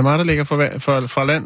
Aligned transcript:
Det 0.00 0.04
mig, 0.04 0.18
der 0.18 0.24
ligger 0.24 0.44
fra, 0.44 0.78
fra, 0.78 1.00
fra 1.00 1.24
land? 1.24 1.44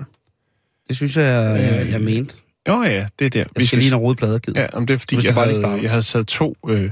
Det 0.88 0.96
synes 0.96 1.16
jeg, 1.16 1.24
jeg, 1.24 1.78
jeg, 1.78 1.90
jeg 1.90 2.00
mente. 2.00 2.34
Jo 2.68 2.82
ja, 2.82 3.06
det 3.18 3.24
er 3.24 3.30
der. 3.30 3.38
Jeg 3.38 3.46
vi 3.56 3.66
skal 3.66 3.78
lige 3.78 3.90
have 3.90 4.00
rode 4.00 4.14
plader 4.14 4.38
Ja, 4.56 4.66
om 4.72 4.86
det 4.86 4.95
er 4.95 4.98
fordi, 4.98 5.26
jeg 5.26 5.34
havde, 5.34 5.80
jeg 5.82 5.90
havde 5.90 6.02
sat 6.02 6.26
to, 6.26 6.56
øh, 6.68 6.90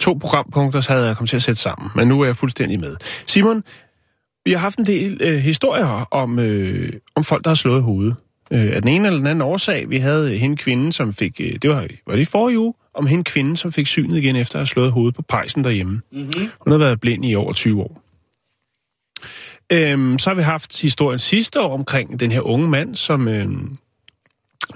to 0.00 0.12
programpunkter, 0.20 0.80
så 0.80 0.92
havde 0.92 1.06
jeg 1.06 1.16
kommet 1.16 1.30
til 1.30 1.36
at 1.36 1.42
sætte 1.42 1.60
sammen. 1.60 1.90
Men 1.94 2.08
nu 2.08 2.20
er 2.20 2.24
jeg 2.26 2.36
fuldstændig 2.36 2.80
med. 2.80 2.96
Simon, 3.26 3.64
vi 4.44 4.52
har 4.52 4.58
haft 4.58 4.78
en 4.78 4.86
del 4.86 5.18
øh, 5.20 5.38
historier 5.38 6.08
om, 6.10 6.38
øh, 6.38 6.92
om 7.14 7.24
folk, 7.24 7.44
der 7.44 7.50
har 7.50 7.54
slået 7.54 7.82
hovedet. 7.82 8.16
Øh, 8.50 8.70
af 8.74 8.82
den 8.82 8.90
ene 8.90 9.06
eller 9.06 9.18
den 9.18 9.26
anden 9.26 9.42
årsag. 9.42 9.90
Vi 9.90 9.98
havde 9.98 10.38
hende 10.38 10.56
kvinde, 10.56 10.92
som 10.92 11.12
fik... 11.12 11.40
Øh, 11.40 11.52
det 11.62 11.70
var, 11.70 11.86
var 12.06 12.14
det 12.14 12.22
i 12.22 12.24
forrige 12.24 12.58
uge? 12.58 12.74
Om 12.94 13.06
hende 13.06 13.24
kvinde, 13.24 13.56
som 13.56 13.72
fik 13.72 13.86
synet 13.86 14.16
igen 14.16 14.36
efter 14.36 14.56
at 14.56 14.60
have 14.60 14.66
slået 14.66 14.92
hovedet 14.92 15.14
på 15.14 15.22
pejsen 15.22 15.64
derhjemme. 15.64 16.00
Mm-hmm. 16.12 16.48
Hun 16.60 16.70
har 16.70 16.78
været 16.78 17.00
blind 17.00 17.24
i 17.24 17.34
over 17.34 17.52
20 17.52 17.82
år. 17.82 18.03
Øhm, 19.74 20.18
så 20.18 20.30
har 20.30 20.34
vi 20.34 20.42
haft 20.42 20.82
historien 20.82 21.18
sidste 21.18 21.60
år 21.60 21.74
omkring 21.74 22.20
den 22.20 22.32
her 22.32 22.40
unge 22.40 22.68
mand, 22.68 22.94
som 22.94 23.28
øh, 23.28 23.46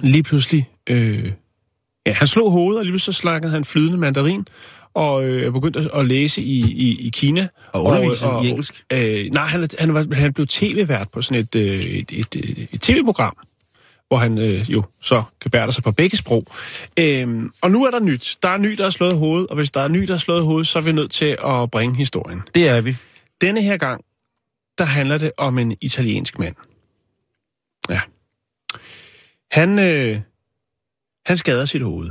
lige 0.03 0.23
pludselig... 0.23 0.69
Øh, 0.91 1.33
ja, 2.07 2.13
han 2.13 2.27
slog 2.27 2.51
hovedet, 2.51 2.79
og 2.79 2.85
lige 2.85 2.93
pludselig 2.93 3.15
så 3.15 3.21
slakkede 3.21 3.53
han 3.53 3.65
flydende 3.65 3.99
mandarin, 3.99 4.47
og 4.95 5.25
øh, 5.25 5.53
begyndte 5.53 5.89
at 5.95 6.09
læse 6.09 6.43
i, 6.43 6.59
i, 6.59 7.07
i 7.07 7.11
Kina. 7.11 7.49
Og 7.73 7.85
undervise 7.85 8.27
og, 8.27 8.37
og, 8.37 8.45
i 8.45 8.49
engelsk? 8.49 8.85
Øh, 8.93 9.31
nej, 9.33 9.45
han, 9.45 9.69
han, 9.79 9.95
var, 9.95 10.15
han 10.15 10.33
blev 10.33 10.47
tv-vært 10.47 11.09
på 11.13 11.23
sådan 11.23 11.43
et, 11.43 11.55
øh, 11.55 11.79
et, 11.79 12.11
et, 12.13 12.37
et, 12.37 12.69
et 12.73 12.81
tv-program, 12.83 13.37
hvor 14.09 14.17
han 14.17 14.39
øh, 14.39 14.71
jo 14.71 14.83
så 15.03 15.23
kan 15.41 15.51
bære 15.51 15.73
sig 15.73 15.85
på 15.85 15.93
begge 15.93 16.17
sprog. 16.17 16.47
Øhm, 16.99 17.51
og 17.61 17.71
nu 17.71 17.85
er 17.85 17.91
der 17.91 18.01
nyt. 18.01 18.39
Der 18.43 18.49
er 18.49 18.59
ny, 18.59 18.73
der 18.73 18.83
har 18.83 18.91
slået 18.91 19.17
hovedet, 19.17 19.47
og 19.47 19.57
hvis 19.57 19.71
der 19.71 19.81
er 19.81 19.89
ny, 19.89 20.03
der 20.03 20.13
har 20.13 20.19
slået 20.19 20.45
hovedet, 20.45 20.67
så 20.67 20.79
er 20.79 20.83
vi 20.83 20.93
nødt 20.93 21.11
til 21.11 21.37
at 21.45 21.71
bringe 21.71 21.97
historien. 21.97 22.43
Det 22.55 22.69
er 22.69 22.81
vi. 22.81 22.97
Denne 23.41 23.63
her 23.63 23.77
gang, 23.77 24.05
der 24.79 24.85
handler 24.85 25.19
det 25.19 25.33
om 25.37 25.59
en 25.59 25.77
italiensk 25.81 26.39
mand. 26.39 26.55
Ja. 27.89 28.01
Han, 29.51 29.79
øh, 29.79 30.21
han 31.27 31.37
skader 31.37 31.65
sit 31.65 31.83
hoved. 31.83 32.11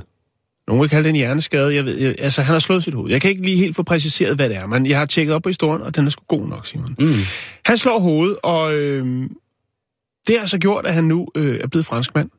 Nogle 0.68 0.82
vil 0.82 0.90
kalde 0.90 1.04
det 1.04 1.10
en 1.10 1.16
hjerneskade. 1.16 1.76
Jeg 1.76 1.86
ved, 1.86 1.98
jeg, 1.98 2.16
altså, 2.20 2.42
han 2.42 2.54
har 2.54 2.60
slået 2.60 2.84
sit 2.84 2.94
hoved. 2.94 3.12
Jeg 3.12 3.22
kan 3.22 3.30
ikke 3.30 3.42
lige 3.42 3.58
helt 3.58 3.76
få 3.76 3.84
præciseret, 3.84 4.36
hvad 4.36 4.50
det 4.50 4.58
er, 4.58 4.66
men 4.66 4.86
jeg 4.86 4.98
har 4.98 5.06
tjekket 5.06 5.36
op 5.36 5.42
på 5.42 5.50
historien, 5.50 5.82
og 5.82 5.96
den 5.96 6.06
er 6.06 6.10
sgu 6.10 6.24
god 6.28 6.48
nok, 6.48 6.68
Simon. 6.68 6.96
Mm. 7.00 7.14
Han 7.66 7.78
slår 7.78 8.00
hovedet, 8.00 8.38
og 8.44 8.74
øh, 8.74 9.30
det 10.28 10.36
har 10.36 10.40
altså 10.40 10.58
gjort, 10.58 10.86
at 10.86 10.94
han 10.94 11.04
nu 11.04 11.28
øh, 11.36 11.60
er 11.60 11.68
blevet 11.68 11.86
franskmand. 11.86 12.30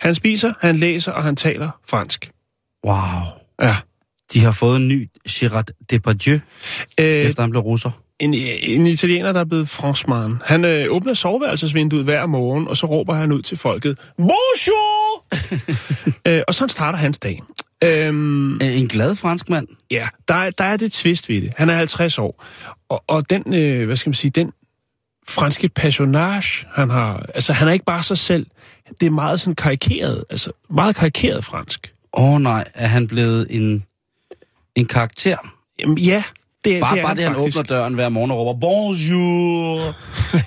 Han 0.00 0.14
spiser, 0.14 0.52
han 0.60 0.76
læser, 0.76 1.12
og 1.12 1.24
han 1.24 1.36
taler 1.36 1.70
fransk. 1.88 2.30
Wow. 2.86 2.94
Ja. 3.62 3.76
De 4.32 4.40
har 4.40 4.52
fået 4.52 4.76
en 4.76 4.88
ny 4.88 5.08
Gerard 5.28 5.66
Depardieu, 5.90 6.38
øh, 7.00 7.06
efter 7.06 7.42
han 7.42 7.50
blev 7.50 7.62
russer. 7.62 7.90
En, 8.20 8.34
en 8.62 8.86
italiener, 8.86 9.32
der 9.32 9.40
er 9.40 9.44
blevet 9.44 9.68
franskmand. 9.68 10.36
Han 10.44 10.64
øh, 10.64 10.86
åbner 10.90 11.14
soveværelsesvinduet 11.14 12.04
hver 12.04 12.26
morgen, 12.26 12.68
og 12.68 12.76
så 12.76 12.86
råber 12.86 13.14
han 13.14 13.32
ud 13.32 13.42
til 13.42 13.56
folket, 13.56 13.98
Bonjour! 14.16 15.26
øh, 16.28 16.42
og 16.48 16.54
sådan 16.54 16.68
starter 16.68 16.98
hans 16.98 17.18
dag. 17.18 17.42
Øhm, 17.84 18.54
en 18.54 18.88
glad 18.88 19.16
franskmand? 19.16 19.68
Ja, 19.90 20.08
der, 20.28 20.50
der 20.50 20.64
er 20.64 20.76
det 20.76 20.92
twist 20.92 21.28
ved 21.28 21.40
det. 21.40 21.52
Han 21.56 21.70
er 21.70 21.74
50 21.74 22.18
år. 22.18 22.44
Og, 22.88 23.04
og 23.06 23.30
den, 23.30 23.54
øh, 23.54 23.86
hvad 23.86 23.96
skal 23.96 24.10
man 24.10 24.14
sige, 24.14 24.30
den 24.30 24.52
franske 25.28 25.68
personage, 25.68 26.66
han 26.72 26.90
har... 26.90 27.26
Altså, 27.34 27.52
han 27.52 27.68
er 27.68 27.72
ikke 27.72 27.84
bare 27.84 28.02
sig 28.02 28.18
selv. 28.18 28.46
Det 29.00 29.06
er 29.06 29.10
meget 29.10 29.40
sådan 29.40 29.54
karikeret, 29.54 30.24
altså 30.30 30.52
meget 30.70 30.96
karikeret 30.96 31.44
fransk. 31.44 31.94
Åh 32.12 32.32
oh, 32.32 32.40
nej, 32.40 32.64
er 32.74 32.86
han 32.86 33.08
blevet 33.08 33.46
en, 33.50 33.84
en 34.74 34.86
karakter? 34.86 35.36
Jamen, 35.80 35.98
ja, 35.98 36.22
det, 36.66 36.80
bare 36.80 36.96
det 36.96 37.02
bare 37.02 37.14
det, 37.14 37.24
han 37.24 37.36
åbner 37.36 37.62
døren 37.62 37.94
hver 37.94 38.08
morgen 38.08 38.30
og 38.30 38.38
råber, 38.38 38.60
bonjour, 38.60 39.96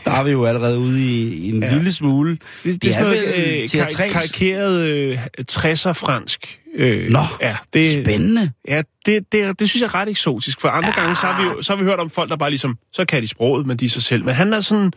der 0.06 0.12
er 0.12 0.24
vi 0.24 0.32
jo 0.32 0.46
allerede 0.46 0.80
ude 0.80 1.00
i, 1.00 1.34
i 1.34 1.50
en 1.50 1.64
ja. 1.64 1.74
lille 1.74 1.92
smule. 1.92 2.38
Det, 2.64 2.84
det 2.84 2.90
er, 2.90 2.94
sådan 2.94 3.08
noget 3.08 3.24
øh, 3.36 3.70
kar- 3.70 4.12
karikeret 4.12 4.88
øh, 4.88 5.26
60'er 5.52 5.92
fransk. 5.92 6.60
Øh, 6.76 7.12
Nå, 7.12 7.20
ja, 7.42 7.58
det, 7.74 7.94
spændende. 8.06 8.52
Ja, 8.68 8.82
det, 9.06 9.32
det, 9.32 9.60
det 9.60 9.70
synes 9.70 9.82
jeg 9.82 9.88
er 9.88 9.96
ret 9.96 10.10
eksotisk, 10.10 10.62
for 10.62 10.70
andre 10.70 10.94
ja. 10.96 11.02
gange, 11.02 11.16
så 11.16 11.28
har, 11.28 11.42
vi 11.42 11.48
jo, 11.48 11.62
så 11.62 11.76
har 11.76 11.84
vi 11.84 11.90
hørt 11.90 12.00
om 12.00 12.10
folk, 12.10 12.30
der 12.30 12.38
bare 12.38 12.50
ligesom, 12.50 12.78
så 12.94 13.06
kan 13.06 13.22
de 13.22 13.28
sproget, 13.28 13.66
men 13.66 13.78
de 13.78 13.86
er 13.86 13.90
sig 13.90 14.04
selv. 14.04 14.26
Men 14.26 14.34
han 14.34 14.54
er 14.54 14.62
sådan, 14.62 14.92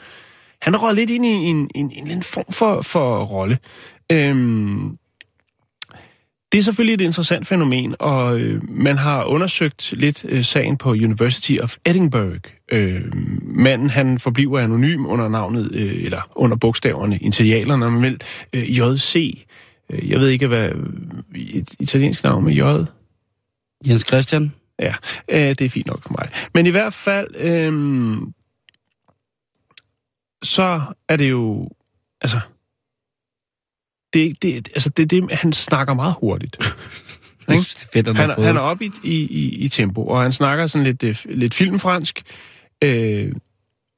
han 0.63 0.75
er 0.75 0.93
lidt 0.93 1.11
ind 1.11 1.27
i 1.27 1.29
en, 1.29 1.71
en, 1.75 1.93
en, 1.95 2.11
en 2.11 2.23
form 2.23 2.53
for, 2.53 2.83
for 2.83 3.25
rolle. 3.25 3.59
Øhm, 4.13 4.97
det 6.53 6.59
er 6.59 6.63
selvfølgelig 6.63 6.95
et 6.95 7.01
interessant 7.01 7.47
fænomen, 7.47 7.95
og 7.99 8.41
øh, 8.41 8.71
man 8.71 8.99
har 8.99 9.25
undersøgt 9.25 9.93
lidt 9.93 10.25
øh, 10.29 10.45
sagen 10.45 10.77
på 10.77 10.91
University 10.91 11.57
of 11.63 11.77
Edinburgh. 11.87 12.41
Øh, 12.73 13.03
manden, 13.43 13.91
han 13.91 14.19
forbliver 14.19 14.61
anonym 14.61 15.07
under 15.07 15.29
navnet, 15.29 15.71
øh, 15.75 16.05
eller 16.05 16.21
under 16.37 16.57
bogstaverne, 16.57 17.19
initialerne, 17.19 17.91
man 17.91 18.03
vil, 18.03 18.21
øh, 18.53 18.79
JC. 18.79 19.45
Øh, 19.91 20.11
jeg 20.11 20.21
ved 20.21 20.29
ikke, 20.29 20.47
hvad 20.47 20.71
et 21.35 21.75
italiensk 21.79 22.25
navn 22.25 22.45
med 22.45 22.53
J? 22.53 22.63
Jens 23.89 24.05
Christian? 24.09 24.53
Ja, 24.79 24.95
øh, 25.29 25.49
det 25.49 25.61
er 25.61 25.69
fint 25.69 25.87
nok 25.87 26.03
for 26.03 26.15
mig. 26.19 26.29
Men 26.55 26.67
i 26.67 26.71
hvert 26.71 26.95
fald, 26.95 27.37
øh, 27.37 27.73
så 30.43 30.81
er 31.09 31.17
det 31.17 31.31
jo, 31.31 31.71
altså, 32.21 32.41
det, 34.15 34.43
det, 34.43 34.69
altså 34.69 34.89
det, 34.89 35.11
det, 35.11 35.33
han 35.33 35.53
snakker 35.53 35.95
meget 35.95 36.15
hurtigt. 36.21 36.57
det 37.49 37.59
er 37.59 37.89
fedt, 37.93 38.17
han, 38.17 38.31
han 38.31 38.57
er 38.57 38.61
oppe 38.61 38.85
i, 38.85 38.91
i, 39.05 39.49
i 39.49 39.69
tempo, 39.69 40.07
og 40.07 40.23
han 40.23 40.33
snakker 40.33 40.67
sådan 40.67 40.85
lidt, 40.85 41.03
øh, 41.03 41.17
lidt 41.25 41.55
filmfransk. 41.55 42.23
Øh, 42.85 43.33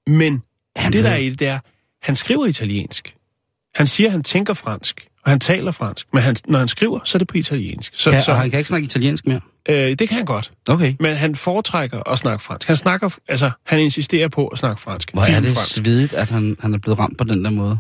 men 0.07 0.43
han 0.77 0.93
det, 0.93 1.05
der 1.05 1.11
er 1.11 1.17
i 1.17 1.31
det, 1.31 1.39
det 1.39 1.49
er, 1.49 1.59
han 2.03 2.17
skriver 2.17 2.47
italiensk. 2.47 3.15
Han 3.75 3.87
siger, 3.87 4.11
han 4.11 4.23
tænker 4.23 4.55
fransk, 4.55 5.07
og 5.25 5.31
han 5.31 5.41
taler 5.41 5.73
fransk. 5.73 6.07
Men 6.13 6.23
han, 6.23 6.37
når 6.47 6.59
han 6.59 6.69
skriver, 6.69 7.01
så 7.05 7.17
er 7.17 7.19
det 7.19 7.29
på 7.29 7.39
italiensk. 7.39 7.93
Så, 7.97 8.11
kan, 8.11 8.23
så, 8.23 8.31
og 8.31 8.37
han 8.37 8.51
kan 8.51 8.59
ikke 8.59 8.69
snakke 8.69 8.85
italiensk 8.85 9.27
mere? 9.27 9.41
Øh, 9.69 9.89
det 9.99 10.09
kan 10.09 10.17
han 10.17 10.25
godt. 10.25 10.53
Okay. 10.69 10.95
Men 11.01 11.17
han 11.17 11.37
foretrækker 11.37 12.11
at 12.11 12.19
snakke 12.19 12.45
fransk. 12.45 12.69
Han 12.69 12.77
snakker, 12.77 13.17
altså, 13.29 13.51
han 13.67 13.81
insisterer 13.81 14.29
på 14.29 14.47
at 14.47 14.59
snakke 14.59 14.81
fransk. 14.81 15.13
Hvor 15.13 15.23
er 15.23 15.41
det 15.41 15.59
svedigt, 15.59 16.13
at 16.13 16.31
han, 16.31 16.57
han 16.61 16.75
er 16.75 16.79
blevet 16.79 16.99
ramt 16.99 17.19
på 17.19 17.25
den 17.25 17.45
der 17.45 17.51
måde? 17.51 17.79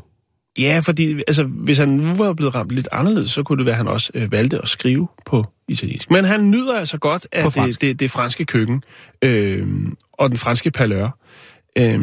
Ja, 0.58 0.80
fordi 0.84 1.22
altså, 1.28 1.44
hvis 1.44 1.78
han 1.78 1.88
nu 1.88 2.14
var 2.14 2.32
blevet 2.32 2.54
ramt 2.54 2.70
lidt 2.70 2.88
anderledes, 2.92 3.30
så 3.30 3.42
kunne 3.42 3.58
det 3.58 3.66
være, 3.66 3.72
at 3.72 3.76
han 3.76 3.88
også 3.88 4.10
øh, 4.14 4.32
valgte 4.32 4.58
at 4.58 4.68
skrive 4.68 5.08
på 5.26 5.44
italiensk. 5.68 6.10
Men 6.10 6.24
han 6.24 6.50
nyder 6.50 6.78
altså 6.78 6.98
godt 6.98 7.26
af 7.32 7.52
det, 7.52 7.80
det, 7.80 8.00
det 8.00 8.10
franske 8.10 8.44
køkken 8.44 8.84
øh, 9.22 9.68
og 10.12 10.30
den 10.30 10.38
franske 10.38 10.70
palør. 10.70 11.08
Øh, 11.78 12.00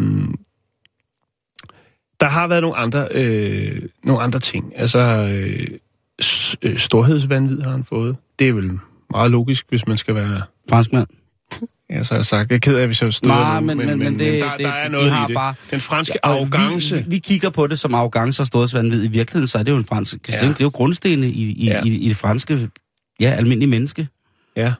der 2.19 2.27
har 2.27 2.47
været 2.47 2.61
nogle 2.61 2.77
andre, 2.77 3.07
øh, 3.11 3.81
nogle 4.03 4.21
andre 4.23 4.39
ting. 4.39 4.73
Altså, 4.75 4.99
øh, 4.99 5.67
øh 6.61 6.77
storhedsvandvid 6.77 7.61
har 7.61 7.71
han 7.71 7.83
fået. 7.83 8.17
Det 8.39 8.49
er 8.49 8.53
vel 8.53 8.79
meget 9.09 9.31
logisk, 9.31 9.65
hvis 9.69 9.87
man 9.87 9.97
skal 9.97 10.15
være... 10.15 10.41
Franskmand? 10.69 11.07
Ja, 11.91 12.03
så 12.03 12.13
har 12.13 12.19
jeg 12.19 12.25
sagt. 12.25 12.49
Jeg 12.49 12.55
er 12.55 12.59
ked 12.59 12.75
af, 12.75 12.85
hvis 12.85 13.01
jeg 13.01 13.13
støder 13.13 13.35
Nej, 13.35 13.59
men, 13.59 13.77
men, 13.77 13.87
men, 13.87 13.99
men, 13.99 14.19
det, 14.19 14.33
men 14.33 14.41
der, 14.41 14.51
det, 14.51 14.65
der 14.65 14.71
er 14.71 14.89
noget 14.89 15.11
de 15.11 15.17
i 15.17 15.27
det. 15.27 15.35
Bare, 15.35 15.53
Den 15.71 15.81
franske 15.81 16.17
ja, 16.23 16.29
arrogance. 16.29 16.95
Vi, 16.95 17.03
vi 17.07 17.17
kigger 17.17 17.49
på 17.49 17.67
det 17.67 17.79
som 17.79 17.93
arrogance 17.93 18.41
og 18.41 18.47
storhedsvandvid. 18.47 19.03
I 19.03 19.07
virkeligheden, 19.07 19.47
så 19.47 19.57
er 19.57 19.63
det 19.63 19.71
jo 19.71 19.77
en 19.77 19.85
fransk... 19.85 20.29
Ja. 20.29 20.47
Det 20.47 20.49
er 20.49 20.55
jo 20.61 20.69
grundstenene 20.69 21.27
i, 21.27 21.51
i, 21.51 21.65
ja. 21.65 21.83
i, 21.83 21.89
i 21.89 22.09
det 22.09 22.17
franske, 22.17 22.69
ja, 23.19 23.31
almindelige 23.31 23.69
menneske. 23.69 24.07
Ja. 24.57 24.73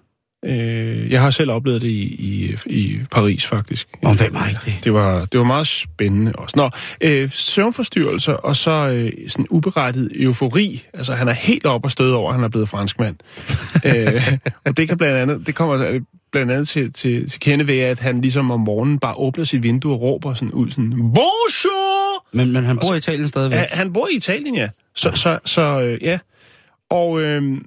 Øh, 0.45 1.11
jeg 1.11 1.21
har 1.21 1.29
selv 1.29 1.51
oplevet 1.51 1.81
det 1.81 1.87
i, 1.87 2.03
i, 2.03 2.57
i 2.65 2.99
Paris, 3.11 3.45
faktisk. 3.45 3.87
Om 4.03 4.17
hvem 4.17 4.35
har 4.35 4.49
ikke 4.49 4.61
det? 4.65 4.73
Det 4.83 4.93
var, 4.93 5.25
det 5.25 5.39
var 5.39 5.45
meget 5.45 5.67
spændende 5.67 6.33
også. 6.35 6.57
Nå, 6.57 6.69
øh, 7.01 7.29
søvnforstyrrelser 7.29 8.33
og 8.33 8.55
så 8.55 8.71
øh, 8.71 9.11
sådan 9.29 9.45
uberettet 9.49 10.11
eufori. 10.15 10.85
Altså, 10.93 11.13
han 11.13 11.27
er 11.27 11.33
helt 11.33 11.65
op 11.65 11.83
og 11.83 11.91
støde 11.91 12.15
over, 12.15 12.29
at 12.29 12.35
han 12.35 12.43
er 12.43 12.49
blevet 12.49 12.69
franskmand. 12.69 13.15
øh, 13.85 14.37
og 14.65 14.77
det 14.77 14.87
kan 14.87 14.97
blandt 14.97 15.17
andet, 15.17 15.47
det 15.47 15.55
kommer 15.55 15.99
blandt 16.31 16.51
andet 16.51 16.67
til, 16.67 16.93
til, 16.93 17.29
til 17.29 17.39
kende 17.39 17.67
ved, 17.67 17.79
at 17.79 17.99
han 17.99 18.21
ligesom 18.21 18.51
om 18.51 18.59
morgenen 18.59 18.99
bare 18.99 19.15
åbner 19.15 19.45
sit 19.45 19.63
vindue 19.63 19.93
og 19.93 20.01
råber 20.01 20.33
sådan 20.33 20.51
ud 20.51 20.69
sådan, 20.69 20.89
Bonjour! 20.91 22.25
Men, 22.31 22.51
men 22.51 22.63
han 22.63 22.77
bor 22.77 22.93
i 22.93 22.97
Italien 22.97 23.27
stadigvæk? 23.27 23.57
Ja, 23.57 23.65
han 23.71 23.93
bor 23.93 24.07
i 24.07 24.15
Italien, 24.15 24.55
ja. 24.55 24.69
Så, 24.95 25.09
ja. 25.09 25.15
så, 25.15 25.39
så 25.45 25.81
øh, 25.81 26.03
ja. 26.03 26.19
Og 26.89 27.21
øh, 27.21 27.61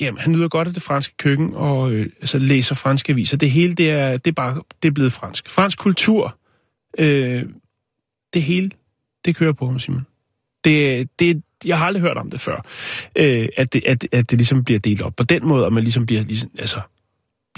jamen, 0.00 0.20
han 0.20 0.32
nyder 0.32 0.48
godt 0.48 0.68
af 0.68 0.74
det 0.74 0.82
franske 0.82 1.16
køkken, 1.16 1.54
og 1.54 1.92
øh, 1.92 2.06
så 2.24 2.38
læser 2.38 2.74
franske 2.74 3.12
aviser. 3.12 3.36
Det 3.36 3.50
hele, 3.50 3.74
det 3.74 3.90
er, 3.90 4.16
det 4.16 4.30
er 4.30 4.34
bare 4.34 4.62
det 4.82 4.88
er 4.88 4.92
blevet 4.92 5.12
fransk. 5.12 5.50
Fransk 5.50 5.78
kultur, 5.78 6.38
øh, 6.98 7.42
det 8.34 8.42
hele, 8.42 8.70
det 9.24 9.36
kører 9.36 9.52
på 9.52 9.66
ham, 9.66 9.78
Simon. 9.78 10.06
Det, 10.64 11.08
det, 11.18 11.42
jeg 11.64 11.78
har 11.78 11.86
aldrig 11.86 12.02
hørt 12.02 12.16
om 12.16 12.30
det 12.30 12.40
før, 12.40 12.66
øh, 13.16 13.48
at, 13.56 13.72
det, 13.72 13.84
at, 13.84 14.08
at 14.12 14.30
det 14.30 14.38
ligesom 14.38 14.64
bliver 14.64 14.80
delt 14.80 15.02
op 15.02 15.16
på 15.16 15.22
den 15.22 15.46
måde, 15.46 15.64
og 15.64 15.72
man 15.72 15.82
ligesom 15.82 16.06
bliver, 16.06 16.22
ligesom, 16.22 16.50
altså, 16.58 16.80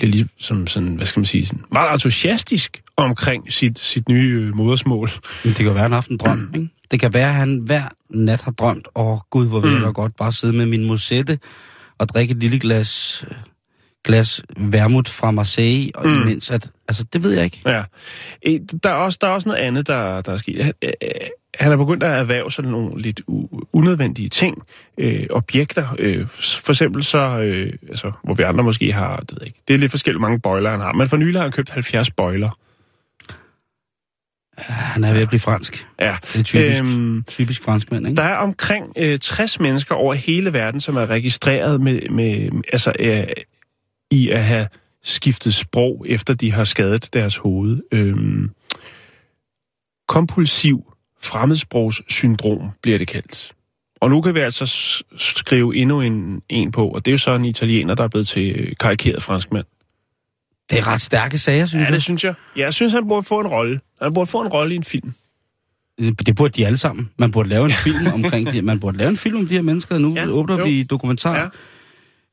bliver 0.00 0.12
ligesom 0.12 0.67
sådan, 0.67 0.94
hvad 0.94 1.06
skal 1.06 1.20
man 1.20 1.26
sige, 1.26 1.47
sådan 1.47 1.64
meget 1.73 1.93
entusiastisk 1.93 2.82
omkring 2.97 3.52
sit, 3.52 3.79
sit 3.79 4.08
nye 4.08 4.41
øh, 4.41 4.56
modersmål. 4.56 5.11
Men 5.44 5.52
det 5.52 5.56
kan 5.56 5.67
være, 5.67 5.75
at 5.75 5.82
han 5.82 5.91
har 5.91 5.97
haft 5.97 6.11
en 6.11 6.17
drøm, 6.17 6.52
ikke? 6.55 6.69
Det 6.91 7.00
kan 7.00 7.14
være, 7.14 7.29
at 7.29 7.35
han 7.35 7.58
hver 7.58 7.82
nat 8.11 8.43
har 8.43 8.50
drømt, 8.50 8.88
åh 8.94 9.12
oh, 9.12 9.19
gud, 9.31 9.49
hvor 9.49 9.61
vil 9.61 9.73
jeg 9.73 9.81
mm. 9.81 9.93
godt 9.94 10.17
bare 10.17 10.32
sidde 10.32 10.52
med 10.52 10.67
min 10.67 10.87
musette 10.87 11.38
og 11.99 12.08
drikke 12.08 12.32
et 12.32 12.38
lille 12.38 12.58
glas, 12.58 13.25
glas 14.05 14.43
vermut 14.56 15.08
fra 15.08 15.31
Marseille, 15.31 15.91
og 15.94 16.08
mm. 16.08 16.23
imens 16.23 16.50
at, 16.50 16.70
altså 16.88 17.05
det 17.12 17.23
ved 17.23 17.32
jeg 17.32 17.44
ikke. 17.44 17.62
Ja. 17.67 17.82
Der 18.82 18.91
er 18.91 18.94
også, 18.94 19.19
der 19.20 19.26
er 19.26 19.31
også 19.31 19.49
noget 19.49 19.61
andet, 19.61 19.87
der, 19.87 20.20
der 20.20 20.32
er 20.32 20.38
sket 20.38 20.73
han 21.58 21.73
er 21.73 21.76
begyndt 21.76 22.02
at 22.02 22.19
erhverve 22.19 22.52
sådan 22.52 22.70
nogle 22.70 23.02
lidt 23.02 23.20
unødvendige 23.73 24.29
ting, 24.29 24.62
øh, 24.99 25.26
objekter. 25.31 25.97
Øh, 25.99 26.26
for 26.41 26.73
eksempel 26.73 27.05
så, 27.05 27.19
øh, 27.19 27.73
altså, 27.88 28.12
hvor 28.25 28.35
vi 28.35 28.43
andre 28.43 28.64
måske 28.64 28.93
har, 28.93 29.17
det 29.17 29.32
ved 29.41 29.47
ikke, 29.47 29.62
det 29.69 29.75
er 29.75 29.79
lidt 29.79 29.91
forskelligt 29.91 30.20
mange 30.20 30.41
bøjler, 30.41 30.70
han 30.70 30.81
har. 30.81 30.93
Men 30.93 31.08
for 31.08 31.17
nylig 31.17 31.35
har 31.35 31.43
han 31.43 31.52
købt 31.52 31.70
70 31.70 32.11
bøjler. 32.11 32.58
Han 34.69 35.05
er 35.05 35.12
ved 35.12 35.23
at 35.23 35.29
blive 35.29 35.41
fransk. 35.41 35.87
Ja. 36.00 36.17
Det 36.32 36.38
er 36.38 36.43
typisk, 36.43 36.82
øhm, 36.82 37.25
typisk 37.31 37.62
franskmand, 37.62 38.06
ikke? 38.06 38.17
Der 38.17 38.23
er 38.23 38.37
omkring 38.37 38.93
øh, 38.97 39.19
60 39.19 39.61
mennesker 39.61 39.94
over 39.94 40.14
hele 40.14 40.52
verden, 40.52 40.81
som 40.81 40.97
er 40.97 41.06
registreret 41.06 41.81
med, 41.81 42.08
med 42.08 42.50
altså, 42.73 42.93
øh, 42.99 43.26
i 44.11 44.31
at 44.31 44.44
have 44.44 44.67
skiftet 45.02 45.55
sprog, 45.55 46.06
efter 46.08 46.35
de 46.35 46.52
har 46.52 46.64
skadet 46.64 47.14
deres 47.14 47.37
hoved. 47.37 47.81
Øhm, 47.93 48.50
kompulsiv 50.08 50.90
fremmedsprogssyndrom, 51.23 52.71
bliver 52.83 52.99
det 52.99 53.09
kaldt. 53.09 53.53
Og 54.01 54.11
nu 54.11 54.21
kan 54.21 54.35
vi 54.35 54.41
altså 54.41 54.67
skrive 55.19 55.77
endnu 55.77 56.01
en, 56.01 56.43
en 56.49 56.71
på, 56.73 56.89
og 56.89 57.05
det 57.05 57.11
er 57.11 57.13
jo 57.13 57.19
så 57.19 57.35
en 57.35 57.45
italiener, 57.45 57.95
der 57.95 58.05
er 58.05 58.09
blevet 58.09 58.29
til 58.29 58.77
karikeret 58.81 59.23
franskmand. 59.23 59.67
Det 60.71 60.79
er 60.79 60.87
ret 60.87 61.01
stærke 61.01 61.39
sager, 61.39 61.67
synes 61.67 61.89
ja, 61.89 61.95
det 61.95 62.03
synes 62.03 62.25
jeg. 62.25 62.35
Ja, 62.57 62.61
jeg 62.63 62.75
synes, 62.75 62.93
han 62.93 63.09
burde 63.09 63.23
få 63.23 63.41
en 63.41 63.47
rolle. 63.47 63.81
Han 64.03 64.15
burde 64.15 64.31
få 64.31 64.41
en 64.41 64.49
rolle 64.49 64.75
i 64.75 64.77
en 64.77 64.85
film. 64.85 65.13
Øh, 66.01 66.13
det 66.27 66.37
burde 66.37 66.53
de 66.53 66.67
alle 66.67 66.79
sammen. 66.79 67.11
Man 67.19 67.31
burde 67.31 67.49
lave 67.49 67.65
en 67.65 67.73
film 67.73 68.07
omkring 68.25 68.53
de, 68.53 68.63
Man 68.63 68.81
burde 68.81 68.99
lave 68.99 69.11
en 69.11 69.17
film 69.17 69.37
om 69.37 69.47
de 69.47 69.55
her 69.55 69.63
mennesker. 69.63 69.99
Nu 69.99 70.15
ja, 70.15 70.27
åbner 70.27 70.59
jo. 70.59 70.65
vi 70.65 70.83
dokumentar. 70.83 71.37
Ja. 71.37 71.49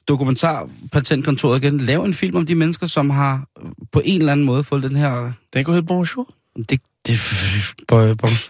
Dokumentar 0.08 0.70
Patentkontoret 0.92 1.64
igen. 1.64 1.78
Lave 1.78 2.06
en 2.06 2.14
film 2.14 2.36
om 2.36 2.46
de 2.46 2.56
mennesker, 2.56 2.88
som 2.88 3.10
har 3.10 3.48
på 3.92 4.02
en 4.06 4.20
eller 4.20 4.32
anden 4.32 4.46
måde 4.46 4.64
fået 4.64 4.84
den 4.84 4.96
her... 4.96 5.32
Den 5.54 5.64
kunne 5.64 5.74
hedde 5.74 5.88
Bonjour. 5.88 6.34
Det, 6.70 6.82
det, 7.08 7.20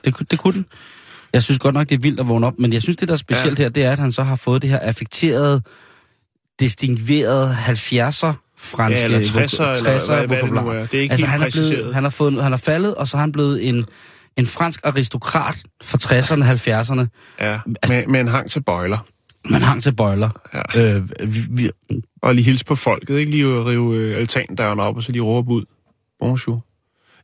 det, 0.05 0.31
det 0.31 0.39
kunne 0.39 0.53
den. 0.53 0.65
Jeg 1.33 1.43
synes 1.43 1.59
godt 1.59 1.73
nok, 1.75 1.89
det 1.89 1.95
er 1.95 1.99
vildt 1.99 2.19
at 2.19 2.27
vågne 2.27 2.47
op, 2.47 2.53
men 2.59 2.73
jeg 2.73 2.81
synes, 2.81 2.97
det 2.97 3.07
der 3.07 3.13
er 3.13 3.17
specielt 3.17 3.59
ja. 3.59 3.63
her, 3.63 3.69
det 3.69 3.83
er, 3.83 3.91
at 3.91 3.99
han 3.99 4.11
så 4.11 4.23
har 4.23 4.35
fået 4.35 4.61
det 4.61 4.69
her 4.69 4.79
affekterede, 4.79 5.61
distinguerede 6.59 7.53
70'er 7.53 8.33
franske... 8.57 8.99
Ja, 8.99 9.05
eller 9.05 9.19
60'er, 9.19 9.43
60'er 9.45 9.63
eller 9.63 10.15
hvad, 10.15 10.27
hvad 10.27 10.41
det 10.41 10.53
nu 10.53 10.69
er. 10.69 10.85
Det 10.85 10.93
er 10.93 11.01
ikke 11.01 11.11
altså, 11.11 11.27
han 11.27 11.41
er, 11.41 11.49
blevet, 11.51 11.93
han, 11.93 12.03
har 12.03 12.09
fået, 12.09 12.43
han 12.43 12.53
er 12.53 12.57
faldet, 12.57 12.95
og 12.95 13.07
så 13.07 13.17
har 13.17 13.21
han 13.21 13.31
blevet 13.31 13.67
en, 13.67 13.85
en 14.37 14.45
fransk 14.45 14.79
aristokrat 14.83 15.63
fra 15.83 15.97
60'erne 16.01 16.41
og 16.41 16.49
70'erne. 16.49 17.07
Ja, 17.39 17.59
altså, 17.83 17.93
med, 17.93 18.07
med 18.07 18.19
en 18.19 18.27
hang 18.27 18.51
til 18.51 18.63
bøjler. 18.63 18.97
Man 19.49 19.61
hang 19.61 19.83
til 19.83 19.95
bøjler. 19.95 20.29
Ja. 20.53 20.95
Øh, 20.95 21.09
vi, 21.33 21.39
vi, 21.49 21.71
og 22.21 22.35
lige 22.35 22.45
hilse 22.45 22.65
på 22.65 22.75
folket, 22.75 23.17
ikke 23.17 23.31
lige 23.31 23.45
at 23.45 23.65
rive 23.65 23.95
øh, 23.95 24.17
altandøren 24.17 24.79
op, 24.79 24.95
og 24.95 25.03
så 25.03 25.11
lige 25.11 25.21
råbe 25.21 25.51
ud. 25.51 25.65
Bonjour. 26.19 26.66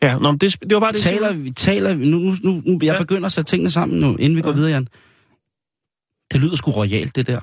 Ja, 0.04 0.18
nå, 0.18 0.32
det, 0.32 0.62
det 0.62 0.74
var 0.74 0.80
bare 0.80 0.92
det. 0.92 1.02
Taler, 1.02 1.34
vi 1.34 1.52
taler, 1.52 1.96
nu, 1.96 2.06
nu, 2.06 2.36
nu, 2.44 2.62
nu 2.66 2.80
jeg 2.82 2.94
ja. 2.94 3.00
begynder 3.00 3.26
at 3.26 3.32
sætte 3.32 3.52
tingene 3.52 3.72
sammen 3.72 4.00
nu, 4.00 4.16
inden 4.16 4.36
vi 4.36 4.42
ja. 4.42 4.46
går 4.46 4.52
videre, 4.52 4.72
Jan. 4.72 4.88
Det 6.34 6.42
lyder 6.42 6.56
sgu 6.56 6.72
royalt, 6.72 7.16
det 7.16 7.28
der. 7.28 7.40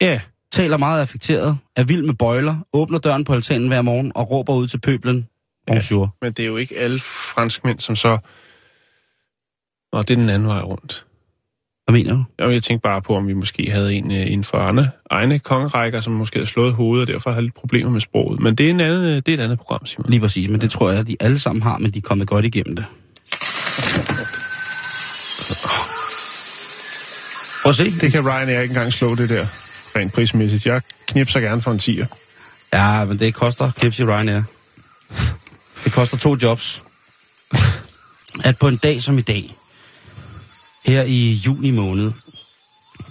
Ja. 0.00 0.20
Taler 0.52 0.76
meget 0.76 1.00
affekteret, 1.00 1.58
er 1.76 1.84
vild 1.84 2.02
med 2.02 2.14
bøjler, 2.14 2.56
åbner 2.72 2.98
døren 2.98 3.24
på 3.24 3.32
altanen 3.32 3.68
hver 3.68 3.82
morgen 3.82 4.12
og 4.14 4.30
råber 4.30 4.54
ud 4.54 4.68
til 4.68 4.80
pøblen. 4.80 5.28
Bonjour. 5.66 6.02
Ja, 6.04 6.26
men 6.26 6.32
det 6.32 6.42
er 6.42 6.46
jo 6.46 6.56
ikke 6.56 6.76
alle 6.76 7.00
franskmænd, 7.00 7.80
som 7.80 7.96
så... 7.96 8.18
Nå, 9.92 10.02
det 10.02 10.10
er 10.10 10.16
den 10.16 10.28
anden 10.28 10.48
vej 10.48 10.60
rundt. 10.60 11.06
Hvad 11.84 11.92
mener 11.92 12.12
du? 12.12 12.24
Jamen, 12.38 12.54
jeg 12.54 12.62
tænkte 12.62 12.82
bare 12.82 13.02
på, 13.02 13.16
om 13.16 13.28
vi 13.28 13.32
måske 13.32 13.70
havde 13.70 13.94
en 13.94 14.06
uh, 14.06 14.16
inden 14.16 14.44
for 14.44 14.58
andre, 14.58 14.88
egne 15.10 15.38
kongerækker, 15.38 16.00
som 16.00 16.12
måske 16.12 16.36
havde 16.36 16.46
slået 16.46 16.74
hovedet, 16.74 17.08
og 17.08 17.14
derfor 17.14 17.30
havde 17.30 17.42
lidt 17.42 17.54
problemer 17.54 17.90
med 17.90 18.00
sproget. 18.00 18.40
Men 18.40 18.54
det 18.54 18.66
er, 18.66 18.70
en 18.70 18.80
anden, 18.80 19.04
det 19.04 19.28
er 19.28 19.34
et 19.34 19.40
andet 19.40 19.58
program, 19.58 19.86
Simon. 19.86 20.10
Lige 20.10 20.20
præcis, 20.20 20.48
men 20.48 20.60
det 20.60 20.70
tror 20.70 20.90
jeg, 20.90 21.00
at 21.00 21.06
de 21.06 21.16
alle 21.20 21.38
sammen 21.38 21.62
har, 21.62 21.78
men 21.78 21.90
de 21.90 21.98
er 21.98 22.02
kommet 22.02 22.28
godt 22.28 22.44
igennem 22.44 22.76
det. 22.76 22.84
Prøv 27.62 27.70
at 27.70 27.76
se. 27.76 27.90
Det 28.00 28.12
kan 28.12 28.28
Ryan 28.28 28.48
ikke 28.48 28.62
engang 28.62 28.92
slå 28.92 29.14
det 29.14 29.28
der, 29.28 29.46
rent 29.96 30.12
prismæssigt. 30.12 30.66
Jeg 30.66 30.82
knipser 31.08 31.40
gerne 31.40 31.62
for 31.62 31.70
en 31.70 31.78
tiger. 31.78 32.06
Ja, 32.72 33.04
men 33.04 33.18
det 33.18 33.34
koster 33.34 33.70
knips 33.70 33.98
i 33.98 34.04
Ryanair. 34.04 34.42
Det 35.84 35.92
koster 35.92 36.16
to 36.16 36.36
jobs. 36.42 36.82
At 38.44 38.58
på 38.58 38.68
en 38.68 38.76
dag 38.76 39.02
som 39.02 39.18
i 39.18 39.20
dag, 39.20 39.56
her 40.86 41.02
i 41.02 41.32
juni 41.32 41.70
måned, 41.70 42.12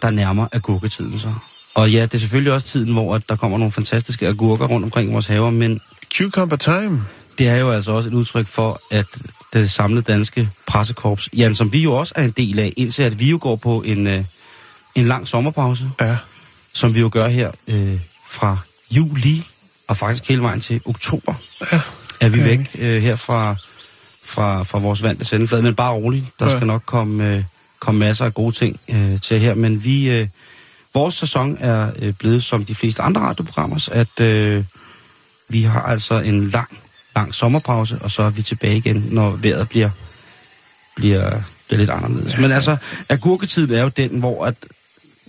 der 0.01 0.09
nærmer 0.09 0.47
agurketiden 0.51 1.19
så. 1.19 1.33
Og 1.73 1.91
ja, 1.91 2.01
det 2.01 2.13
er 2.13 2.19
selvfølgelig 2.19 2.53
også 2.53 2.67
tiden, 2.67 2.93
hvor 2.93 3.15
at 3.15 3.29
der 3.29 3.35
kommer 3.35 3.57
nogle 3.57 3.71
fantastiske 3.71 4.27
agurker 4.27 4.65
rundt 4.65 4.83
omkring 4.83 5.13
vores 5.13 5.27
haver, 5.27 5.49
men... 5.49 5.81
Cucumber 6.17 6.55
time. 6.55 7.05
Det 7.37 7.47
er 7.47 7.55
jo 7.55 7.71
altså 7.71 7.91
også 7.91 8.09
et 8.09 8.13
udtryk 8.13 8.47
for, 8.47 8.81
at 8.91 9.05
det 9.53 9.71
samlede 9.71 10.01
danske 10.01 10.49
pressekorps, 10.67 11.29
Jan, 11.37 11.55
som 11.55 11.73
vi 11.73 11.81
jo 11.81 11.93
også 11.93 12.13
er 12.15 12.23
en 12.23 12.31
del 12.31 12.59
af, 12.59 12.73
indtil 12.77 13.03
at 13.03 13.19
vi 13.19 13.29
jo 13.29 13.37
går 13.41 13.55
på 13.55 13.81
en, 13.81 14.07
øh, 14.07 14.23
en 14.95 15.05
lang 15.05 15.27
sommerpause. 15.27 15.91
Ja. 16.01 16.17
Som 16.73 16.95
vi 16.95 16.99
jo 16.99 17.09
gør 17.13 17.27
her 17.27 17.51
øh, 17.67 17.99
fra 18.27 18.57
juli 18.91 19.43
og 19.87 19.97
faktisk 19.97 20.29
hele 20.29 20.41
vejen 20.41 20.59
til 20.59 20.81
oktober. 20.85 21.33
Ja. 21.71 21.81
Er 22.21 22.29
vi 22.29 22.39
okay. 22.39 22.49
væk 22.49 22.75
øh, 22.79 23.01
her 23.01 23.15
fra, 23.15 23.55
fra, 24.23 24.63
fra 24.63 24.79
vores 24.79 25.03
vante 25.03 25.25
sendeflade, 25.25 25.63
men 25.63 25.75
bare 25.75 25.94
roligt. 25.94 26.25
Der 26.39 26.49
ja. 26.49 26.57
skal 26.57 26.68
nok 26.68 26.83
komme... 26.85 27.35
Øh, 27.35 27.44
komme 27.83 27.99
masser 27.99 28.25
af 28.25 28.33
gode 28.33 28.56
ting 28.56 28.80
øh, 28.90 29.21
til 29.21 29.40
her, 29.40 29.54
men 29.54 29.83
vi, 29.83 30.09
øh, 30.09 30.28
vores 30.94 31.16
sæson 31.16 31.57
er 31.59 31.92
øh, 31.99 32.13
blevet 32.13 32.44
som 32.44 32.66
de 32.66 32.75
fleste 32.75 33.02
andre 33.02 33.21
radioprogrammer, 33.21 33.90
at 33.92 34.19
øh, 34.19 34.63
vi 35.49 35.61
har 35.61 35.81
altså 35.81 36.19
en 36.19 36.49
lang, 36.49 36.78
lang 37.16 37.35
sommerpause, 37.35 37.99
og 38.02 38.11
så 38.11 38.23
er 38.23 38.30
vi 38.30 38.42
tilbage 38.42 38.78
igen, 38.78 39.07
når 39.11 39.31
vejret 39.31 39.69
bliver, 39.69 39.90
bliver, 40.95 41.42
bliver 41.68 41.80
lidt 41.80 41.90
anderledes. 41.90 42.37
Men 42.37 42.52
altså, 42.52 42.78
agurketiden 43.09 43.75
er 43.75 43.81
jo 43.81 43.90
den, 43.90 44.19
hvor 44.19 44.45
at 44.45 44.56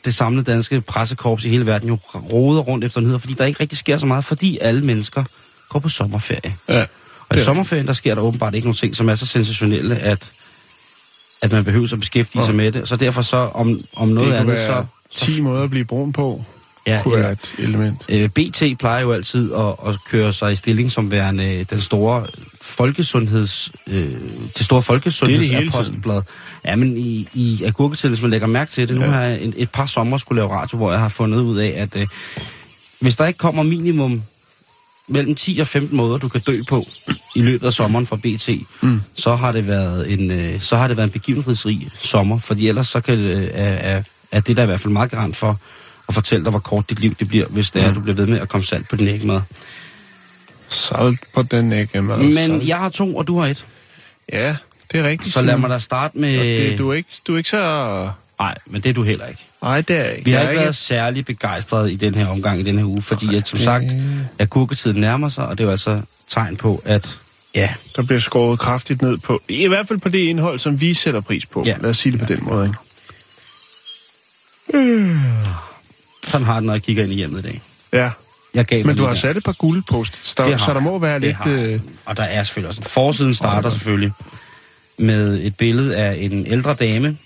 det 0.05 0.15
samlede 0.15 0.53
danske 0.53 0.81
pressekorps 0.81 1.45
i 1.45 1.49
hele 1.49 1.67
verden 1.67 1.89
jo 1.89 1.99
roder 2.33 2.61
rundt 2.61 2.85
efter 2.85 3.01
nyheder, 3.01 3.19
fordi 3.19 3.35
der 3.35 3.45
ikke 3.45 3.61
rigtig 3.61 3.79
sker 3.79 3.97
så 3.97 4.07
meget, 4.07 4.25
fordi 4.25 4.59
alle 4.59 4.85
mennesker 4.85 5.25
går 5.69 5.79
på 5.79 5.89
sommerferie. 5.89 6.57
Ja. 6.69 6.85
Og 7.29 7.37
i 7.37 7.41
sommerferien, 7.41 7.87
der 7.87 7.93
sker 7.93 8.15
der 8.15 8.23
åbenbart 8.23 8.55
ikke 8.55 8.67
nogen 8.67 8.77
ting, 8.77 8.97
som 8.97 9.09
er 9.09 9.15
så 9.15 9.27
sensationelle, 9.27 9.97
at 9.97 10.31
at 11.45 11.53
man 11.53 11.65
behøver 11.65 11.93
at 11.93 12.01
beskæftige 12.01 12.43
ja. 12.43 12.47
sig 12.47 12.55
med 12.55 12.73
det. 12.73 12.89
Så 12.89 12.97
derfor 12.97 13.23
så, 13.23 13.37
om, 13.37 13.81
om 13.97 14.09
noget 14.09 14.33
det 14.33 14.39
andet, 14.39 14.61
så... 14.61 14.85
10 15.11 15.41
måder 15.41 15.63
at 15.63 15.71
blive 15.71 15.85
brun 15.85 16.13
på, 16.13 16.45
ja, 16.87 17.01
kunne 17.03 17.17
være 17.17 17.33
et 17.33 17.55
element. 17.59 18.05
Øh, 18.09 18.29
BT 18.29 18.63
plejer 18.79 19.01
jo 19.01 19.13
altid 19.13 19.53
at, 19.53 19.75
at 19.87 19.97
køre 20.11 20.33
sig 20.33 20.53
i 20.53 20.57
stilling 20.57 20.91
som 20.91 21.11
værende 21.11 21.55
øh, 21.55 21.67
den 21.71 21.81
store 21.81 22.27
folkesundheds... 22.63 23.73
Øh, 23.87 24.11
det 24.59 24.65
store 24.67 24.83
folkesundhedsapostelblad. 24.83 26.23
Ja, 26.65 26.77
men 26.77 26.97
i, 26.97 27.29
i 27.35 27.65
agurketiden, 27.65 28.11
hvis 28.11 28.23
man 28.23 28.31
lægger 28.31 28.47
mærke 28.47 28.71
til 28.71 28.89
det, 28.89 28.95
ja. 28.95 29.01
nu 29.01 29.11
har 29.11 29.23
jeg 29.23 29.45
et, 29.45 29.55
et 29.57 29.71
par 29.71 29.87
sommer 29.87 30.17
skulle 30.17 30.41
lave 30.41 30.53
radio, 30.53 30.79
hvor 30.79 30.93
jeg 30.93 31.01
har 31.01 31.09
fundet 31.09 31.39
ud 31.41 31.59
af, 31.59 31.75
at 31.77 31.97
øh, 31.97 32.07
hvis 33.01 33.17
der 33.17 33.27
ikke 33.27 33.39
kommer 33.39 33.63
minimum 33.63 34.23
mellem 35.09 35.35
10 35.35 35.59
og 35.61 35.67
15 35.67 35.97
måder, 35.97 36.19
du 36.19 36.29
kan 36.29 36.41
dø 36.41 36.61
på 36.69 36.87
i 37.35 37.43
løbet 37.43 37.67
af 37.67 37.73
sommeren 37.73 38.07
fra 38.07 38.17
BT, 38.17 38.49
mm. 38.83 39.01
så 39.15 39.35
har 39.35 39.53
det 39.53 39.67
været 39.67 40.13
en 40.13 40.31
øh, 40.31 40.61
så 40.61 40.77
har 40.77 40.89
det 40.89 40.97
været 40.97 41.07
en 41.07 41.13
begivenhedsrig 41.13 41.89
sommer, 41.95 42.39
fordi 42.39 42.69
ellers 42.69 42.87
så 42.87 43.01
kan 43.01 43.19
øh, 43.19 43.51
er, 43.55 44.03
er 44.33 44.41
det 44.41 44.57
der 44.57 44.63
i 44.63 44.67
hvert 44.67 44.81
fald 44.81 44.93
meget 44.93 45.11
garant 45.11 45.37
for 45.37 45.61
at 46.09 46.15
fortælle 46.15 46.45
dig, 46.45 46.51
hvor 46.51 46.61
kort 46.61 46.91
dit 46.91 47.01
liv 47.01 47.15
det 47.19 47.29
bliver, 47.29 47.47
hvis 47.47 47.71
det 47.71 47.83
er, 47.83 47.89
mm. 47.89 47.95
du 47.95 48.01
bliver 48.01 48.17
ved 48.17 48.27
med 48.27 48.41
at 48.41 48.49
komme 48.49 48.65
salt 48.65 48.89
på 48.89 48.97
din 48.97 49.09
ægmad. 49.09 49.41
Salt 50.69 51.21
på 51.35 51.43
den 51.43 51.73
ægmad. 51.73 52.19
Men 52.19 52.33
salt. 52.33 52.69
jeg 52.69 52.79
har 52.79 52.89
to, 52.89 53.17
og 53.17 53.27
du 53.27 53.39
har 53.41 53.47
et. 53.47 53.67
Ja, 54.33 54.57
det 54.93 55.01
er 55.01 55.09
rigtigt. 55.09 55.35
Så 55.35 55.43
lad 55.43 55.57
mig 55.57 55.71
da 55.71 55.79
starte 55.79 56.19
med... 56.19 56.39
Det, 56.39 56.79
du, 56.79 56.91
er 56.91 56.95
ikke, 56.95 57.09
du 57.27 57.35
er 57.35 57.39
ikke 57.39 57.51
så 57.51 58.11
Nej, 58.39 58.55
men 58.67 58.81
det 58.83 58.91
er 58.91 58.95
du 58.95 59.03
heller 59.03 59.27
ikke. 59.27 59.47
Nej, 59.63 59.81
det 59.81 59.97
er 59.97 60.03
jeg 60.05 60.13
ikke. 60.13 60.25
Vi 60.25 60.31
har 60.33 60.39
er 60.41 60.51
ikke 60.51 60.61
været 60.61 60.77
særlig 60.77 61.25
begejstrede 61.25 61.93
i 61.93 61.97
den 61.97 62.15
her 62.15 62.27
omgang, 62.27 62.61
i 62.61 62.63
den 62.63 62.79
her 62.79 62.85
uge, 62.85 63.03
fordi 63.03 63.37
at, 63.37 63.49
som 63.49 63.59
sagt, 63.59 63.85
at 64.39 64.51
gurketiden 64.51 65.01
nærmer 65.01 65.29
sig, 65.29 65.47
og 65.47 65.59
det 65.59 65.65
er 65.65 65.69
jo 65.69 65.71
altså 65.71 66.01
tegn 66.29 66.57
på, 66.57 66.83
at 66.85 67.19
ja, 67.55 67.75
Der 67.97 68.03
bliver 68.03 68.21
skåret 68.21 68.59
kraftigt 68.59 69.03
ned 69.03 69.19
på, 69.19 69.43
i 69.49 69.67
hvert 69.67 69.89
fald 69.89 69.99
på 69.99 70.09
det 70.09 70.19
indhold, 70.19 70.59
som 70.59 70.81
vi 70.81 70.95
sætter 70.95 71.21
pris 71.21 71.47
på. 71.47 71.63
Ja. 71.67 71.77
Lad 71.81 71.91
os 71.91 71.97
sige 71.99 72.13
det 72.13 72.21
på 72.21 72.27
den 72.27 72.39
måde, 72.45 72.67
ikke? 72.67 72.79
sådan 76.31 76.47
har 76.47 76.55
det, 76.55 76.65
når 76.65 76.73
jeg 76.73 76.83
kigger 76.83 77.03
ind 77.03 77.13
i 77.13 77.17
hjemmet 77.17 77.39
i 77.39 77.43
dag. 77.43 77.63
Ja. 77.93 78.11
Jeg 78.55 78.65
gav 78.65 78.87
Men 78.87 78.97
du 78.97 79.03
har 79.03 79.11
der. 79.13 79.21
sat 79.21 79.37
et 79.37 79.45
par 79.45 79.53
guldposts, 79.53 80.35
der, 80.35 80.45
Det 80.49 80.61
så 80.61 80.75
der 80.75 80.81
må 80.81 80.99
være 80.99 81.21
Det 81.21 81.37
lidt... 81.47 81.59
Øh, 81.59 81.81
Og 82.05 82.17
der 82.17 82.23
er 82.23 82.43
selvfølgelig 82.43 82.69
også 82.69 82.81
en 82.81 82.85
forsiden 82.85 83.35
starter 83.35 83.71
selvfølgelig 83.71 84.13
med 84.99 85.41
et 85.45 85.57
billede 85.57 85.97
af 85.97 86.17
en 86.21 86.47
ældre 86.47 86.75
dame, 86.75 87.19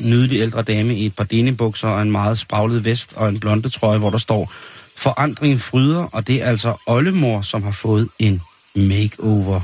nydelig 0.00 0.40
ældre 0.40 0.62
dame 0.62 0.96
i 0.96 1.06
et 1.06 1.16
par 1.16 1.24
denibukser 1.24 1.88
og 1.88 2.02
en 2.02 2.10
meget 2.10 2.38
spraglet 2.38 2.84
vest 2.84 3.12
og 3.16 3.28
en 3.28 3.40
blonde 3.40 3.68
trøje, 3.68 3.98
hvor 3.98 4.10
der 4.10 4.18
står 4.18 4.52
Forandring 4.96 5.60
fryder, 5.60 6.02
og 6.02 6.26
det 6.26 6.42
er 6.42 6.46
altså 6.46 6.76
oldemor, 6.86 7.42
som 7.42 7.62
har 7.62 7.70
fået 7.70 8.08
en 8.18 8.42
makeover. 8.74 9.60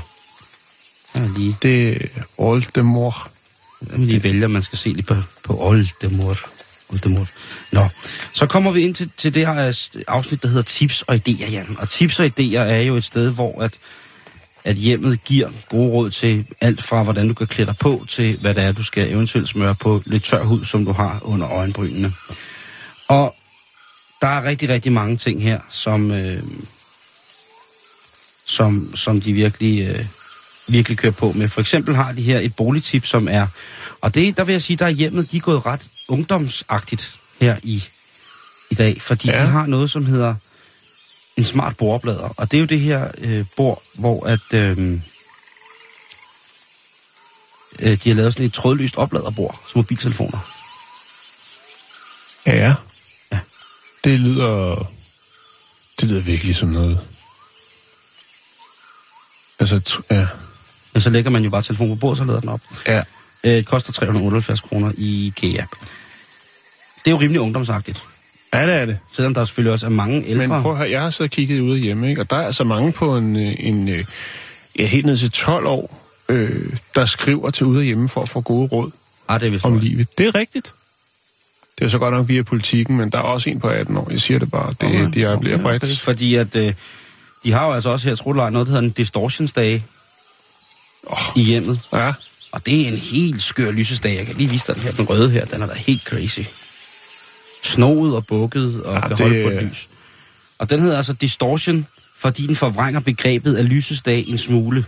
Er 1.13 1.33
lige, 1.37 1.57
det 1.61 1.91
er 1.91 2.21
oldemor. 2.37 3.29
jeg 3.91 3.99
lige 3.99 4.23
vælge, 4.23 4.45
om 4.45 4.51
man 4.51 4.61
skal 4.61 4.77
se 4.77 4.89
lige 4.89 5.03
på, 5.03 5.15
på 5.43 5.57
oldemor. 5.59 6.37
oldemor. 6.89 7.27
Nå, 7.71 7.87
så 8.33 8.45
kommer 8.45 8.71
vi 8.71 8.81
ind 8.81 8.95
til, 8.95 9.11
til 9.17 9.33
det 9.33 9.47
her 9.47 9.67
øh, 9.67 10.03
afsnit, 10.07 10.41
der 10.41 10.47
hedder 10.47 10.61
tips 10.61 11.01
og 11.01 11.15
idéer, 11.15 11.51
Jan. 11.51 11.75
Og 11.79 11.89
tips 11.89 12.19
og 12.19 12.25
idéer 12.25 12.57
er 12.57 12.81
jo 12.81 12.95
et 12.95 13.03
sted, 13.03 13.29
hvor 13.29 13.61
at 13.61 13.73
at 14.63 14.75
hjemmet 14.75 15.23
giver 15.23 15.49
gode 15.69 15.91
råd 15.91 16.09
til 16.09 16.45
alt 16.61 16.83
fra, 16.83 17.03
hvordan 17.03 17.27
du 17.27 17.33
kan 17.33 17.47
klæde 17.47 17.67
dig 17.67 17.77
på, 17.77 18.05
til 18.09 18.37
hvad 18.37 18.55
det 18.55 18.63
er, 18.63 18.71
du 18.71 18.83
skal 18.83 19.11
eventuelt 19.11 19.49
smøre 19.49 19.75
på 19.75 20.01
lidt 20.05 20.23
tør 20.23 20.43
hud, 20.43 20.65
som 20.65 20.85
du 20.85 20.91
har 20.91 21.19
under 21.21 21.51
øjenbrynene. 21.51 22.13
Og 23.07 23.35
der 24.21 24.27
er 24.27 24.43
rigtig, 24.43 24.69
rigtig 24.69 24.91
mange 24.91 25.17
ting 25.17 25.43
her, 25.43 25.59
som, 25.69 26.11
øh, 26.11 26.43
som, 28.45 28.95
som 28.95 29.21
de 29.21 29.33
virkelig, 29.33 29.87
øh, 29.87 30.05
virkelig 30.67 30.97
kører 30.97 31.13
på 31.13 31.31
med. 31.31 31.49
For 31.49 31.61
eksempel 31.61 31.95
har 31.95 32.11
de 32.11 32.21
her 32.21 32.39
et 32.39 32.55
boligtip, 32.55 33.05
som 33.05 33.27
er, 33.27 33.47
og 34.01 34.15
det, 34.15 34.37
der 34.37 34.43
vil 34.43 34.53
jeg 34.53 34.61
sige, 34.61 34.77
der 34.77 34.85
er 34.85 34.89
hjemmet, 34.89 35.31
de 35.31 35.37
er 35.37 35.41
gået 35.41 35.65
ret 35.65 35.87
ungdomsagtigt 36.07 37.15
her 37.41 37.57
i, 37.63 37.83
i 38.71 38.75
dag, 38.75 39.01
fordi 39.01 39.29
ja. 39.29 39.41
De 39.41 39.47
har 39.47 39.65
noget, 39.65 39.91
som 39.91 40.05
hedder 40.05 40.35
en 41.37 41.45
smart 41.45 41.77
bordoplader. 41.77 42.33
Og 42.37 42.51
det 42.51 42.57
er 42.57 42.61
jo 42.61 42.65
det 42.65 42.79
her 42.79 43.11
øh, 43.17 43.45
bord, 43.55 43.83
hvor 43.93 44.25
at, 44.25 44.53
øh, 44.53 45.01
øh, 47.79 48.03
de 48.03 48.09
har 48.09 48.13
lavet 48.13 48.33
sådan 48.33 48.45
et 48.45 48.53
trådløst 48.53 48.97
opladerbord 48.97 49.61
som 49.67 49.79
mobiltelefoner. 49.79 50.53
Ja, 52.45 52.75
ja. 53.31 53.39
Det 54.03 54.19
lyder... 54.19 54.85
Det 56.01 56.09
lyder 56.09 56.21
virkelig 56.21 56.55
som 56.55 56.69
noget... 56.69 56.99
Altså, 59.59 60.01
ja. 60.11 60.27
Men 60.93 61.01
så 61.01 61.09
lægger 61.09 61.31
man 61.31 61.43
jo 61.43 61.49
bare 61.49 61.61
telefonen 61.61 61.95
på 61.95 61.99
bordet, 61.99 62.17
så 62.17 62.23
lader 62.23 62.39
den 62.39 62.49
op. 62.49 62.61
Ja. 62.87 63.03
Øh, 63.43 63.51
det 63.51 63.65
koster 63.65 63.93
378 63.93 64.61
kroner 64.61 64.91
i 64.97 65.27
IKEA. 65.27 65.65
Det 67.05 67.07
er 67.07 67.11
jo 67.11 67.19
rimelig 67.19 67.41
ungdomsagtigt. 67.41 68.03
Ja, 68.53 68.67
det 68.67 68.75
er 68.75 68.85
det. 68.85 68.99
Selvom 69.11 69.33
der 69.33 69.45
selvfølgelig 69.45 69.71
også 69.71 69.85
er 69.85 69.89
mange 69.89 70.25
ældre. 70.25 70.47
Men 70.47 70.61
prøv 70.61 70.71
at 70.71 70.77
høre, 70.77 70.89
jeg 70.89 71.01
har 71.01 71.09
så 71.09 71.27
kigget 71.27 71.59
ude 71.59 71.79
hjemme, 71.79 72.09
ikke? 72.09 72.21
og 72.21 72.29
der 72.29 72.35
er 72.35 72.45
altså 72.45 72.63
mange 72.63 72.91
på 72.91 73.17
en, 73.17 73.35
øh, 73.35 73.53
en 73.59 73.89
øh, 73.89 74.05
ja, 74.79 74.85
helt 74.85 75.05
ned 75.05 75.17
til 75.17 75.31
12 75.31 75.65
år, 75.65 76.09
øh, 76.29 76.73
der 76.95 77.05
skriver 77.05 77.49
til 77.49 77.65
ude 77.65 77.83
hjemme 77.83 78.09
for 78.09 78.21
at 78.21 78.29
få 78.29 78.41
gode 78.41 78.67
råd 78.67 78.91
ah, 79.27 79.39
det 79.39 79.53
er 79.53 79.67
om 79.67 79.77
livet. 79.77 80.07
Det 80.17 80.25
er 80.25 80.35
rigtigt. 80.35 80.73
Det 81.79 81.85
er 81.85 81.89
så 81.89 81.99
godt 81.99 82.13
nok 82.13 82.27
via 82.27 82.41
politikken, 82.41 82.97
men 82.97 83.09
der 83.09 83.17
er 83.17 83.21
også 83.21 83.49
en 83.49 83.59
på 83.59 83.67
18 83.67 83.97
år. 83.97 84.07
Jeg 84.11 84.21
siger 84.21 84.39
det 84.39 84.51
bare. 84.51 84.69
Det, 84.69 84.83
Okay, 84.83 85.09
de 85.13 85.23
er 85.23 85.39
bliver 85.39 85.55
okay, 85.55 85.63
bredt. 85.63 85.99
Fordi 85.99 86.35
at, 86.35 86.55
øh, 86.55 86.73
de 87.43 87.51
har 87.51 87.67
jo 87.67 87.73
altså 87.73 87.89
også 87.89 88.09
her, 88.09 88.15
tror 88.15 88.33
noget, 88.33 88.53
der 88.53 88.65
hedder 88.65 88.79
en 88.79 88.89
distortionsdage 88.91 89.83
Oh. 91.07 91.17
i 91.35 91.41
hjemmet. 91.41 91.79
Ja. 91.93 92.13
Og 92.51 92.65
det 92.65 92.81
er 92.81 92.87
en 92.87 92.97
helt 92.97 93.41
skør 93.41 93.71
lysesdag. 93.71 94.15
Jeg 94.15 94.25
kan 94.25 94.35
lige 94.35 94.49
vise 94.49 94.67
dig 94.67 94.75
den 94.75 94.83
her, 94.83 94.91
den 94.91 95.09
røde 95.09 95.29
her, 95.29 95.45
den 95.45 95.61
er 95.61 95.65
da 95.65 95.73
helt 95.73 96.03
crazy. 96.03 96.39
Snoet 97.63 98.15
og 98.15 98.25
bukket 98.27 98.83
og 98.83 98.93
Ja, 98.95 98.99
kan 99.01 99.09
det- 99.09 99.19
holde 99.19 99.43
på 99.43 99.49
et 99.49 99.63
lys. 99.63 99.89
Og 100.57 100.69
den 100.69 100.79
hedder 100.79 100.97
altså 100.97 101.13
distortion, 101.13 101.87
fordi 102.17 102.47
den 102.47 102.55
forvrænger 102.55 102.99
begrebet 102.99 103.55
af 103.55 103.69
lysesdag 103.69 104.25
en 104.27 104.37
smule. 104.37 104.85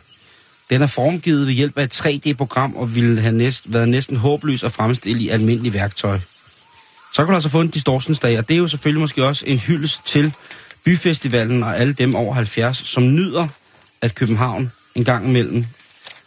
Den 0.69 0.81
er 0.81 0.87
formgivet 0.87 1.47
ved 1.47 1.53
hjælp 1.53 1.77
af 1.77 1.83
et 1.83 1.93
3D-program 2.05 2.75
og 2.75 2.95
ville 2.95 3.21
have 3.21 3.31
næst, 3.35 3.63
været 3.73 3.89
næsten 3.89 4.15
håbløs 4.17 4.63
at 4.63 4.71
fremstille 4.71 5.21
i 5.21 5.29
almindelig 5.29 5.73
værktøj. 5.73 6.19
Så 7.13 7.21
kan 7.23 7.27
du 7.27 7.33
altså 7.33 7.49
få 7.49 7.61
en 7.61 7.67
distortionsdag, 7.67 8.37
og 8.37 8.47
det 8.49 8.53
er 8.53 8.57
jo 8.57 8.67
selvfølgelig 8.67 9.01
måske 9.01 9.25
også 9.25 9.43
en 9.47 9.57
hyldest 9.59 10.05
til 10.05 10.33
byfestivalen 10.85 11.63
og 11.63 11.77
alle 11.77 11.93
dem 11.93 12.15
over 12.15 12.33
70, 12.33 12.77
som 12.77 13.13
nyder, 13.15 13.47
at 14.01 14.15
København 14.15 14.71
en 14.95 15.03
gang 15.03 15.27
imellem, 15.27 15.65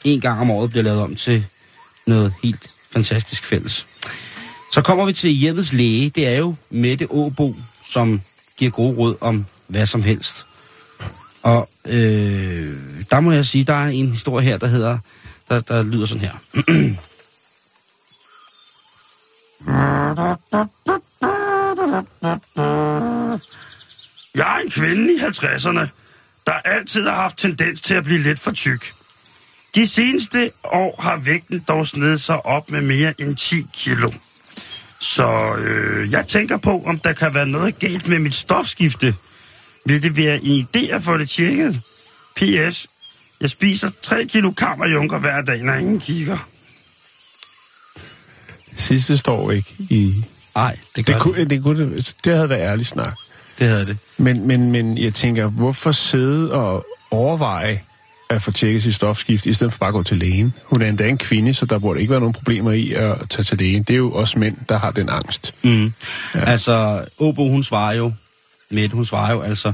en 0.05 0.21
gang 0.21 0.41
om 0.41 0.51
året 0.51 0.71
bliver 0.71 0.83
lavet 0.85 1.01
om 1.03 1.17
til 1.17 1.45
noget 2.07 2.33
helt 2.43 2.71
fantastisk 2.91 3.45
fælles. 3.45 3.87
Så 4.73 4.83
kommer 4.83 5.05
vi 5.05 5.13
til 5.13 5.31
hjemmets 5.31 5.73
læge. 5.73 6.11
Det 6.11 6.29
er 6.29 6.39
jo 6.39 6.55
Mette 6.71 7.07
Åbo, 7.11 7.55
som 7.91 8.21
giver 8.57 8.71
gode 8.71 8.97
råd 8.97 9.17
om 9.21 9.45
hvad 9.67 9.87
som 9.87 10.03
helst. 10.03 10.47
Og 11.43 11.69
øh, 11.85 12.77
der 13.11 13.21
må 13.21 13.33
jeg 13.33 13.45
sige, 13.45 13.65
der 13.65 13.75
er 13.75 13.89
en 13.89 14.11
historie 14.11 14.45
her, 14.45 14.57
der 14.57 14.67
hedder, 14.67 14.99
der, 15.49 15.61
der 15.61 15.83
lyder 15.83 16.07
sådan 16.07 16.21
her. 16.21 16.33
Jeg 24.35 24.57
er 24.57 24.59
en 24.65 24.71
kvinde 24.71 25.15
i 25.15 25.19
50'erne, 25.19 25.87
der 26.47 26.53
altid 26.53 27.09
har 27.09 27.15
haft 27.15 27.39
tendens 27.39 27.81
til 27.81 27.95
at 27.95 28.05
blive 28.05 28.19
lidt 28.19 28.41
for 28.41 28.53
tyk. 28.53 28.95
De 29.75 29.87
seneste 29.87 30.51
år 30.65 31.01
har 31.03 31.17
vægten 31.17 31.65
dog 31.69 31.87
snedet 31.87 32.21
sig 32.21 32.47
op 32.47 32.71
med 32.71 32.81
mere 32.81 33.15
end 33.21 33.37
10 33.37 33.67
kilo. 33.75 34.13
Så 35.01 35.55
øh, 35.59 36.13
jeg 36.13 36.27
tænker 36.27 36.57
på, 36.57 36.83
om 36.87 36.99
der 36.99 37.13
kan 37.13 37.35
være 37.35 37.47
noget 37.47 37.79
galt 37.79 38.09
med 38.09 38.19
mit 38.19 38.35
stofskifte. 38.35 39.15
Vil 39.87 40.03
det 40.03 40.17
være 40.17 40.45
en 40.45 40.69
idé 40.77 40.95
at 40.95 41.03
få 41.03 41.19
det 41.19 41.29
tjekket? 41.29 41.81
P.S. 42.37 42.87
Jeg 43.41 43.51
spiser 43.51 43.91
3 44.03 44.25
kilo 44.27 44.51
kammerjunker 44.53 45.19
hver 45.19 45.41
dag, 45.43 45.63
når 45.63 45.75
ingen 45.75 46.01
kigger. 46.01 46.39
Sidste 48.77 49.17
står 49.19 49.51
ikke 49.51 49.75
i... 49.79 50.25
Nej, 50.55 50.77
det 50.97 51.07
Det, 51.07 51.21
kunne, 51.21 51.45
det, 51.45 51.63
kunne, 51.63 51.97
det, 51.97 52.17
det 52.25 52.35
havde 52.35 52.49
været 52.49 52.61
ærlig 52.61 52.87
snak. 52.87 53.15
det 53.59 53.67
havde 53.67 53.87
det. 53.87 53.99
Men, 54.17 54.47
men, 54.47 54.73
men 54.73 54.99
jeg 54.99 55.15
tænker, 55.15 55.47
hvorfor 55.51 55.93
sidde 55.93 56.53
og 56.53 56.87
overveje 57.11 57.83
at 58.31 58.43
få 58.43 58.53
tjekket 58.53 58.83
sit 58.83 58.95
stofskift, 58.95 59.47
i 59.47 59.53
stedet 59.53 59.73
for 59.73 59.79
bare 59.79 59.89
at 59.89 59.95
gå 59.95 60.03
til 60.03 60.17
lægen? 60.17 60.55
Hun 60.65 60.83
er 60.83 60.89
endda 60.89 61.09
en 61.09 61.19
kvinde, 61.19 61.55
så 61.55 61.67
der 61.67 61.79
burde 61.79 62.01
ikke 62.01 62.11
være 62.11 62.21
nogen 62.21 62.35
problemer 62.35 62.73
i 62.73 62.93
at 62.93 63.29
tage 63.31 63.45
til 63.45 63.59
lægen. 63.59 63.83
Det 63.83 63.93
er 63.93 63.99
jo 63.99 64.13
også 64.13 64.39
mænd, 64.39 64.57
der 64.69 64.79
har 64.79 64.91
den 64.91 65.09
angst. 65.09 65.55
Mm. 65.63 65.93
Ja. 66.35 66.45
Altså, 66.45 67.05
Åbo, 67.19 67.49
hun 67.49 67.65
svarer 67.65 67.95
jo, 67.95 68.13
Mette, 68.71 68.97
hun 68.97 69.07
svarer 69.07 69.33
jo 69.33 69.41
altså, 69.41 69.73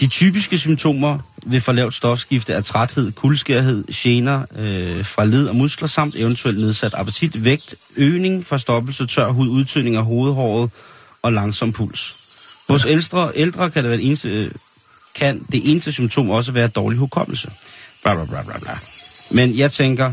de 0.00 0.06
typiske 0.06 0.58
symptomer 0.58 1.18
ved 1.46 1.60
for 1.60 1.72
lavt 1.72 1.94
stofskifte 1.94 2.52
er 2.52 2.60
træthed, 2.60 3.12
kuldskærhed, 3.12 3.84
gener 3.94 4.42
øh, 4.56 5.04
fra 5.04 5.24
led 5.24 5.46
og 5.46 5.56
muskler, 5.56 5.88
samt 5.88 6.16
eventuelt 6.16 6.58
nedsat 6.58 6.94
appetit, 6.94 7.44
vægt, 7.44 7.74
øgning, 7.96 8.46
forstoppelse, 8.46 9.06
tør 9.06 9.30
hud, 9.30 9.48
udtøning 9.48 9.96
af 9.96 10.04
hovedhåret 10.04 10.70
og 11.22 11.32
langsom 11.32 11.72
puls. 11.72 12.16
Hos 12.68 12.86
ældre, 12.86 13.32
ældre 13.34 13.70
kan, 13.70 13.82
det 13.82 13.90
være 13.90 13.98
det 13.98 14.06
eneste, 14.06 14.28
øh, 14.28 14.50
kan 15.18 15.42
det 15.52 15.70
eneste 15.70 15.92
symptom 15.92 16.30
også 16.30 16.52
være 16.52 16.68
dårlig 16.68 16.98
hukommelse. 16.98 17.50
Bla, 18.02 18.14
bla, 18.14 18.24
bla, 18.24 18.42
bla, 18.42 18.58
bla. 18.58 18.78
Men 19.30 19.58
jeg 19.58 19.72
tænker, 19.72 20.12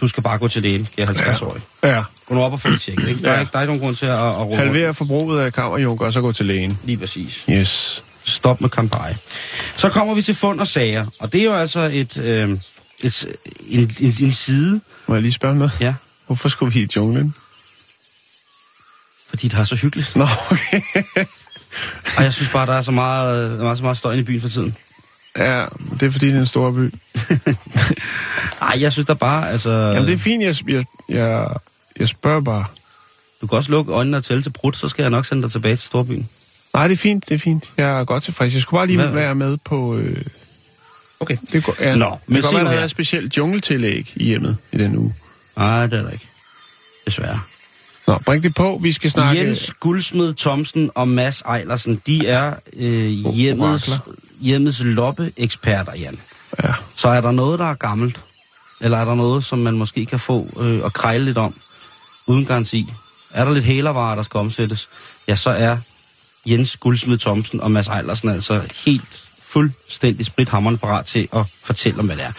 du 0.00 0.08
skal 0.08 0.22
bare 0.22 0.38
gå 0.38 0.48
til 0.48 0.62
lægen, 0.62 0.88
jeg 0.96 1.02
er 1.02 1.06
50 1.06 1.42
år. 1.42 1.58
Ja. 1.82 2.02
Gå 2.26 2.34
nu 2.34 2.42
op 2.42 2.52
og 2.52 2.60
få 2.60 2.70
det 2.70 2.80
tjekket. 2.80 3.08
Ikke? 3.08 3.22
Der, 3.22 3.30
er 3.30 3.34
Ja. 3.34 3.40
ikke, 3.40 3.52
der 3.52 3.58
er 3.58 3.62
ikke 3.62 3.70
nogen 3.70 3.80
grund 3.82 3.96
til 3.96 4.06
at, 4.06 4.18
at 4.18 4.40
råbe. 4.40 4.56
Halvere 4.56 4.94
forbruget 4.94 5.40
af 5.44 5.52
kammerjunker, 5.52 6.06
og 6.06 6.12
så 6.12 6.20
gå 6.20 6.32
til 6.32 6.46
lægen. 6.46 6.78
Lige 6.84 6.96
præcis. 6.98 7.44
Yes. 7.50 8.04
Stop 8.24 8.60
med 8.60 8.68
kampagne. 8.70 9.18
Så 9.76 9.88
kommer 9.88 10.14
vi 10.14 10.22
til 10.22 10.34
fund 10.34 10.60
og 10.60 10.66
sager. 10.66 11.06
Og 11.20 11.32
det 11.32 11.40
er 11.40 11.44
jo 11.44 11.54
altså 11.54 11.80
et, 11.92 12.18
øh, 12.18 12.58
et, 13.02 13.26
en, 13.66 13.92
en, 14.00 14.14
en 14.20 14.32
side. 14.32 14.80
Må 15.06 15.14
jeg 15.14 15.22
lige 15.22 15.32
spørge 15.32 15.54
noget? 15.56 15.72
Ja, 15.80 15.94
Hvorfor 16.26 16.48
skulle 16.48 16.74
vi 16.74 16.80
i 16.80 16.88
junglen? 16.96 17.34
fordi 19.28 19.48
det 19.48 19.58
er 19.58 19.64
så 19.64 19.76
hyggeligt. 19.76 20.16
Nå, 20.16 20.26
okay. 20.50 20.80
Og 22.16 22.24
jeg 22.24 22.32
synes 22.32 22.48
bare, 22.48 22.66
der 22.66 22.72
er 22.74 22.82
så 22.82 22.90
meget, 22.92 23.60
er 23.60 23.74
så 23.74 23.82
meget 23.82 23.96
støj 23.96 24.12
i 24.12 24.22
byen 24.22 24.40
for 24.40 24.48
tiden. 24.48 24.76
ja, 25.38 25.64
det 26.00 26.02
er 26.06 26.10
fordi, 26.10 26.26
det 26.26 26.36
er 26.36 26.40
en 26.40 26.46
stor 26.46 26.70
by. 26.70 26.94
Ej, 28.62 28.76
jeg 28.80 28.92
synes 28.92 29.06
der 29.06 29.14
bare, 29.14 29.50
altså... 29.50 29.70
Jamen, 29.70 30.06
det 30.06 30.14
er 30.14 30.18
fint, 30.18 30.42
jeg, 30.42 30.56
jeg, 30.68 30.84
jeg, 31.08 31.48
jeg 32.00 32.08
spørger 32.08 32.40
bare. 32.40 32.64
Du 33.40 33.46
kan 33.46 33.56
også 33.56 33.70
lukke 33.70 33.92
øjnene 33.92 34.16
og 34.16 34.24
tælle 34.24 34.42
til 34.42 34.50
brud, 34.50 34.72
så 34.72 34.88
skal 34.88 35.02
jeg 35.02 35.10
nok 35.10 35.24
sende 35.26 35.42
dig 35.42 35.50
tilbage 35.50 35.76
til 35.76 35.86
Storbyen. 35.86 36.28
Nej, 36.74 36.88
det 36.88 36.94
er 36.94 36.98
fint, 36.98 37.28
det 37.28 37.34
er 37.34 37.38
fint. 37.38 37.72
Jeg 37.76 38.00
er 38.00 38.04
godt 38.04 38.22
tilfreds. 38.22 38.54
Jeg 38.54 38.62
skulle 38.62 38.78
bare 38.78 38.86
lige 38.86 38.96
Hvad- 38.96 39.08
være 39.12 39.34
med 39.34 39.56
på... 39.56 39.96
Øh, 39.96 40.22
Okay. 41.22 41.36
det 41.52 41.64
går, 41.64 41.74
ja. 41.80 41.94
Nå, 41.94 42.18
men 42.26 42.36
det 42.36 42.42
kan 42.42 42.50
se 42.50 42.56
godt 42.56 42.64
være, 42.64 42.74
der 42.74 42.80
er 42.80 42.84
et 42.84 42.90
specielt 42.90 43.36
jungletillæg 43.36 44.12
i 44.16 44.24
hjemmet 44.24 44.56
i 44.72 44.78
den 44.78 44.96
uge. 44.96 45.14
Nej, 45.56 45.86
det 45.86 45.98
er 45.98 46.02
der 46.02 46.10
ikke. 46.10 46.28
Desværre. 47.06 47.40
Nå, 48.10 48.18
bring 48.26 48.42
det 48.42 48.54
på. 48.54 48.78
Vi 48.82 48.92
skal 48.92 49.10
snakke... 49.10 49.42
Jens 49.42 49.74
Guldsmed 49.80 50.34
Thomsen 50.34 50.90
og 50.94 51.08
Mads 51.08 51.40
Ejlersen, 51.42 52.02
de 52.06 52.26
er 52.26 52.54
øh, 52.76 53.08
hjemmets, 53.34 53.90
hjemmets 54.40 54.80
loppe-eksperter, 54.84 55.94
Jan. 55.94 56.20
Ja. 56.62 56.72
Så 56.94 57.08
er 57.08 57.20
der 57.20 57.30
noget, 57.30 57.58
der 57.58 57.64
er 57.64 57.74
gammelt, 57.74 58.24
eller 58.80 58.98
er 58.98 59.04
der 59.04 59.14
noget, 59.14 59.44
som 59.44 59.58
man 59.58 59.74
måske 59.74 60.06
kan 60.06 60.18
få 60.18 60.48
øh, 60.60 60.82
og 60.82 60.92
krejle 60.92 61.24
lidt 61.24 61.38
om, 61.38 61.54
uden 62.26 62.46
garanti? 62.46 62.92
Er 63.30 63.44
der 63.44 63.52
lidt 63.52 63.64
hælervarer, 63.64 64.14
der 64.14 64.22
skal 64.22 64.38
omsættes? 64.38 64.88
Ja, 65.28 65.36
så 65.36 65.50
er 65.50 65.76
Jens 66.46 66.76
Guldsmed 66.76 67.18
Thomsen 67.18 67.60
og 67.60 67.70
Mads 67.70 67.88
Ejlersen 67.88 68.28
altså 68.28 68.62
helt 68.84 69.29
fuldstændig 69.50 70.26
sprithammerne 70.26 70.78
parat 70.78 71.06
til 71.06 71.28
at 71.32 71.44
fortælle 71.64 72.00
om, 72.00 72.06
hvad 72.06 72.16
det 72.16 72.24
er. 72.24 72.32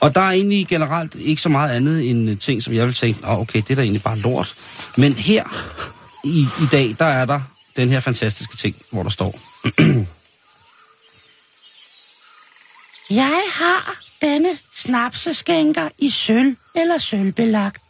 Og 0.00 0.14
der 0.14 0.20
er 0.20 0.30
egentlig 0.30 0.66
generelt 0.68 1.14
ikke 1.14 1.42
så 1.42 1.48
meget 1.48 1.70
andet 1.70 2.10
end 2.10 2.30
øh, 2.30 2.38
ting, 2.38 2.62
som 2.62 2.74
jeg 2.74 2.86
vil 2.86 2.94
tænke, 2.94 3.20
oh, 3.24 3.40
okay, 3.40 3.58
det 3.58 3.70
er 3.70 3.74
da 3.74 3.82
egentlig 3.82 4.02
bare 4.02 4.18
lort. 4.18 4.54
Men 4.96 5.12
her 5.12 5.44
i, 6.24 6.46
i 6.62 6.66
dag, 6.72 6.96
der 6.98 7.04
er 7.04 7.24
der 7.24 7.40
den 7.76 7.90
her 7.90 8.00
fantastiske 8.00 8.56
ting, 8.56 8.76
hvor 8.90 9.02
der 9.02 9.10
står, 9.10 9.40
Jeg 13.10 13.42
har 13.52 14.00
denne 14.22 14.48
snapseskænker 14.72 15.88
i 15.98 16.10
sølv 16.10 16.56
eller 16.74 16.98
sølvbelagt. 16.98 17.82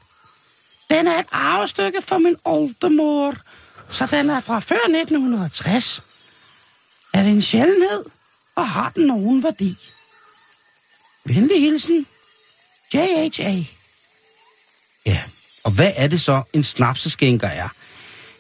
Den 0.90 1.06
er 1.06 1.18
et 1.18 1.26
arvestykke 1.32 2.02
fra 2.02 2.18
min 2.18 2.36
oldemor, 2.44 3.34
så 3.90 4.06
den 4.06 4.30
er 4.30 4.40
fra 4.40 4.60
før 4.60 4.74
1960. 4.74 6.02
Er 7.12 7.22
det 7.22 7.32
en 7.32 7.42
sjældenhed, 7.42 8.04
og 8.56 8.68
har 8.68 8.92
den 8.94 9.06
nogen 9.06 9.42
værdi? 9.42 9.76
Venlig 11.24 11.60
hilsen, 11.60 12.06
J.H.A. 12.94 13.62
Ja, 15.06 15.22
og 15.64 15.70
hvad 15.70 15.92
er 15.96 16.08
det 16.08 16.20
så, 16.20 16.42
en 16.52 16.64
snapseskænker 16.64 17.48
er? 17.48 17.68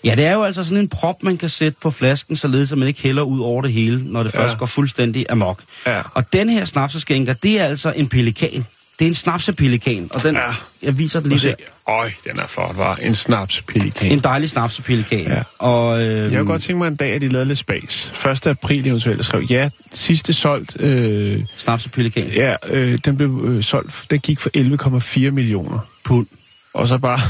Ja, 0.04 0.14
det 0.14 0.24
er 0.24 0.32
jo 0.32 0.42
altså 0.42 0.64
sådan 0.64 0.78
en 0.78 0.88
prop, 0.88 1.22
man 1.22 1.36
kan 1.36 1.48
sætte 1.48 1.78
på 1.80 1.90
flasken, 1.90 2.36
således 2.36 2.72
at 2.72 2.78
man 2.78 2.88
ikke 2.88 3.02
hælder 3.02 3.22
ud 3.22 3.40
over 3.40 3.62
det 3.62 3.72
hele, 3.72 4.12
når 4.12 4.22
det 4.22 4.34
ja. 4.34 4.40
først 4.40 4.58
går 4.58 4.66
fuldstændig 4.66 5.26
amok. 5.28 5.62
Ja. 5.86 6.02
Og 6.14 6.32
den 6.32 6.48
her 6.48 6.64
snapseskænker, 6.64 7.32
det 7.32 7.60
er 7.60 7.64
altså 7.64 7.92
en 7.92 8.08
pelikan. 8.08 8.66
Det 8.98 9.04
er 9.04 9.08
en 9.08 9.14
snapsepelikan, 9.14 10.08
og 10.12 10.22
den, 10.22 10.34
Ja. 10.34 10.54
jeg 10.82 10.98
viser 10.98 11.20
den 11.20 11.28
lige 11.28 11.50
at 11.50 11.58
der. 11.58 11.64
se. 11.66 11.70
Øj, 11.92 12.12
den 12.24 12.38
er 12.38 12.46
flot, 12.46 12.76
var 12.78 12.94
En 12.96 13.14
snaps 13.14 13.60
pelikan. 13.62 14.12
En 14.12 14.18
dejlig 14.18 14.50
snapsepelikan. 14.50 15.20
Ja. 15.20 15.42
Og, 15.58 16.00
øh, 16.02 16.32
Jeg 16.32 16.38
kunne 16.40 16.46
godt 16.52 16.62
tænke 16.62 16.78
mig 16.78 16.88
en 16.88 16.96
dag, 16.96 17.12
at 17.12 17.20
de 17.20 17.28
lavede 17.28 17.48
lidt 17.48 17.58
spas. 17.58 18.12
1. 18.26 18.46
april 18.46 18.86
eventuelt 18.86 19.24
skrev, 19.24 19.42
ja, 19.50 19.70
sidste 19.92 20.32
solgt, 20.32 20.80
øh, 20.80 21.44
Snapsepelikan. 21.56 22.26
ja, 22.26 22.56
øh, 22.66 22.98
den 23.04 23.16
blev 23.16 23.44
øh, 23.44 23.62
solgt, 23.62 24.06
den 24.10 24.20
gik 24.20 24.40
for 24.40 24.50
11,4 24.54 25.30
millioner 25.30 25.78
Pund. 26.04 26.26
Og 26.74 26.88
så 26.88 26.98
bare 26.98 27.20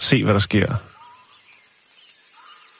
se, 0.00 0.24
hvad 0.24 0.34
der 0.34 0.40
sker. 0.40 0.74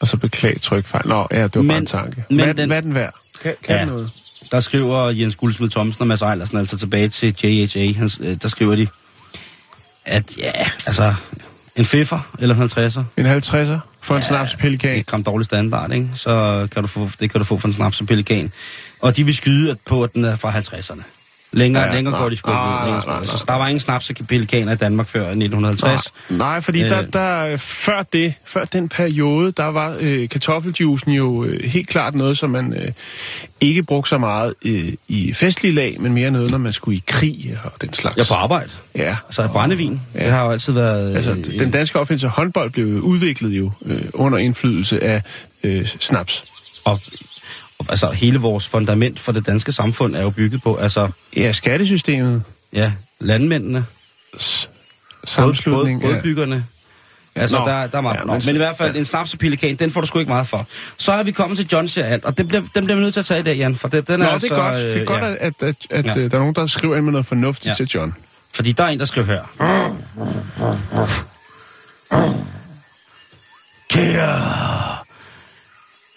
Og 0.01 0.09
så 0.09 0.17
beklage 0.17 0.55
trykfejl. 0.59 1.09
Nå, 1.09 1.27
ja, 1.31 1.43
det 1.43 1.55
var 1.55 1.63
Men- 1.63 1.69
bare 1.69 1.79
en 1.79 1.87
tanke. 1.87 2.25
men 2.31 2.37
hvad, 2.39 2.47
den- 2.49 2.57
den, 2.57 2.69
hvad 2.69 2.77
er 2.77 2.81
den 2.81 2.95
værd? 2.95 3.15
Kan, 3.43 3.55
kan 3.65 3.75
Ja. 3.77 3.81
den 3.81 3.89
noget? 3.89 4.11
Der 4.51 4.61
skriver 4.61 5.11
Jens 5.11 5.37
Guldsmed 5.37 5.71
Thomsen 5.71 6.03
og 6.03 6.07
Mads 6.07 6.23
Ejlersen 6.23 6.57
altså 6.57 6.79
tilbage 6.79 7.09
til 7.09 7.37
JHA. 7.43 7.93
Han, 7.93 8.11
øh, 8.21 8.37
der 8.43 8.49
skriver 8.49 8.77
de, 8.77 8.87
at 10.05 10.39
ja, 10.39 10.53
altså 10.87 11.15
en 11.77 11.85
fiffer 11.85 12.31
eller 12.39 12.55
en 12.55 12.63
50'er. 12.63 13.21
En 13.21 13.27
50'er 13.27 13.79
for 14.03 14.15
en 14.15 14.23
ja, 14.23 14.29
snaps 14.29 14.57
pelikan. 14.57 14.99
et 14.99 15.07
gram 15.07 15.25
dårlig 15.25 15.45
standard, 15.45 15.93
ikke? 15.93 16.09
så 16.15 16.67
kan 16.73 16.83
du 16.83 16.89
få, 16.89 17.09
det 17.21 17.31
kan 17.31 17.39
du 17.39 17.45
få 17.45 17.57
for 17.57 17.69
en 17.69 17.75
snaps 17.75 18.01
og 18.01 18.07
pelikan. 18.07 18.53
Og 19.01 19.17
de 19.17 19.25
vil 19.25 19.35
skyde 19.35 19.77
på, 19.87 20.03
at 20.03 20.15
den 20.15 20.25
er 20.25 20.37
fra 20.37 20.59
50'erne. 20.59 21.03
Længere, 21.57 21.83
Ja, 21.83 21.87
ja, 21.87 21.93
ja, 21.93 21.97
længere 21.97 22.13
nej, 22.13 22.21
går 22.23 22.29
de 22.29 22.37
sgu 22.37 22.51
ikke 22.51 22.61
nej. 22.61 23.25
Så 23.25 23.45
der 23.49 23.55
var 23.55 23.67
ingen 23.69 23.81
snaps 23.81 24.11
og 24.11 24.27
pelikaner 24.27 24.73
i 24.73 24.77
Danmark 24.77 25.07
før 25.07 25.21
1950. 25.21 26.13
Nej, 26.31 26.39
nej, 26.39 26.61
fordi 26.61 26.79
der, 26.81 26.99
Øh. 27.01 27.07
der, 27.13 27.57
før 27.57 28.03
det, 28.13 28.35
før 28.45 28.65
den 28.65 28.89
periode, 28.89 29.53
der 29.53 29.65
var 29.65 29.97
øh, 30.01 30.29
kartoffeljuicen 30.29 31.13
jo 31.13 31.45
øh, 31.45 31.65
helt 31.71 31.89
klart 31.89 32.15
noget, 32.15 32.39
som 32.39 32.51
man 32.51 32.73
øh, 32.73 32.93
ikke 33.61 33.83
brugte 33.83 34.09
så 34.09 34.19
meget 34.19 34.55
øh, 34.63 34.93
i 35.09 35.33
festlige 35.33 35.75
lag, 35.75 35.97
men 36.01 36.13
mere 36.15 36.31
noget, 36.31 36.51
når 36.51 36.59
man 36.59 36.73
skulle 36.73 36.97
i 36.97 37.03
krig 37.07 37.59
og 37.65 37.73
den 37.81 37.93
slags. 37.93 38.17
Er 38.19 38.25
på 38.29 38.35
arbejde. 38.35 38.71
Ja, 38.97 39.17
Altså 39.27 39.49
brændevin, 39.53 40.01
Ja. 40.15 40.25
det 40.25 40.33
har 40.33 40.45
jo 40.45 40.51
altid 40.51 40.73
været... 40.73 41.17
altså, 41.17 41.31
øh, 41.31 41.59
den 41.59 41.71
danske 41.71 42.01
opfindelse 42.01 42.29
håndbold 42.29 42.71
blev 42.71 42.87
udviklet 42.87 43.51
jo 43.51 43.71
øh, 43.87 44.03
under 44.13 44.39
indflydelse 44.39 45.05
af 45.05 45.23
øh, 45.65 45.87
snaps. 46.01 46.45
og, 46.85 46.93
og, 46.93 47.01
altså 47.89 48.11
hele 48.11 48.39
vores 48.39 48.67
fundament 48.69 49.21
for 49.21 49.33
det 49.33 49.47
danske 49.47 49.73
samfund 49.73 50.17
er 50.17 50.23
jo 50.23 50.31
bygget 50.31 50.63
på, 50.63 50.77
altså, 50.77 51.09
Ja, 51.37 51.53
skattesystemet, 51.53 52.43
ja, 52.73 52.93
landmændene, 53.21 53.85
s- 54.41 54.69
båd, 54.69 55.27
sammenslutning 55.29 56.01
båd, 56.01 56.11
af... 56.11 56.17
bådbyggerne. 56.17 56.67
Altså, 57.35 57.59
Nå, 57.59 57.65
der, 57.69 57.87
der 57.87 57.99
er 57.99 58.03
meget. 58.03 58.17
ja, 58.19 58.25
men 58.25 58.43
men, 58.47 58.55
i 58.55 58.59
hvert 58.59 58.77
fald, 58.77 58.93
ja. 58.93 58.99
en 58.99 59.05
snaps 59.05 59.33
og 59.33 59.39
pelikan, 59.39 59.77
den 59.77 59.91
får 59.91 60.01
du 60.01 60.07
sgu 60.07 60.19
ikke 60.19 60.29
meget 60.29 60.47
for. 60.47 60.67
Så 60.97 61.13
er 61.13 61.23
vi 61.23 61.31
kommet 61.33 61.57
til 61.59 61.69
John 61.73 61.89
alt, 61.97 62.25
og 62.25 62.39
det 62.39 62.49
bliver, 62.49 62.63
den 62.75 62.85
bliver 62.85 62.97
vi 62.97 63.03
nødt 63.03 63.13
til 63.15 63.21
at 63.21 63.27
tage 63.27 63.41
i 63.41 63.43
dag, 63.43 63.57
Jan, 63.57 63.75
for 63.77 63.89
det, 63.89 64.09
den 64.09 64.19
Nå, 64.19 64.25
er 64.25 64.29
det 64.29 64.33
altså... 64.35 64.55
er 64.55 64.59
godt, 64.59 64.75
det 64.77 64.93
er 64.95 65.01
øh, 65.01 65.07
godt 65.07 65.23
ja. 65.23 65.35
at, 65.41 65.53
at, 65.61 65.75
at, 65.91 66.07
Ja. 66.07 66.11
øh, 66.19 66.31
der 66.31 66.37
er 66.37 66.41
nogen, 66.41 66.55
der 66.55 66.67
skriver 66.67 66.97
ind 66.97 67.05
med 67.05 67.13
noget 67.13 67.27
fornuftigt 67.27 67.67
Ja. 67.81 67.85
til 67.85 67.89
John. 67.95 68.15
Fordi 68.55 68.73
der 68.73 68.85
er 68.85 68.89
en, 68.89 68.99
der 68.99 69.05
skriver 69.05 69.27
her. 69.27 69.43
Kære... 73.91 74.97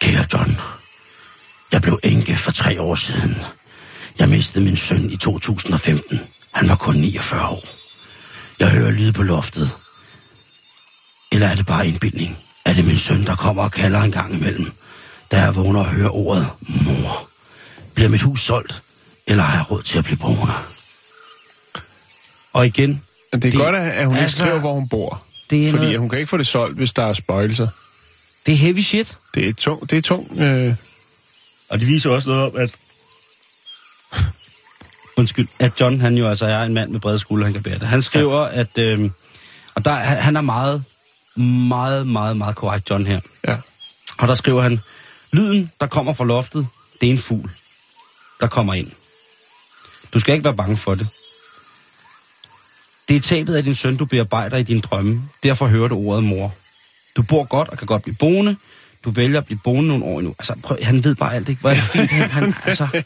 Kære 0.02 0.26
John. 0.34 0.58
Jeg 1.74 1.82
blev 1.82 2.00
enke 2.04 2.36
for 2.36 2.52
tre 2.52 2.82
år 2.82 2.96
siden. 2.96 3.38
Jeg 4.20 4.30
mistede 4.30 4.64
min 4.66 4.78
søn 4.78 5.10
i 5.10 5.18
2015. 5.18 6.20
Han 6.54 6.70
var 6.70 6.76
kun 6.76 6.96
49 6.96 7.48
år. 7.50 7.64
Jeg 8.60 8.70
hører 8.72 8.92
lyd 8.92 9.12
på 9.12 9.24
loftet. 9.24 9.72
Eller 11.32 11.48
er 11.48 11.56
det 11.56 11.66
bare 11.66 11.88
indbildning? 11.88 12.38
Er 12.66 12.74
det 12.74 12.86
min 12.86 12.98
søn, 12.98 13.26
der 13.26 13.36
kommer 13.36 13.64
og 13.64 13.72
kalder 13.72 14.02
en 14.02 14.12
gang 14.12 14.34
imellem? 14.34 14.72
Da 15.32 15.42
jeg 15.42 15.56
vågner 15.56 15.80
og 15.80 15.86
hører 15.86 16.10
ordet 16.10 16.48
mor. 16.86 17.30
Bliver 17.94 18.10
mit 18.10 18.22
hus 18.22 18.42
solgt? 18.42 18.82
Eller 19.28 19.44
har 19.44 19.58
jeg 19.58 19.72
råd 19.72 19.84
til 19.84 19.98
at 19.98 20.04
blive 20.04 20.18
boende? 20.18 20.54
Og 22.54 22.66
igen, 22.66 22.90
det 23.34 23.36
er 23.36 23.40
Det- 23.40 23.54
godt, 23.54 23.76
at 23.76 24.06
hun 24.06 24.16
ikke 24.16 24.24
altså, 24.24 24.38
skriver, 24.38 24.60
hvor 24.60 24.74
hun 24.74 24.90
bor. 24.90 25.24
det 25.50 25.68
er 25.68 25.72
Fordi 25.72 25.84
noget- 25.84 26.00
hun 26.00 26.10
kan 26.10 26.20
ikke 26.20 26.30
få 26.30 26.38
det 26.38 26.48
solgt, 26.48 26.78
hvis 26.78 26.94
der 26.94 27.04
er 27.06 27.14
spøjelser. 27.14 27.68
det 28.46 28.52
er 28.54 28.58
heavy 28.58 28.80
shit. 28.82 29.18
Det 29.36 29.48
er 29.50 29.54
tung, 29.54 29.90
det 29.90 29.98
er 29.98 30.02
tung 30.02 30.40
øh, 30.40 30.76
Og 31.70 31.80
det 31.80 31.88
viser 31.88 32.10
også 32.10 32.30
noget 32.30 32.44
om, 32.44 32.56
at... 32.56 32.76
Undskyld, 35.18 35.48
at 35.60 35.82
John, 35.82 36.02
han 36.02 36.18
jo 36.18 36.30
altså 36.30 36.46
er 36.46 36.64
en 36.64 36.74
mand 36.74 36.92
med 36.92 37.00
brede 37.00 37.20
skuldre, 37.20 37.46
han 37.46 37.54
kan 37.54 37.64
bære 37.64 37.80
det. 37.80 37.88
Han 37.88 38.02
skriver, 38.02 38.42
ja. 38.42 38.60
at... 38.60 38.78
Øh, 38.78 39.10
og 39.76 39.86
der, 39.86 39.92
han 39.96 40.36
er 40.36 40.42
meget, 40.42 40.84
meget, 41.68 42.08
meget, 42.08 42.38
meget 42.38 42.56
korrekt, 42.56 42.90
John 42.90 43.06
her. 43.06 43.20
ja. 43.48 43.58
Og 44.18 44.28
der 44.28 44.36
skriver 44.36 44.62
han, 44.62 44.80
lyden, 45.32 45.72
der 45.80 45.88
kommer 45.88 46.14
fra 46.14 46.24
loftet, 46.24 46.68
det 47.02 47.08
er 47.08 47.12
en 47.12 47.18
fugl, 47.18 47.52
der 48.42 48.48
kommer 48.48 48.74
ind. 48.74 48.92
Du 50.14 50.20
skal 50.20 50.34
ikke 50.34 50.46
være 50.46 50.56
bange 50.56 50.78
for 50.78 50.96
det. 50.96 51.08
Det 53.08 53.16
er 53.16 53.20
tabet 53.20 53.56
af 53.56 53.64
din 53.64 53.76
søn, 53.76 53.98
du 53.98 54.06
bearbejder 54.06 54.58
i 54.58 54.64
dine 54.64 54.82
drømme. 54.82 55.22
Derfor 55.44 55.68
hører 55.68 55.88
du 55.88 55.98
ordet 55.98 56.24
mor. 56.24 56.54
Du 57.16 57.22
bor 57.22 57.44
godt 57.44 57.70
og 57.70 57.78
kan 57.78 57.88
godt 57.88 58.04
blive 58.04 58.16
boende. 58.16 58.56
Du 59.04 59.12
vælger 59.12 59.38
at 59.38 59.46
blive 59.46 59.60
boende 59.64 59.88
nogle 59.88 60.06
år 60.06 60.20
endnu. 60.20 60.36
Altså, 60.40 60.56
prøv, 60.64 60.78
han 60.84 61.04
ved 61.04 61.16
bare 61.16 61.36
alt, 61.36 61.50
ikke? 61.50 61.62
Hvor 61.62 61.70
er 61.70 61.74
det 61.74 61.84
fint, 61.84 62.10
han, 62.12 62.30
han 62.30 62.54
altså... 62.66 63.04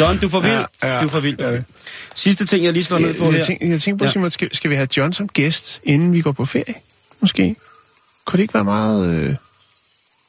John, 0.00 0.18
du 0.18 0.28
for 0.28 0.40
vild. 0.40 0.52
Ja, 0.82 0.94
ja. 0.94 1.02
du 1.02 1.08
for 1.08 1.20
vild. 1.20 1.40
Ja. 1.40 1.62
Sidste 2.14 2.46
ting, 2.46 2.64
jeg 2.64 2.72
lige 2.72 2.84
slår 2.84 2.98
ned 2.98 3.14
på 3.14 3.24
Jeg, 3.24 3.32
her. 3.32 3.42
tænker, 3.44 3.66
jeg 3.68 3.80
tænker 3.82 3.98
på, 3.98 4.04
Ja. 4.04 4.10
Simon, 4.12 4.30
skal, 4.30 4.54
skal 4.54 4.70
vi 4.70 4.74
have 4.74 4.88
John 4.96 5.12
som 5.12 5.28
gæst, 5.28 5.80
inden 5.84 6.12
vi 6.12 6.20
går 6.20 6.32
på 6.32 6.44
ferie? 6.44 6.74
Måske. 7.20 7.56
Kunne 8.24 8.36
det 8.36 8.42
ikke 8.42 8.54
være 8.54 8.64
meget, 8.64 9.06
øh, 9.08 9.36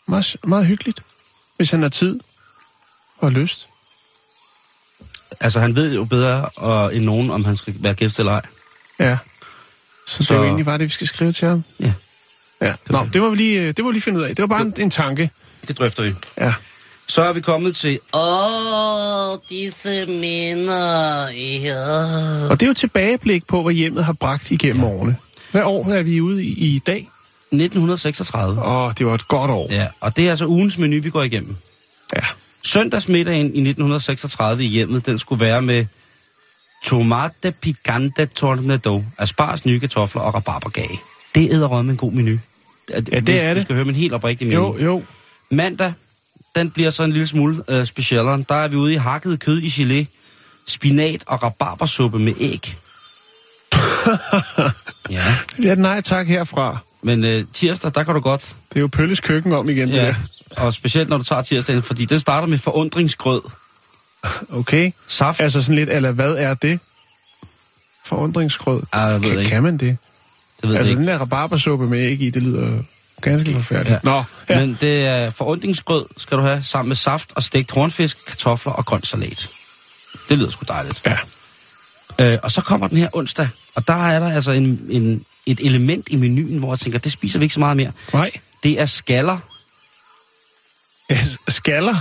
meget, 0.08 0.36
meget 0.44 0.66
hyggeligt, 0.66 1.00
hvis 1.58 1.72
han 1.72 1.82
har 1.82 1.90
tid 1.90 2.20
og 3.18 3.32
lyst? 3.32 3.68
Altså, 5.40 5.60
han 5.60 5.76
ved 5.76 5.94
jo 5.96 6.06
bedre 6.06 6.46
og, 6.46 6.96
end 6.96 7.06
nogen, 7.06 7.32
om 7.32 7.46
han 7.46 7.58
skal 7.58 7.76
være 7.80 7.94
gæst 7.94 8.20
eller 8.20 8.32
ej. 8.32 8.42
Ja. 9.00 9.18
Så, 10.08 10.18
så 10.18 10.24
det 10.24 10.32
er 10.32 10.36
jo 10.36 10.44
egentlig 10.44 10.66
bare 10.66 10.78
det, 10.78 10.84
vi 10.84 10.90
skal 10.90 11.08
skrive 11.08 11.32
til 11.32 11.48
ham. 11.48 11.64
Ja, 11.80 11.94
Ja. 12.62 12.74
Nå, 12.90 13.08
det 13.14 13.22
må 13.22 13.30
vi 13.30 13.36
lige, 13.36 13.62
øh, 13.62 13.68
det 13.68 13.80
må 13.80 13.90
vi 13.90 13.94
lige 13.94 14.02
finde 14.02 14.20
ud 14.20 14.24
af. 14.24 14.36
Det 14.36 14.42
var 14.44 14.48
bare 14.48 14.62
en, 14.62 14.74
en 14.78 14.90
tanke. 14.90 15.30
det 15.68 15.78
drøfter 15.78 16.04
vi. 16.04 16.14
Ja. 16.38 16.54
Så 17.08 17.22
er 17.22 17.34
vi 17.34 17.42
kommet 17.42 17.76
til... 17.76 18.00
Åh, 18.14 19.38
disse 19.50 20.06
minder. 20.06 21.28
Ja. 21.64 22.50
Og 22.50 22.60
det 22.60 22.66
er 22.66 22.68
jo 22.68 22.74
tilbageblik 22.74 23.48
på, 23.48 23.64
hvad 23.64 23.74
hjemmet 23.74 24.06
har 24.06 24.14
bragt 24.14 24.52
igennem 24.52 24.84
ja. 24.84 24.90
årene. 24.90 25.16
Hvad 25.52 25.64
år 25.64 25.92
er 25.92 26.04
vi 26.04 26.22
ude 26.22 26.44
i, 26.44 26.76
i 26.76 26.80
dag? 26.80 27.10
1936. 27.52 28.66
Åh, 28.66 28.94
det 28.98 29.06
var 29.06 29.14
et 29.14 29.28
godt 29.28 29.52
år. 29.52 29.68
Ja, 29.70 29.88
og 30.00 30.18
det 30.18 30.26
er 30.26 30.30
altså 30.30 30.46
ugens 30.46 30.78
menu, 30.78 31.02
vi 31.02 31.10
går 31.10 31.24
igennem. 31.24 31.56
Ja. 32.16 32.22
Søndagsmiddagen 32.64 33.46
i 33.46 33.70
1936 33.70 34.64
i 34.64 34.68
hjemmet, 34.68 35.06
den 35.06 35.20
skulle 35.20 35.46
være 35.46 35.62
med 35.62 35.86
tomate 36.84 37.52
picante 37.52 38.26
tornado, 38.26 39.04
asparges, 39.18 39.66
nye 39.66 39.80
kartofler 39.80 40.22
og 40.22 40.34
rabarbergage. 40.34 41.00
Det 41.36 41.54
er 41.54 41.82
med 41.82 41.92
en 41.92 41.98
god 41.98 42.12
menu. 42.12 42.40
Ja, 42.90 43.00
det 43.00 43.30
er 43.42 43.50
Du 43.50 43.56
det. 43.56 43.62
skal 43.64 43.76
høre 43.76 43.86
min 43.86 43.96
helt 43.96 44.14
oprigtige 44.14 44.48
menu. 44.50 44.62
Jo, 44.62 44.78
jo. 44.84 45.04
Mandag, 45.52 45.94
den 46.56 46.70
bliver 46.72 46.92
så 46.92 47.04
en 47.04 47.12
lille 47.12 47.28
smule 47.28 47.64
øh, 47.68 47.86
specialere. 47.86 48.44
Der 48.50 48.56
er 48.56 48.68
vi 48.68 48.76
ude 48.76 48.94
i 48.94 48.96
hakket 48.96 49.40
kød 49.40 49.58
i 49.62 49.68
gelé, 49.68 50.06
spinat 50.68 51.24
og 51.28 51.44
rabarbersuppe 51.44 52.20
med 52.20 52.34
æg. 52.40 52.76
ja, 55.10 55.36
Ja, 55.64 55.76
nej 55.76 56.02
tak 56.02 56.28
herfra. 56.28 56.78
Men 57.04 57.24
øh, 57.26 57.46
tirsdag, 57.54 57.92
der 57.96 58.04
kan 58.04 58.14
du 58.16 58.20
godt. 58.22 58.56
Det 58.70 58.76
er 58.76 58.80
jo 58.80 58.88
Pølles 58.88 59.20
køkken 59.22 59.54
om 59.54 59.70
igen, 59.70 59.90
Ja. 59.90 60.06
det 60.08 60.16
Og 60.58 60.74
specielt 60.74 61.10
når 61.10 61.18
du 61.18 61.24
tager 61.24 61.42
tirsdagen, 61.42 61.84
fordi 61.84 62.06
den 62.06 62.20
starter 62.20 62.48
med 62.48 62.58
forundringsgrød. 62.58 63.42
der. 64.24 64.30
Okay. 64.50 64.92
Saft. 65.08 65.42
Altså 65.42 65.62
sådan 65.62 65.76
lidt, 65.76 65.90
eller 65.90 66.12
hvad 66.12 66.32
er 66.36 66.54
det? 66.54 66.80
Forundringsgrød. 68.06 68.82
Ah, 68.92 69.12
jeg 69.12 69.22
ved 69.24 69.30
kan, 69.30 69.40
ikke. 69.40 69.50
kan 69.52 69.64
man 69.64 69.78
det? 69.78 69.98
Det 70.62 70.70
ved 70.70 70.76
Altså 70.78 70.92
jeg 70.92 70.96
den 70.98 71.04
ikke. 71.04 71.12
der 71.14 71.20
rabarbersuppe 71.20 71.88
med 71.88 72.00
æg 72.00 72.22
i, 72.22 72.30
det 72.30 72.44
lyder 72.44 72.84
ganske 73.22 73.54
forfærdeligt. 73.54 73.94
Ja. 73.94 74.00
Nå, 74.12 74.24
ja. 74.50 74.60
Men 74.60 74.78
det 74.82 75.06
er 75.06 75.30
forundringsgrød, 75.30 76.06
skal 76.18 76.38
du 76.38 76.44
have, 76.44 76.64
sammen 76.64 76.88
med 76.90 76.96
saft 76.96 77.30
og 77.36 77.44
stegt 77.44 77.72
hornfisk, 77.72 78.26
kartofler 78.28 78.74
og 78.74 78.86
grøn 78.86 79.04
salat. 79.04 79.50
Det 80.30 80.38
lyder 80.38 80.50
sgu 80.50 80.64
dejligt. 80.68 81.02
ja. 81.06 81.18
Øh, 82.22 82.40
og 82.44 82.52
så 82.52 82.62
kommer 82.62 82.88
den 82.88 82.98
her 82.98 83.10
onsdag, 83.14 83.50
og 83.76 83.88
der 83.88 84.08
er 84.08 84.20
der 84.20 84.34
altså 84.36 84.52
en, 84.52 84.82
en, 84.90 85.26
et 85.46 85.60
element 85.66 86.08
i 86.10 86.16
menuen, 86.16 86.58
hvor 86.58 86.72
jeg 86.74 86.80
tænker, 86.80 87.00
det 87.00 87.12
spiser 87.12 87.40
vi 87.40 87.46
ikke 87.46 87.54
så 87.54 87.60
meget 87.60 87.78
mere. 87.78 87.92
Nej. 88.14 88.32
Det 88.64 88.80
er 88.82 88.86
skaller. 88.86 89.38
Ja, 91.10 91.18
Skaller? 91.48 91.96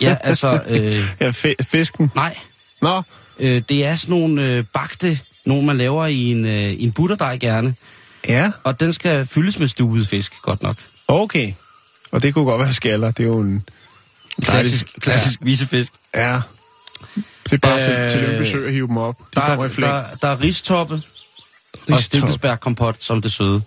Ja, 0.00 0.16
altså, 0.22 0.62
øh, 0.68 0.96
ja, 1.20 1.30
fi- 1.30 1.54
fisken. 1.70 2.10
nej. 2.14 2.36
Nå, 2.82 3.02
Øh, 3.38 3.62
det 3.68 3.84
er 3.84 3.96
sådan 3.96 4.10
nogle 4.10 4.42
øh, 4.42 4.64
bagte, 4.74 5.18
nogle 5.46 5.66
man 5.66 5.78
laver 5.78 6.06
i 6.06 6.24
en, 6.30 6.44
øh, 6.44 6.52
i 6.52 6.84
en 6.84 6.92
butterdej 6.92 7.36
gerne. 7.40 7.74
ja. 8.28 8.50
Og 8.64 8.80
den 8.80 8.92
skal 8.92 9.26
fyldes 9.26 9.58
med 9.58 9.68
stuet 9.68 10.08
fisk, 10.08 10.32
godt 10.42 10.62
nok. 10.62 10.76
Okay. 11.08 11.52
Og 12.10 12.22
det 12.22 12.34
kunne 12.34 12.44
godt 12.44 12.60
være 12.60 12.72
skaller. 12.74 13.10
Det 13.10 13.22
er 13.22 13.26
jo 13.26 13.40
en... 13.40 13.68
Klassisk, 14.42 14.86
klassisk 15.00 15.38
visefisk. 15.42 15.92
Ja. 16.14 16.40
Det 17.44 17.52
er 17.52 17.56
bare 17.58 18.02
Øh, 18.02 18.10
til, 18.10 18.36
til 18.38 18.46
Sø 18.50 18.66
at 18.66 18.72
hive 18.72 18.86
dem 18.88 18.96
op. 18.96 19.18
De 19.18 19.24
Der, 19.34 19.42
er, 19.42 19.56
der, 19.68 20.04
der 20.22 20.28
er 20.28 20.40
ristoppe 20.40 20.94
og 20.94 21.00
Ristop. 21.80 22.00
stikkelsbærkompot 22.02 23.02
som 23.02 23.22
det 23.22 23.32
søde. 23.32 23.62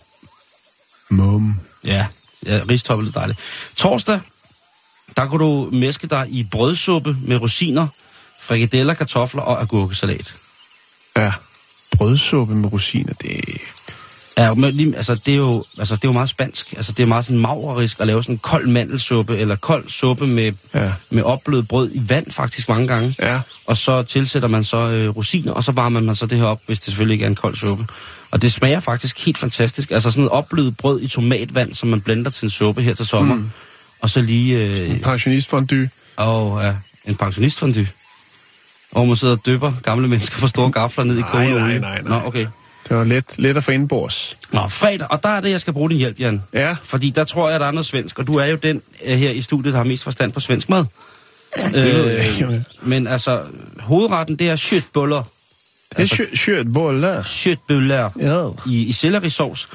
Mum. 1.10 1.60
Ja, 1.84 2.06
ja 2.46 2.62
ristoppe 2.70 3.08
er 3.08 3.12
dejligt. 3.12 3.40
Torsdag, 3.76 4.20
der 5.18 5.28
kan 5.30 5.40
du 5.40 5.70
mæske 5.74 6.08
dig 6.08 6.28
i 6.30 6.44
brødsuppe 6.52 7.18
med 7.24 7.38
rosiner, 7.38 7.88
frikadeller, 8.42 8.94
kartofler 8.94 9.42
og 9.42 9.62
agurkesalat. 9.62 10.36
Ja. 11.18 11.34
Brødsuppe 12.00 12.56
med 12.56 12.72
rosiner, 12.74 13.14
det 13.14 13.42
Ja, 14.38 14.54
men 14.54 14.94
altså, 14.96 15.16
det 15.16 15.34
er 15.34 15.38
jo, 15.38 15.64
altså, 15.80 15.96
det 15.96 16.04
er 16.04 16.08
jo 16.08 16.14
meget 16.14 16.30
spansk. 16.30 16.74
Altså, 16.78 16.92
det 16.92 17.04
er 17.04 17.08
meget 17.08 17.26
sådan 17.26 17.40
mavrerisk 17.40 18.00
at 18.00 18.08
lave 18.08 18.24
sådan 18.24 18.36
en 18.36 18.40
kold 18.40 18.68
mandelsuppe, 18.68 19.38
eller 19.38 19.56
kold 19.56 19.90
suppe 19.90 20.28
med, 20.28 20.52
Ja. 20.74 20.92
med 21.10 21.24
opblødet 21.24 21.68
brød 21.68 21.92
i 21.94 22.02
vand 22.10 22.32
faktisk 22.32 22.70
mange 22.70 22.88
gange. 22.88 23.16
Ja. 23.22 23.40
Og 23.66 23.78
så 23.78 24.04
tilsætter 24.04 24.48
man 24.48 24.64
så 24.64 24.78
øh, 24.78 25.10
rosiner, 25.10 25.52
og 25.52 25.64
så 25.64 25.72
varmer 25.72 26.00
man 26.00 26.16
så 26.16 26.26
det 26.26 26.38
her 26.38 26.46
op, 26.46 26.62
hvis 26.66 26.80
det 26.80 26.86
selvfølgelig 26.86 27.14
ikke 27.14 27.24
er 27.26 27.30
en 27.30 27.36
kold 27.36 27.56
suppe. 27.56 27.86
Og 28.32 28.42
det 28.42 28.52
smager 28.52 28.80
faktisk 28.80 29.26
helt 29.26 29.38
fantastisk. 29.38 29.92
Altså 29.92 30.12
sådan 30.12 30.24
et 30.24 30.30
opblødet 30.30 30.78
brød 30.78 31.02
i 31.02 31.08
tomatvand, 31.08 31.74
som 31.74 31.90
man 31.90 32.02
blender 32.02 32.32
til 32.32 32.46
en 32.46 32.50
suppe 32.50 32.82
her 32.82 32.94
til 32.94 33.06
sommer. 33.06 33.36
Mm. 33.36 33.50
Og 34.02 34.10
så 34.10 34.22
lige... 34.22 34.58
Øh, 34.66 35.02
pensionistfondue. 35.02 35.90
og 36.18 36.64
ja, 36.64 36.74
en 37.06 37.16
pensionistfondue. 37.16 37.88
Hvor 38.92 39.06
man 39.06 39.16
sidder 39.16 39.34
og 39.36 39.46
dypper 39.46 39.74
gamle 39.84 40.08
mennesker 40.08 40.40
på 40.40 40.48
store 40.48 40.72
gafler 40.72 41.04
ned 41.04 41.18
i 41.18 41.22
Nej, 41.22 41.30
kogende 41.32 41.54
nej, 41.56 41.64
olie. 41.64 41.80
nej, 41.80 42.02
nej. 42.02 42.20
Nå, 42.22 42.28
okay. 42.28 42.48
Det 42.90 42.98
var 42.98 43.04
let, 43.04 43.26
let 43.38 43.58
at 43.58 43.64
få 43.64 43.72
indbords. 43.72 44.38
Nå, 44.52 44.68
fredag, 44.68 45.08
og 45.12 45.24
der 45.24 45.30
er 45.30 45.42
det, 45.42 45.52
jeg 45.52 45.62
skal 45.62 45.74
bruge 45.74 45.90
din 45.90 45.98
hjælp, 45.98 46.20
Jan. 46.20 46.44
Ja. 46.54 46.76
Fordi 46.84 47.10
der 47.10 47.24
tror 47.24 47.50
jeg, 47.50 47.60
der 47.60 47.66
er 47.66 47.72
noget 47.72 47.86
svensk, 47.86 48.20
og 48.20 48.28
du 48.28 48.36
er 48.36 48.46
jo 48.46 48.56
den 48.56 48.82
øh, 49.06 49.18
her 49.18 49.32
i 49.32 49.42
studiet, 49.42 49.74
der 49.74 49.80
har 49.80 49.84
mest 49.86 50.04
forstand 50.04 50.32
på 50.32 50.40
svensk 50.40 50.70
mad. 50.70 50.86
Øh, 51.58 51.74
det 51.74 51.94
ved 51.96 52.08
jeg 52.12 52.26
ikke, 52.30 52.48
jeg- 52.52 52.64
Men 52.82 53.08
altså, 53.08 53.42
hovedretten, 53.80 54.36
det 54.36 54.50
er 54.50 54.56
shitbuller. 54.56 55.24
Det 55.90 55.96
er 55.96 56.00
altså, 56.00 56.26
kjøtboller. 56.46 57.24
Shitbuller 57.24 58.10
Ja. 58.20 58.72
i, 58.72 58.84
i 58.86 58.92
sellerisovs. 58.92 59.70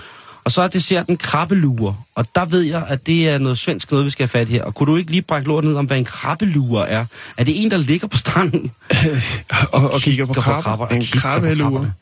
Og 0.44 0.50
så 0.50 0.62
er 0.62 0.68
desserten 0.68 1.16
krabbeluer. 1.16 1.94
Og 2.14 2.26
der 2.34 2.44
ved 2.44 2.60
jeg, 2.62 2.84
at 2.88 3.06
det 3.06 3.28
er 3.28 3.38
noget 3.38 3.58
svensk 3.58 3.90
noget, 3.90 4.04
vi 4.06 4.10
skal 4.10 4.22
have 4.22 4.28
fat 4.28 4.48
her. 4.48 4.64
Og 4.64 4.74
kunne 4.74 4.92
du 4.92 4.96
ikke 4.96 5.10
lige 5.10 5.22
brække 5.22 5.48
lort 5.48 5.64
ned 5.64 5.74
om, 5.74 5.84
hvad 5.84 5.96
en 5.96 6.04
krabbeluer 6.04 6.82
er? 6.82 7.04
Er 7.36 7.44
det 7.44 7.62
en, 7.62 7.70
der 7.70 7.76
ligger 7.76 8.08
på 8.08 8.16
stranden? 8.16 8.72
Og, 9.72 9.90
og 9.90 10.00
kigger 10.00 10.26
på 10.26 10.32
Kigger 10.32 10.34
på 10.34 10.40
krabber. 10.40 10.62
krabber, 10.62 10.86
og 10.86 10.94
En 10.94 11.00
kigger 11.00 11.38
på 11.40 11.54
krabberne. 11.56 11.94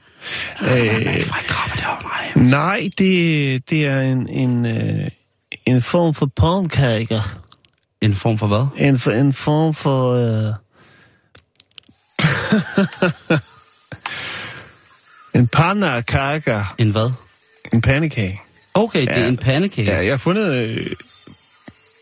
Øh, 0.62 1.04
Nej, 1.04 1.22
krabbe, 1.46 1.76
det 1.76 1.84
var 1.86 2.32
nej. 2.34 2.48
nej, 2.50 2.88
det, 2.98 3.70
det 3.70 3.86
er 3.86 4.00
en, 4.00 4.28
en, 4.28 4.66
øh, 4.66 5.08
en 5.66 5.82
form 5.82 6.14
for 6.14 6.26
pondkager. 6.26 7.38
En 8.00 8.14
form 8.14 8.38
for 8.38 8.46
hvad? 8.46 8.66
En, 8.76 8.98
for, 8.98 9.10
en 9.10 9.32
form 9.32 9.74
for... 9.74 10.12
Øh... 10.14 10.54
en 15.40 15.48
pandakager. 15.48 16.74
En 16.78 16.90
hvad? 16.90 17.10
En 17.72 17.80
pandekage. 17.80 18.40
Okay, 18.74 19.00
det 19.00 19.08
er 19.16 19.20
Ja. 19.20 19.28
en 19.28 19.36
pandekage. 19.36 19.90
Ja, 19.92 20.04
jeg 20.04 20.12
har 20.12 20.16
fundet 20.16 20.54
øh, 20.54 20.86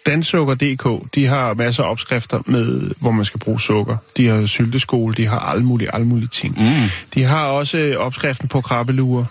Dansukker.dk. 0.06 1.14
De 1.14 1.26
har 1.26 1.54
masser 1.54 1.82
af 1.84 1.90
opskrifter 1.90 2.42
med, 2.46 2.90
hvor 3.00 3.10
man 3.10 3.24
skal 3.24 3.40
bruge 3.40 3.60
sukker. 3.60 3.96
De 4.16 4.26
har 4.26 4.46
sylteskole, 4.46 5.14
de 5.14 5.26
har 5.26 5.38
alle 5.38 5.64
mulige, 5.64 5.94
alle 5.94 6.06
mulige 6.06 6.28
ting. 6.28 6.58
Mm. 6.62 6.88
De 7.14 7.22
har 7.24 7.44
også 7.46 7.78
øh, 7.78 7.96
opskriften 7.96 8.48
på 8.48 8.60
krabbelurer. 8.60 9.24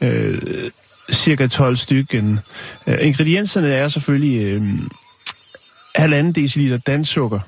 Øh, 0.00 0.70
cirka 1.12 1.46
12 1.46 1.76
stykken. 1.76 2.40
Øh, 2.86 2.98
ingredienserne 3.00 3.68
er 3.68 3.88
selvfølgelig 3.88 4.44
øh, 4.44 4.62
halvanden 5.94 6.32
deciliter 6.32 6.76
danssukker, 6.76 7.40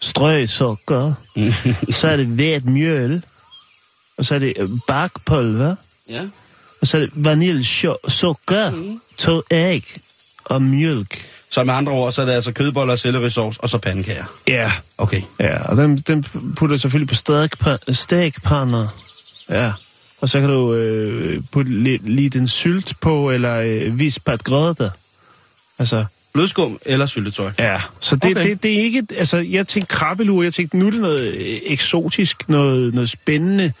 strøsukker, 0.00 1.12
så 1.90 2.08
er 2.08 2.16
det 2.16 2.26
hvedt 2.26 2.64
mjøl, 2.66 3.22
og 4.18 4.24
så 4.24 4.34
er 4.34 4.38
det 4.38 4.52
øh, 4.58 4.68
bakpulver, 4.88 5.74
Ja. 6.10 6.22
Og 6.80 6.86
så 6.86 6.96
er 6.96 7.00
det 7.00 7.10
vaniljesukker, 7.14 8.70
mm. 8.70 9.00
to 9.18 9.42
æg 9.50 9.84
og 10.44 10.62
mjølk. 10.62 11.24
Så 11.50 11.64
med 11.64 11.74
andre 11.74 11.92
ord, 11.92 12.12
så 12.12 12.22
er 12.22 12.26
det 12.26 12.32
altså 12.32 12.52
kødboller, 12.52 12.96
sellerisovs 12.96 13.56
og 13.56 13.68
så 13.68 13.78
pandekager. 13.78 14.24
Ja, 14.48 14.72
Okay. 14.98 15.22
ja, 15.40 15.62
og 15.62 15.76
dem, 15.76 15.98
dem 16.02 16.22
putter 16.56 16.74
jeg 16.74 16.80
selvfølgelig 16.80 17.08
på 17.08 17.14
stegpa- 17.14 17.92
stegpander. 17.92 18.88
Ja, 19.50 19.72
og 20.20 20.28
så 20.28 20.40
kan 20.40 20.48
du 20.48 20.74
øh, 20.74 21.42
putte 21.52 21.72
lidt, 21.82 22.08
lidt 22.08 22.36
en 22.36 22.48
sylt 22.48 22.92
på, 23.00 23.30
eller 23.30 23.54
øh, 23.56 23.98
vispat 23.98 24.44
grøde. 24.44 24.90
Altså, 25.78 26.04
Blødskum 26.32 26.78
eller 26.86 27.06
syltetøj. 27.06 27.50
ja. 27.58 27.80
Så 28.00 28.16
det, 28.16 28.30
Okay. 28.30 28.48
det, 28.50 28.62
det 28.62 28.72
er 28.78 28.82
ikke... 28.82 29.06
Altså, 29.16 29.36
jeg 29.36 29.66
tænkte 29.68 29.94
krabbelur, 29.96 30.42
jeg 30.42 30.54
tænkte, 30.54 30.76
nu 30.78 30.86
er 30.86 30.90
det 30.90 31.00
noget 31.00 31.34
øh, 31.34 31.58
eksotisk, 31.64 32.48
noget, 32.48 32.94
noget 32.94 33.10
spændende. 33.10 33.72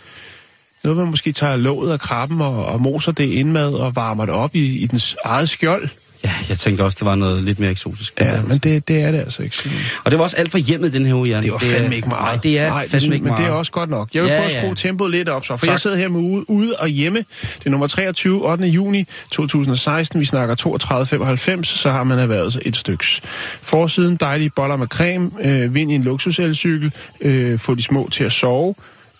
Noget, 0.88 0.98
man 1.02 1.10
måske 1.10 1.32
tager 1.32 1.56
låget 1.56 1.92
af 1.92 2.00
krabben 2.00 2.40
og, 2.40 2.66
og 2.66 2.80
moser 2.80 3.12
det 3.12 3.24
indmad 3.24 3.72
og 3.72 3.96
varmer 3.96 4.26
det 4.26 4.34
op 4.34 4.54
i, 4.54 4.76
i 4.78 4.86
dens 4.86 5.16
eget 5.24 5.48
skjold. 5.48 5.88
Ja, 6.24 6.30
jeg 6.48 6.58
tænkte 6.58 6.82
også, 6.82 6.96
det 7.00 7.06
var 7.06 7.14
noget 7.14 7.42
lidt 7.42 7.58
mere 7.58 7.70
eksotisk. 7.70 8.20
Ja, 8.20 8.40
men 8.42 8.58
det, 8.58 8.88
det 8.88 9.00
er 9.02 9.10
det 9.10 9.18
altså 9.18 9.42
ikke. 9.42 9.56
Og 10.04 10.10
det 10.10 10.18
var 10.18 10.24
også 10.24 10.36
alt 10.36 10.50
for 10.50 10.58
hjemmet, 10.58 10.92
den 10.92 11.06
her 11.06 11.14
uge, 11.14 11.28
Jan. 11.28 11.42
Det 11.42 11.52
var 11.52 11.58
fandme 11.58 11.96
ikke 11.96 12.08
meget. 12.08 12.22
Nej, 12.24 12.36
det 12.42 12.58
er 12.58 12.68
Nej, 12.68 12.80
fandme 12.88 13.00
synes- 13.00 13.04
ikke 13.14 13.24
men 13.24 13.30
meget. 13.30 13.44
det 13.44 13.50
er 13.52 13.54
også 13.54 13.72
godt 13.72 13.90
nok. 13.90 14.08
Jeg 14.14 14.22
vil 14.22 14.28
Ja, 14.30 14.36
prøve 14.36 14.48
at 14.48 14.54
ja. 14.54 14.60
skrue 14.60 14.74
tempoet 14.74 15.10
lidt 15.10 15.28
op 15.28 15.44
så, 15.44 15.56
for 15.56 15.66
Tak. 15.66 15.72
jeg 15.72 15.80
sidder 15.80 15.96
her 15.96 16.08
med 16.08 16.20
ude, 16.20 16.50
ude 16.50 16.74
og 16.78 16.88
hjemme. 16.88 17.18
Det 17.58 17.66
er 17.66 17.70
nummer 17.70 17.86
23, 17.86 18.50
8. 18.50 18.66
juni 18.66 19.04
2016. 19.30 20.20
Vi 20.20 20.24
snakker 20.24 20.54
32,95, 20.54 21.64
så 21.64 21.90
har 21.90 22.04
man 22.04 22.18
erhvervet 22.18 22.52
sig 22.52 22.62
et 22.64 22.76
styks. 22.76 23.20
Forsiden, 23.62 24.16
dejlige 24.16 24.50
boller 24.50 24.76
med 24.76 24.86
creme, 24.86 25.30
øh, 25.42 25.74
vind 25.74 25.92
i 25.92 25.94
en 25.94 26.02
luksuselcykel, 26.02 26.92
øh, 27.20 27.58
få 27.58 27.74
de 27.74 27.82
små 27.82 28.08
til 28.12 28.24
at 28.24 28.32
sove. 28.32 28.74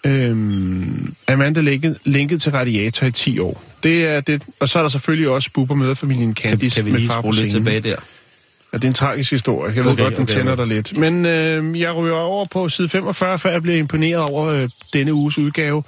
Øhm, 0.07 1.15
Amanda 1.29 1.61
linket, 1.61 1.99
linket 2.05 2.43
til 2.43 2.53
radiator 2.53 3.07
i 3.07 3.11
10 3.11 3.39
år. 3.39 3.65
Det 3.83 4.07
er 4.07 4.21
det. 4.21 4.43
Og 4.61 4.69
så 4.69 4.79
er 4.79 4.83
der 4.83 4.89
selvfølgelig 4.89 5.29
også 5.29 5.51
Bubber 5.55 5.75
med 5.75 5.95
familien 5.95 6.35
kan, 6.35 6.51
Candice 6.51 6.77
kan 6.77 6.87
vi 6.87 6.91
med 6.91 7.01
lige 7.01 7.11
far 7.11 7.21
på 7.21 7.31
lidt 7.31 7.51
tilbage 7.51 7.81
der? 7.81 7.97
Ja, 8.73 8.77
det 8.79 8.85
er 8.85 8.89
en 8.89 8.95
tragisk 8.95 9.31
historie. 9.31 9.73
Jeg 9.77 9.85
ved 9.85 9.93
Okay, 9.93 10.03
godt, 10.03 10.17
den 10.17 10.23
okay, 10.23 10.35
tænder 10.35 10.53
okay. 10.53 10.63
dig 10.63 10.75
lidt. 10.75 10.97
Men 10.99 11.27
øh, 11.27 11.81
jeg 11.81 11.95
ryger 11.97 12.17
over 12.17 12.45
på 12.51 12.69
side 12.69 12.89
45, 12.89 13.39
før 13.39 13.51
jeg 13.51 13.63
bliver 13.63 13.79
imponeret 13.79 14.31
over 14.31 14.47
øh, 14.47 14.69
denne 14.93 15.13
uges 15.15 15.39
udgave 15.39 15.83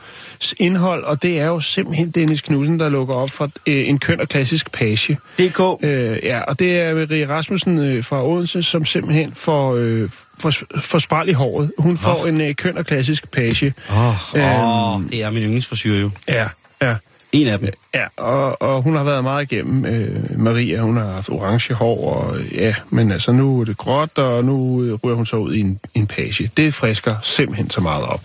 indhold, 0.58 1.04
og 1.04 1.22
det 1.22 1.38
er 1.40 1.46
jo 1.46 1.60
simpelthen 1.60 2.10
Dennis 2.10 2.40
Knudsen, 2.40 2.80
der 2.80 2.88
lukker 2.88 3.14
op 3.14 3.30
for 3.30 3.50
øh, 3.66 3.88
en 3.88 3.98
køn 3.98 4.20
og 4.20 4.28
klassisk 4.28 4.72
page. 4.72 5.18
DK. 5.38 5.60
Øh, 5.84 6.18
ja, 6.22 6.40
og 6.40 6.58
det 6.58 6.78
er 6.78 6.94
Marie 6.94 7.28
Rasmussen 7.28 7.78
øh, 7.78 8.04
fra 8.04 8.26
Odense, 8.26 8.62
som 8.62 8.84
simpelthen 8.84 9.32
får, 9.34 9.74
øh, 9.76 10.08
får, 10.38 10.52
får 10.80 10.98
spral 10.98 11.28
i 11.28 11.32
håret. 11.32 11.72
Hun 11.78 11.98
får 11.98 12.26
en 12.26 12.40
øh, 12.40 12.54
køn 12.54 12.78
og 12.78 12.86
klassisk 12.86 13.30
page. 13.30 13.74
Åh, 13.90 14.06
oh, 14.34 14.40
Øhm. 14.40 14.60
oh, 14.60 15.02
det 15.10 15.22
er 15.22 15.30
min 15.30 15.42
yndlingsforsyre 15.42 16.00
jo. 16.00 16.10
Ja, 16.28 16.48
ja. 16.82 16.94
En 17.32 17.46
af 17.46 17.58
dem. 17.58 17.68
Ja, 17.94 18.04
og, 18.16 18.62
og 18.62 18.82
hun 18.82 18.96
har 18.96 19.04
været 19.04 19.24
meget 19.24 19.52
igennem, 19.52 19.86
øh, 19.86 20.40
Maria. 20.40 20.80
Hun 20.80 20.96
har 20.96 21.12
haft 21.12 21.28
orange 21.28 21.74
hår, 21.74 22.14
og 22.14 22.40
ja, 22.42 22.74
men 22.90 23.12
altså 23.12 23.32
nu 23.32 23.60
er 23.60 23.64
det 23.64 23.76
gråt, 23.76 24.18
og 24.18 24.44
nu 24.44 24.82
øh, 24.82 24.94
ryger 25.04 25.16
hun 25.16 25.26
så 25.26 25.36
ud 25.36 25.54
i 25.54 25.60
en, 25.60 25.80
en 25.94 26.06
page. 26.06 26.50
Det 26.56 26.74
frisker 26.74 27.16
simpelthen 27.22 27.70
så 27.70 27.80
meget 27.80 28.04
op. 28.04 28.20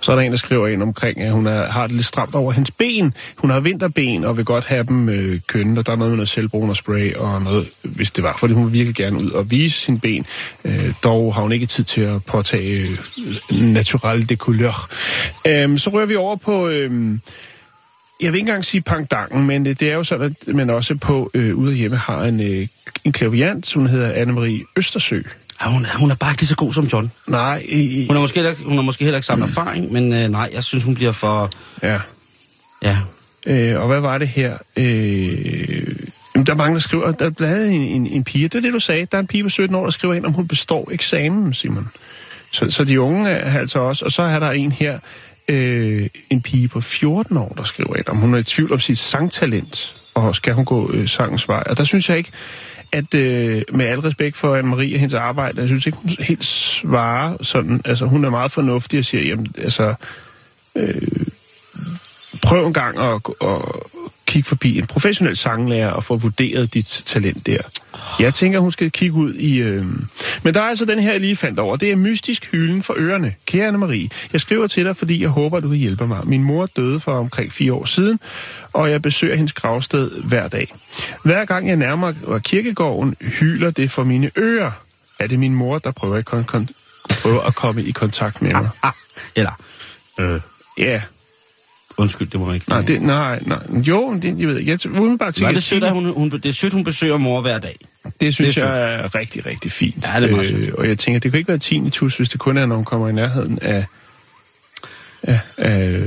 Så 0.00 0.12
er 0.12 0.16
der 0.16 0.22
en, 0.22 0.30
der 0.30 0.38
skriver 0.38 0.66
ind 0.66 0.82
omkring, 0.82 1.20
at 1.20 1.32
hun 1.32 1.46
er, 1.46 1.66
har 1.66 1.86
det 1.86 1.96
lidt 1.96 2.06
stramt 2.06 2.34
over 2.34 2.52
hendes 2.52 2.70
ben. 2.70 3.14
Hun 3.36 3.50
har 3.50 3.60
vinterben, 3.60 4.24
og 4.24 4.36
vil 4.36 4.44
godt 4.44 4.64
have 4.64 4.84
dem 4.84 5.08
øh, 5.08 5.40
kønnet, 5.46 5.78
og 5.78 5.86
der 5.86 5.92
er 5.92 5.96
noget 5.96 6.10
med 6.10 6.16
noget 6.16 6.28
selvbrugende 6.28 6.74
spray, 6.74 7.14
og 7.14 7.42
noget, 7.42 7.66
hvis 7.82 8.10
det 8.10 8.24
var, 8.24 8.36
fordi 8.38 8.54
hun 8.54 8.64
vil 8.64 8.72
virkelig 8.72 8.94
gerne 8.94 9.16
ud 9.24 9.30
og 9.30 9.50
vise 9.50 9.80
sin 9.80 10.00
ben. 10.00 10.26
Øh, 10.64 10.92
dog 11.04 11.34
har 11.34 11.42
hun 11.42 11.52
ikke 11.52 11.66
tid 11.66 11.84
til 11.84 12.00
at 12.00 12.24
påtage 12.24 12.98
øh, 13.52 13.58
natural 13.60 14.28
de 14.28 14.36
couleur. 14.36 14.90
Øh, 15.46 15.78
så 15.78 15.90
rører 15.90 16.06
vi 16.06 16.16
over 16.16 16.36
på... 16.36 16.68
Øh, 16.68 17.18
jeg 18.20 18.32
vil 18.32 18.38
ikke 18.38 18.48
engang 18.48 18.64
sige 18.64 18.80
pangdangen, 18.80 19.46
men 19.46 19.64
det, 19.64 19.80
det 19.80 19.90
er 19.90 19.94
jo 19.94 20.04
sådan, 20.04 20.36
at 20.48 20.54
man 20.54 20.70
også 20.70 20.94
på 20.94 21.30
øh, 21.34 21.56
ude 21.56 21.70
af 21.70 21.76
hjemme 21.76 21.96
har 21.96 22.22
en, 22.22 22.40
øh, 22.40 22.66
en 23.04 23.12
klaviant, 23.12 23.66
som 23.66 23.86
hedder 23.86 24.24
Anne-Marie 24.24 24.72
Østersø. 24.76 25.22
Ja, 25.60 25.70
hun, 25.70 25.86
hun 25.94 26.10
er 26.10 26.14
bare 26.14 26.30
ikke 26.30 26.42
lige 26.42 26.48
så 26.48 26.56
god 26.56 26.72
som 26.72 26.84
John. 26.84 27.12
Nej, 27.26 27.66
i, 27.68 28.06
Hun 28.06 28.16
har 28.16 28.20
måske 28.20 28.34
heller, 28.34 28.54
hun 28.64 28.74
har 28.74 28.82
måske 28.82 29.04
heller 29.04 29.18
ikke 29.18 29.26
samme 29.26 29.44
erfaring, 29.44 29.92
men 29.92 30.12
øh, 30.12 30.28
nej, 30.28 30.50
jeg 30.52 30.64
synes, 30.64 30.84
hun 30.84 30.94
bliver 30.94 31.12
for... 31.12 31.50
ja. 31.82 32.00
Ja, 32.82 32.98
Øh, 33.46 33.80
og 33.80 33.86
hvad 33.86 34.00
var 34.00 34.18
det 34.18 34.28
her? 34.28 34.58
Øh, 34.76 35.86
der 36.46 36.52
er 36.52 36.54
mange, 36.54 36.74
der 36.74 36.80
skriver, 36.80 37.12
der 37.12 37.26
er 37.26 37.30
blandt 37.30 37.54
andet 37.54 37.72
en, 37.72 37.82
en, 37.82 38.06
en 38.06 38.24
pige, 38.24 38.48
det 38.48 38.54
er 38.54 38.60
det, 38.60 38.72
du 38.72 38.80
sagde, 38.80 39.06
der 39.06 39.18
er 39.18 39.20
en 39.20 39.26
pige 39.26 39.42
på 39.42 39.48
17 39.48 39.76
år, 39.76 39.84
der 39.84 39.90
skriver 39.90 40.14
ind, 40.14 40.26
om 40.26 40.32
hun 40.32 40.48
består 40.48 40.88
eksamen, 40.92 41.54
Simon. 41.54 41.88
Så, 42.52 42.70
så 42.70 42.84
de 42.84 43.00
unge 43.00 43.30
er 43.30 43.58
altså 43.60 43.78
også, 43.78 44.04
og 44.04 44.12
så 44.12 44.22
er 44.22 44.38
der 44.38 44.50
en 44.50 44.72
her, 44.72 44.98
øh, 45.48 46.08
en 46.30 46.42
pige 46.42 46.68
på 46.68 46.80
14 46.80 47.36
år, 47.36 47.54
der 47.56 47.64
skriver 47.64 47.96
ind, 47.96 48.08
om 48.08 48.16
hun 48.16 48.34
er 48.34 48.38
i 48.38 48.42
tvivl 48.42 48.72
om 48.72 48.80
sit 48.80 48.98
sangtalent, 48.98 49.96
og 50.14 50.36
skal 50.36 50.54
hun 50.54 50.64
gå 50.64 50.92
øh, 50.92 51.08
sangens 51.08 51.48
vej. 51.48 51.62
Og 51.66 51.78
der 51.78 51.84
synes 51.84 52.08
jeg 52.08 52.18
ikke, 52.18 52.30
at 52.92 53.14
øh, 53.14 53.62
med 53.72 53.86
al 53.86 54.00
respekt 54.00 54.36
for 54.36 54.56
Anne-Marie 54.56 54.94
og 54.94 55.00
hendes 55.00 55.14
arbejde, 55.14 55.60
jeg 55.60 55.68
synes 55.68 55.86
ikke, 55.86 55.98
hun 55.98 56.10
helt 56.18 56.44
svarer 56.44 57.36
sådan, 57.42 57.80
altså 57.84 58.06
hun 58.06 58.24
er 58.24 58.30
meget 58.30 58.52
fornuftig 58.52 58.98
og 58.98 59.04
siger, 59.04 59.24
jamen, 59.24 59.46
altså, 59.58 59.94
øh, 60.74 61.02
prøv 62.42 62.66
en 62.66 62.72
gang 62.72 62.98
at, 62.98 63.20
at 63.40 63.62
kigge 64.26 64.48
forbi 64.48 64.78
en 64.78 64.86
professionel 64.86 65.36
sanglærer 65.36 65.90
og 65.90 66.04
få 66.04 66.16
vurderet 66.16 66.74
dit 66.74 67.02
talent 67.06 67.46
der. 67.46 67.58
Jeg 68.20 68.34
tænker, 68.34 68.58
hun 68.58 68.72
skal 68.72 68.90
kigge 68.90 69.16
ud 69.16 69.34
i... 69.34 69.58
Øh... 69.58 69.84
Men 70.42 70.54
der 70.54 70.60
er 70.60 70.64
altså 70.68 70.84
den 70.84 70.98
her, 71.00 71.12
jeg 71.12 71.20
lige 71.20 71.36
fandt 71.36 71.58
over. 71.58 71.76
Det 71.76 71.92
er 71.92 71.96
mystisk 71.96 72.48
hylden 72.52 72.82
for 72.82 72.94
ørerne. 72.96 73.34
Kære 73.46 73.68
Anne-Marie, 73.68 74.08
jeg 74.32 74.40
skriver 74.40 74.66
til 74.66 74.84
dig, 74.84 74.96
fordi 74.96 75.22
jeg 75.22 75.28
håber, 75.28 75.60
du 75.60 75.68
kan 75.68 75.78
hjælpe 75.78 76.06
mig. 76.06 76.20
Min 76.24 76.42
mor 76.42 76.66
døde 76.66 77.00
for 77.00 77.12
omkring 77.18 77.52
fire 77.52 77.72
år 77.72 77.84
siden, 77.84 78.20
og 78.72 78.90
jeg 78.90 79.02
besøger 79.02 79.36
hendes 79.36 79.52
gravsted 79.52 80.22
hver 80.22 80.48
dag. 80.48 80.74
Hver 81.24 81.44
gang 81.44 81.68
jeg 81.68 81.76
nærmer 81.76 82.12
mig 82.28 82.42
kirkegården, 82.42 83.16
hyler 83.20 83.70
det 83.70 83.90
for 83.90 84.04
mine 84.04 84.30
ører. 84.38 84.70
Er 85.18 85.26
det 85.26 85.38
min 85.38 85.54
mor, 85.54 85.78
der 85.78 85.90
prøver, 85.90 86.16
at, 86.16 86.32
kon- 86.32 86.56
kon- 86.56 86.72
prøver 87.22 87.40
at 87.40 87.54
komme 87.54 87.82
i 87.82 87.90
kontakt 87.90 88.42
med 88.42 88.52
mig? 88.52 88.68
ah, 88.82 88.92
eller... 89.36 89.60
Øh, 90.20 90.40
Ja, 90.78 91.00
undskyld, 91.98 92.28
det 92.28 92.40
må 92.40 92.46
man 92.46 92.54
ikke. 92.54 92.68
nej, 92.68 92.80
det, 92.80 93.02
nej, 93.02 93.38
nej. 93.46 93.58
Jo, 93.72 94.14
det, 94.22 94.40
jeg 94.40 94.48
ved 94.48 94.58
ikke. 94.58 94.70
Jeg 94.70 94.86
umiddelbart 94.86 95.34
tænker, 95.34 95.52
det 95.52 95.62
sødt, 95.62 95.84
at 95.84 95.92
hun, 95.92 96.14
hun, 96.14 96.30
det 96.30 96.46
er 96.46 96.52
sødt, 96.52 96.72
hun 96.72 96.84
besøger 96.84 97.16
mor 97.16 97.40
hver 97.40 97.58
dag. 97.58 97.76
Det 98.20 98.34
synes 98.34 98.54
Det 98.54 98.64
er 98.64 98.68
jeg 98.68 98.88
er 99.04 99.14
rigtig, 99.14 99.46
rigtig 99.46 99.72
fint. 99.72 100.06
Ja, 100.14 100.20
det 100.20 100.30
er 100.30 100.34
meget 100.36 100.48
sødt. 100.50 100.70
Og 100.74 100.88
jeg 100.88 100.98
tænker, 100.98 101.20
det 101.20 101.30
kan 101.32 101.38
ikke 101.38 101.48
være 101.48 101.58
tinnitus, 101.58 102.16
hvis 102.16 102.28
det 102.28 102.40
kun 102.40 102.56
er, 102.56 102.66
når 102.66 102.76
hun 102.76 102.84
kommer 102.84 103.08
i 103.08 103.12
nærheden 103.12 103.58
af, 103.62 103.84
af, 105.22 105.40
af, 105.56 106.00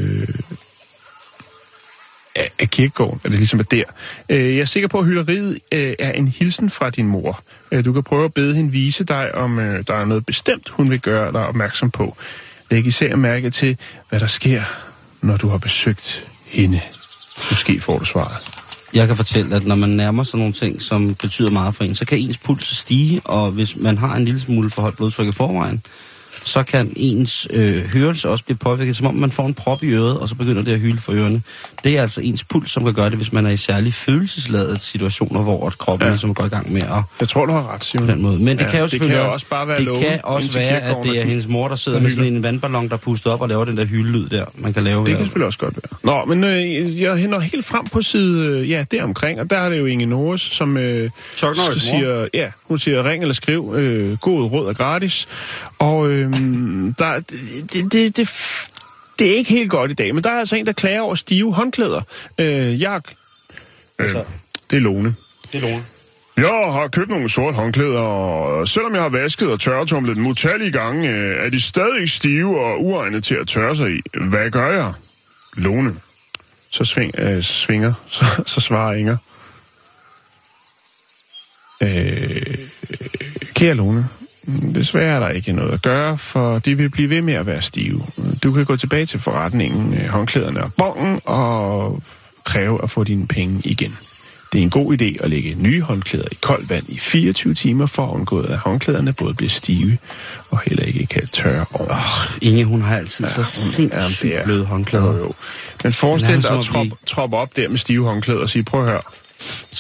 af, 2.36 2.52
af 2.60 2.70
kirkegården, 2.70 3.22
at 3.24 3.32
det 3.32 3.40
ligesom 3.40 3.60
er 3.60 3.64
der. 3.64 3.84
Øh, 4.30 4.56
Jeg 4.56 4.62
er 4.62 4.66
sikker 4.66 4.88
på, 4.88 5.00
at 5.00 5.06
hylderiet 5.06 5.60
øh, 5.72 5.96
er 6.00 6.12
en 6.12 6.28
hilsen 6.28 6.70
fra 6.70 6.90
din 6.90 7.06
mor. 7.08 7.44
Øh, 7.72 7.86
Du 7.86 7.94
kan 7.94 8.04
prøve 8.04 8.26
at 8.26 8.34
bede 8.34 8.56
hende 8.56 8.72
vise 8.72 9.04
dig, 9.04 9.36
om 9.36 9.60
øh, 9.60 9.84
der 9.88 9.94
er 9.94 10.06
noget 10.06 10.26
bestemt, 10.26 10.70
hun 10.70 10.90
vil 10.90 11.00
gøre 11.02 11.32
dig 11.32 11.48
opmærksom 11.48 11.92
på. 11.92 12.18
Læg 12.72 12.86
især 12.86 13.16
mærke 13.16 13.50
til, 13.50 13.78
hvad 14.10 14.20
der 14.20 14.28
sker, 14.28 14.64
når 15.22 15.38
du 15.38 15.50
har 15.50 15.58
besøgt 15.58 16.28
hende. 16.46 16.82
Måske 17.50 17.82
får 17.82 18.00
du 18.00 18.06
svaret. 18.06 18.38
Jeg 18.94 19.08
kan 19.08 19.16
fortælle, 19.16 19.56
at 19.56 19.66
når 19.66 19.76
man 19.76 19.90
nærmer 19.90 20.24
sig 20.24 20.40
nogle 20.40 20.54
ting, 20.54 20.82
som 20.82 21.16
betyder 21.16 21.50
meget 21.50 21.76
for 21.76 21.84
en, 21.84 21.96
så 21.96 22.06
kan 22.06 22.18
ens 22.18 22.38
puls 22.38 22.78
stige, 22.78 23.22
og 23.24 23.52
hvis 23.52 23.76
man 23.76 23.98
har 23.98 24.16
en 24.16 24.26
lille 24.26 24.40
smule 24.40 24.70
for 24.70 24.82
højt 24.82 24.96
blodtryk 24.96 25.28
i 25.28 25.32
forvejen, 25.32 25.84
så 26.44 26.64
kan 26.64 26.94
ens 26.96 27.48
øh, 27.54 27.84
hørelse 27.86 28.30
også 28.30 28.44
blive 28.44 28.58
påvirket, 28.58 28.96
som 28.96 29.08
om 29.08 29.16
man 29.16 29.32
får 29.32 29.46
en 29.46 29.54
prop 29.54 29.84
i 29.84 29.88
øret, 29.88 30.20
og 30.20 30.30
så 30.30 30.36
begynder 30.36 30.62
det 30.62 30.72
at 30.74 30.80
hyle 30.80 30.98
for 30.98 31.14
ørerne. 31.14 31.42
Det 31.84 31.98
er 31.98 32.02
altså 32.02 32.22
ens 32.22 32.44
puls, 32.44 32.72
som 32.72 32.84
kan 32.84 32.94
gøre 32.94 33.10
det, 33.10 33.18
hvis 33.18 33.34
man 33.34 33.46
er 33.46 33.50
i 33.50 33.58
særlig 33.58 33.94
følelsesladede 33.94 34.80
situationer, 34.80 35.42
hvor 35.42 35.74
kroppen 35.80 36.06
Ja. 36.06 36.10
ligesom 36.12 36.34
går 36.34 36.46
i 36.46 36.48
gang 36.48 36.72
med 36.74 36.82
at 36.84 36.90
Jeg 37.20 37.28
tror, 37.30 37.46
du 37.46 37.52
har 37.54 37.74
ret, 37.74 37.84
Simon. 37.84 38.08
på 38.08 38.14
den 38.14 38.22
måde. 38.22 38.40
Men 38.40 38.58
det 38.58 38.64
Ja, 38.66 38.70
kan 38.70 38.80
jo 38.80 38.88
det 38.88 39.00
kan 39.02 39.12
jo 39.12 39.32
også 39.34 39.46
bare 39.50 39.68
være 39.68 39.78
Det 39.78 39.86
lågen 39.86 40.02
kan 40.04 40.20
også 40.24 40.54
være, 40.54 40.82
at 40.82 40.98
det 41.04 41.10
er 41.10 41.14
der- 41.14 41.26
hendes 41.30 41.48
mor, 41.48 41.68
der 41.68 41.76
sidder 41.76 41.98
der 41.98 42.04
med 42.04 42.12
sådan 42.12 42.34
en 42.34 42.44
vandballon, 42.44 42.88
der 42.88 42.94
er 42.94 42.98
pustet 42.98 43.32
op 43.32 43.42
og 43.42 43.50
laver 43.50 43.66
den 43.66 43.78
der 43.78 43.86
hyldelyd 43.86 44.30
der, 44.30 44.46
man 44.56 44.74
kan 44.74 44.84
lave. 44.84 45.00
Det 45.06 45.08
kan 45.16 45.18
selvfølgelig 45.26 45.46
også 45.46 45.60
godt 45.60 45.76
være. 45.76 46.16
Nå, 46.26 46.26
men 46.36 46.44
øh, 46.44 47.02
jeg 47.02 47.16
hænder 47.16 47.40
helt 47.40 47.66
frem 47.66 47.86
på 47.86 48.02
side, 48.02 48.46
øh, 48.46 48.70
ja, 48.70 48.86
deromkring, 48.92 49.40
og 49.40 49.50
der 49.50 49.58
er 49.58 49.70
det 49.70 49.80
jo 49.80 49.86
Inge 49.86 50.06
Norris, 50.06 50.42
som 50.42 50.78
øh, 50.78 51.10
Chuck 51.38 51.58
Norris' 51.58 51.80
siger, 51.80 52.28
ja, 52.34 52.48
hun 52.64 52.78
siger, 52.80 53.10
ring 53.10 53.22
eller 53.24 53.34
skriv, 53.34 53.74
øh, 53.76 54.18
god 54.18 54.52
råd 54.52 54.70
er 54.70 54.74
gratis. 54.74 55.28
Og 55.80 56.10
øh, 56.10 56.29
der, 57.00 57.20
det, 57.20 57.94
det, 57.94 58.18
det, 58.18 58.30
det 59.20 59.32
er 59.32 59.36
ikke 59.36 59.50
helt 59.50 59.70
godt 59.70 59.92
i 59.92 59.94
dag, 59.94 60.16
men 60.16 60.24
der 60.24 60.30
er 60.30 60.40
altså 60.40 60.56
en, 60.56 60.66
der 60.66 60.72
klager 60.72 61.02
over 61.02 61.16
stive 61.16 61.54
håndklæder. 61.54 62.02
Øh, 62.38 62.82
jeg, 62.82 63.02
øh, 64.00 64.10
det 64.70 64.76
er 64.76 64.80
Lone. 64.80 65.16
Det 65.54 65.64
er 65.64 65.70
Lone. 65.70 65.84
Jeg 66.38 66.74
har 66.74 66.88
købt 66.88 67.10
nogle 67.10 67.30
sorte 67.30 67.56
håndklæder, 67.56 68.00
og 68.00 68.68
selvom 68.68 68.94
jeg 68.94 69.02
har 69.02 69.10
vasket 69.10 69.48
og 69.52 69.60
tørretumlet 69.60 70.16
dem 70.16 70.28
utallige 70.28 70.72
gange, 70.72 71.10
øh, 71.10 71.46
er 71.46 71.50
de 71.50 71.62
stadig 71.62 72.10
stive 72.10 72.60
og 72.60 72.86
uegnet 72.86 73.24
til 73.24 73.36
at 73.36 73.48
tørre 73.48 73.76
sig 73.76 73.92
i. 73.92 74.02
Hvad 74.30 74.52
gør 74.52 74.72
jeg? 74.72 74.94
Lone. 75.54 75.96
Så 76.70 76.86
sving, 76.86 77.12
øh, 77.18 77.44
svinger, 77.44 77.94
så, 78.10 78.26
så 78.46 78.62
svarer 78.62 78.94
Inger. 78.94 79.18
Øh, 81.82 82.58
kære 83.54 83.74
Lone, 83.74 84.08
desværre 84.76 85.16
er 85.16 85.20
der 85.20 85.30
ikke 85.30 85.52
noget 85.52 85.72
at 85.74 85.82
gøre, 85.82 86.18
for 86.18 86.60
de 86.60 86.78
vil 86.78 86.90
blive 86.90 87.10
ved 87.10 87.22
med 87.22 87.34
at 87.34 87.46
være 87.46 87.62
stive. 87.62 88.04
Du 88.44 88.52
kan 88.54 88.66
gå 88.66 88.76
tilbage 88.76 89.06
til 89.06 89.20
forretningen, 89.20 89.94
øh, 89.94 90.08
håndklæderne 90.08 90.64
og 90.64 90.74
bongen, 90.78 91.20
og 91.26 92.02
kræve 92.44 92.84
at 92.84 92.90
få 92.90 93.04
dine 93.04 93.28
penge 93.28 93.62
igen. 93.64 93.98
Det 94.54 94.60
er 94.60 94.64
en 94.64 94.70
god 94.70 94.98
idé 95.02 95.24
at 95.24 95.30
lægge 95.30 95.56
nye 95.60 95.82
håndklæder 95.82 96.26
i 96.32 96.38
koldt 96.42 96.70
vand 96.70 96.86
i 96.88 96.98
24 97.00 97.54
timer 97.54 97.86
for 97.86 98.08
at 98.08 98.14
undgå, 98.16 98.40
at 98.42 98.58
håndklæderne 98.58 99.14
både 99.14 99.34
bliver 99.34 99.50
stive 99.50 99.98
og 100.50 100.60
heller 100.66 100.84
ikke 100.84 101.06
kan 101.06 101.28
tørre 101.28 101.66
ordentligt. 101.74 102.44
Inge, 102.54 102.66
hun 102.66 102.82
har 102.82 102.98
altid 102.98 103.28
så 103.28 103.34
Jamen, 103.36 103.46
sindssygt 103.46 104.34
er- 104.34 104.44
bløde 104.44 104.66
håndklæder. 104.66 105.06
Jo, 105.06 105.18
jo. 105.18 105.34
Men 105.84 105.94
forestil 105.94 106.44
dig 106.44 106.52
at 106.58 106.64
troppe 106.64 106.92
trop 107.06 107.34
op 107.34 107.56
der 107.56 107.70
med 107.70 107.78
stive 107.78 108.06
håndklæder 108.06 108.40
og 108.42 108.50
sige, 108.50 108.64
prøv 108.64 108.82
at 108.84 108.90
høre, 108.90 109.02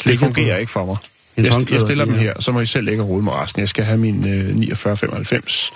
det 0.06 0.20
fungerer 0.20 0.58
ikke 0.58 0.72
for 0.72 0.86
mig. 0.86 0.98
Jeg, 1.46 1.72
jeg 1.72 1.82
stiller 1.82 2.06
dem 2.06 2.14
her, 2.14 2.34
så 2.40 2.52
må 2.52 2.60
I 2.60 2.66
selv 2.66 2.86
lægge 2.86 3.04
og 3.04 3.10
rode 3.10 3.24
med 3.24 3.32
resten. 3.32 3.60
Jeg 3.60 3.70
skal 3.70 3.84
have 3.84 3.98
min 3.98 4.28
øh, 4.28 4.50
49,95 4.56 5.72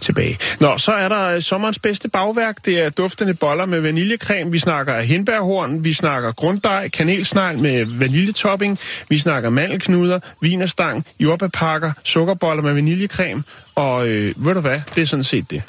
tilbage. 0.00 0.38
Nå, 0.60 0.78
så 0.78 0.92
er 0.92 1.08
der 1.08 1.28
øh, 1.28 1.42
sommerens 1.42 1.78
bedste 1.78 2.08
bagværk. 2.08 2.56
Det 2.64 2.80
er 2.80 2.90
duftende 2.90 3.34
boller 3.34 3.66
med 3.66 3.80
vaniljecreme. 3.80 4.52
Vi 4.52 4.58
snakker 4.58 5.00
hindbærhorn, 5.00 5.84
vi 5.84 5.92
snakker 5.92 6.32
grunddej, 6.32 6.88
kanelsnegl 6.88 7.58
med 7.58 7.84
vaniljetopping, 7.86 8.78
vi 9.08 9.18
snakker 9.18 9.50
mandelknuder, 9.50 10.18
vinerstang, 10.40 11.06
jordbærpakker, 11.20 11.92
sukkerboller 12.02 12.62
med 12.62 12.74
vaniljecreme. 12.74 13.42
Og 13.74 14.08
øh, 14.08 14.34
ved 14.36 14.54
du 14.54 14.60
hvad, 14.60 14.80
det 14.94 15.02
er 15.02 15.06
sådan 15.06 15.24
set 15.24 15.50
det. 15.50 15.62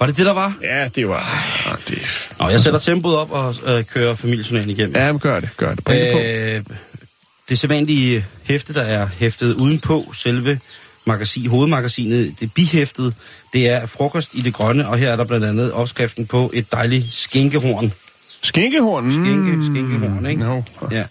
Var 0.00 0.06
det 0.06 0.16
det, 0.16 0.26
der 0.26 0.32
var? 0.32 0.56
Ja, 0.62 0.88
det 0.88 1.08
var... 1.08 1.24
Ah, 1.66 1.78
det... 1.88 2.28
Nå, 2.40 2.48
jeg 2.48 2.60
sætter 2.60 2.78
tempoet 2.80 3.16
op 3.16 3.30
og 3.32 3.54
øh, 3.66 3.84
kører 3.84 4.14
familiejournalen 4.14 4.70
igennem. 4.70 4.96
Ja, 4.96 5.12
men 5.12 5.18
gør 5.18 5.40
det, 5.40 5.48
gør 5.56 5.74
det. 5.74 5.84
Bring 5.84 6.00
det 6.00 6.64
på. 6.66 6.74
Øh, 7.46 7.50
det 7.50 7.58
sædvanlige 7.58 8.26
hæfte, 8.44 8.74
der 8.74 8.82
er 8.82 9.08
hæftet 9.18 9.54
udenpå 9.54 10.12
selve 10.12 10.60
magasin, 11.06 11.46
hovedmagasinet, 11.46 12.40
det 12.40 12.52
bihæftet, 12.54 13.14
det 13.52 13.68
er 13.68 13.86
frokost 13.86 14.34
i 14.34 14.40
det 14.40 14.54
grønne, 14.54 14.88
og 14.88 14.98
her 14.98 15.12
er 15.12 15.16
der 15.16 15.24
blandt 15.24 15.46
andet 15.46 15.72
opskriften 15.72 16.26
på 16.26 16.50
et 16.54 16.72
dejligt 16.72 17.06
skinkehorn. 17.12 17.92
Skinkehorn. 18.42 19.12
Skinke, 19.12 19.64
skinkehorn, 19.64 20.26
ikke? 20.26 20.40
No. 20.42 20.62
Ja. 20.90 21.04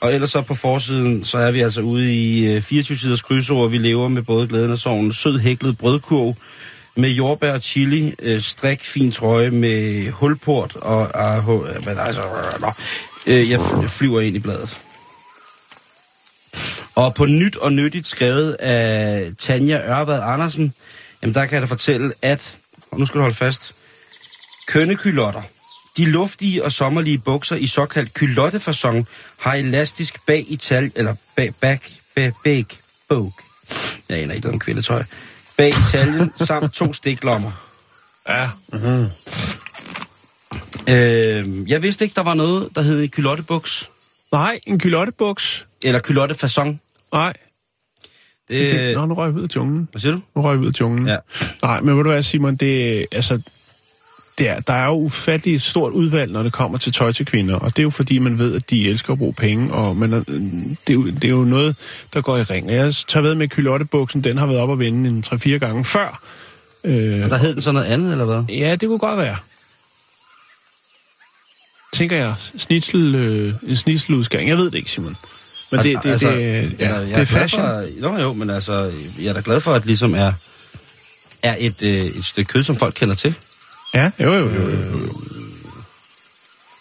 Og 0.00 0.14
ellers 0.14 0.30
så 0.30 0.42
på 0.42 0.54
forsiden, 0.54 1.24
så 1.24 1.38
er 1.38 1.50
vi 1.50 1.60
altså 1.60 1.80
ude 1.80 2.14
i 2.14 2.46
øh, 2.46 2.62
24-siders 2.72 3.22
krydsord. 3.22 3.70
Vi 3.70 3.78
lever 3.78 4.08
med 4.08 4.22
både 4.22 4.48
glæden 4.48 4.70
og 4.70 4.78
sorgen. 4.78 5.12
Sød 5.12 5.38
hæklet 5.38 5.78
brødkurv 5.78 6.36
med 6.96 7.10
jordbær 7.10 7.52
og 7.52 7.60
chili. 7.60 8.14
Øh, 8.22 8.40
strik, 8.40 8.84
fin 8.84 9.12
trøje 9.12 9.50
med 9.50 10.10
hulport 10.10 10.76
og... 10.76 11.10
Uh, 11.48 11.86
men 11.86 11.98
altså, 11.98 12.22
øh. 12.22 12.72
Øh, 13.26 13.50
jeg 13.50 13.60
fly- 13.60 13.86
flyver 13.86 14.20
ind 14.20 14.36
i 14.36 14.38
bladet. 14.38 14.78
Og 16.94 17.14
på 17.14 17.26
nyt 17.26 17.56
og 17.56 17.72
nyttigt 17.72 18.06
skrevet 18.06 18.52
af 18.52 19.26
Tanja 19.38 19.80
Ørvad 19.88 20.20
Andersen, 20.24 20.74
jamen 21.22 21.34
der 21.34 21.46
kan 21.46 21.54
jeg 21.54 21.62
da 21.62 21.66
fortælle, 21.66 22.12
at, 22.22 22.58
og 22.90 22.98
nu 22.98 23.06
skal 23.06 23.18
du 23.18 23.22
holde 23.22 23.36
fast, 23.36 23.74
kønnekylotter. 24.68 25.42
De 25.96 26.04
luftige 26.04 26.64
og 26.64 26.72
sommerlige 26.72 27.18
bukser 27.18 27.56
i 27.56 27.66
såkaldt 27.66 28.14
kylottefasong 28.14 29.06
har 29.38 29.54
elastisk 29.54 30.26
bag 30.26 30.44
i 30.48 30.56
tal, 30.56 30.92
eller 30.94 31.14
bag, 31.36 31.54
bag, 31.60 31.80
bag, 32.16 32.32
bag, 32.44 32.66
bog. 33.08 33.32
Jeg 34.08 34.18
aner 34.18 34.34
ikke 34.34 34.46
noget 34.46 34.54
om 34.54 34.60
kvindetøj. 34.60 35.04
Bag 35.56 35.68
i 35.68 35.82
taljen, 35.92 36.32
samt 36.36 36.72
to 36.72 36.92
stiklommer. 36.92 37.52
Ja. 38.28 38.48
Øh, 40.90 41.70
jeg 41.70 41.82
vidste 41.82 42.04
ikke, 42.04 42.14
der 42.14 42.22
var 42.22 42.34
noget, 42.34 42.68
der 42.74 42.82
hed 42.82 43.02
en 43.02 43.08
kylottebuks. 43.08 43.90
Nej, 44.32 44.60
en 44.66 44.78
kylottebuks. 44.78 45.66
Eller 45.84 46.00
kylottefasong. 46.00 46.80
Nej. 47.12 47.32
Det, 48.48 48.70
Det, 48.70 48.96
nå, 48.96 49.06
nu 49.06 49.14
røg 49.14 49.26
jeg 49.26 49.34
ud 49.36 49.42
af 49.42 49.56
junglen. 49.56 49.88
hvad 49.90 50.00
siger 50.00 50.12
du? 50.12 50.20
Nu 50.36 50.42
røg 50.42 50.52
jeg 50.52 50.60
ud 50.60 50.66
af 50.66 50.80
junglen. 50.80 51.06
Ja. 51.08 51.16
Nej, 51.62 51.80
men 51.80 51.96
ved 51.96 52.04
du 52.04 52.10
hvad, 52.10 52.22
Simon, 52.22 52.56
det, 52.56 53.06
altså, 53.12 53.40
det 54.38 54.48
er, 54.48 54.60
der 54.60 54.72
er 54.72 54.86
jo 54.86 54.92
ufattelig 54.92 55.54
et 55.54 55.62
stort 55.62 55.92
udvalg, 55.92 56.32
når 56.32 56.42
det 56.42 56.52
kommer 56.52 56.78
til 56.78 56.92
tøj 56.92 57.12
til 57.12 57.26
kvinder, 57.26 57.54
og 57.56 57.70
det 57.76 57.78
er 57.78 57.82
jo 57.82 57.90
fordi, 57.90 58.18
man 58.18 58.38
ved, 58.38 58.54
at 58.56 58.70
de 58.70 58.88
elsker 58.88 59.12
at 59.12 59.18
bruge 59.18 59.32
penge, 59.34 59.72
og 59.74 59.96
man, 59.96 60.12
er- 60.12 60.20
det, 60.20 60.76
er 60.90 60.94
jo, 60.94 61.06
det 61.06 61.24
er 61.24 61.28
jo 61.28 61.44
noget, 61.44 61.76
der 62.14 62.20
går 62.20 62.36
i 62.36 62.42
ring. 62.42 62.70
Jeg 62.70 62.94
tager 63.08 63.22
ved 63.22 63.34
med 63.34 63.48
kylottebuksen, 63.48 64.24
den 64.24 64.38
har 64.38 64.46
været 64.46 64.60
op 64.60 64.68
og 64.68 64.78
vende 64.78 65.08
en 65.10 65.24
3-4 65.26 65.48
gange 65.58 65.84
før. 65.84 66.22
Øh, 66.84 67.24
Og 67.24 67.30
der 67.30 67.36
hed 67.36 67.52
den 67.54 67.62
så 67.62 67.72
noget 67.72 67.86
andet, 67.86 68.12
eller 68.12 68.24
hvad? 68.24 68.44
ja, 68.56 68.76
det 68.76 68.88
kunne 68.88 68.98
godt 68.98 69.18
være. 69.18 69.36
Tænker 71.92 72.16
jeg, 72.16 72.34
snitsel, 72.58 73.14
øh, 73.14 73.54
en 73.66 73.76
snitseludskæring. 73.76 74.48
Jeg 74.48 74.56
ved 74.56 74.64
det 74.70 74.74
ikke, 74.78 74.90
Simon. 74.90 75.16
Men 75.70 75.82
det, 75.82 75.98
det, 76.02 76.10
Altså, 76.10 76.30
det, 76.30 76.36
ja, 76.36 76.84
eller, 76.84 77.00
jeg 77.00 77.08
det 77.08 77.18
er 77.18 77.24
fashion. 77.24 77.62
For, 77.62 77.84
jo, 78.00 78.16
jo, 78.16 78.32
men 78.32 78.50
altså, 78.50 78.92
jeg 79.18 79.26
er 79.26 79.32
da 79.32 79.42
glad 79.44 79.60
for, 79.60 79.74
at 79.74 79.82
det 79.82 79.86
ligesom 79.86 80.14
er, 80.14 80.32
er 81.42 81.56
et, 81.58 81.82
øh, 81.82 82.04
et 82.04 82.24
stykke 82.24 82.48
kød, 82.48 82.62
som 82.62 82.76
folk 82.76 82.94
kender 82.94 83.14
til. 83.14 83.34
Ja, 83.94 84.10
jo, 84.20 84.34
jo, 84.34 84.54
jo, 84.54 84.68
jo, 84.68 84.98
jo. 84.98 85.22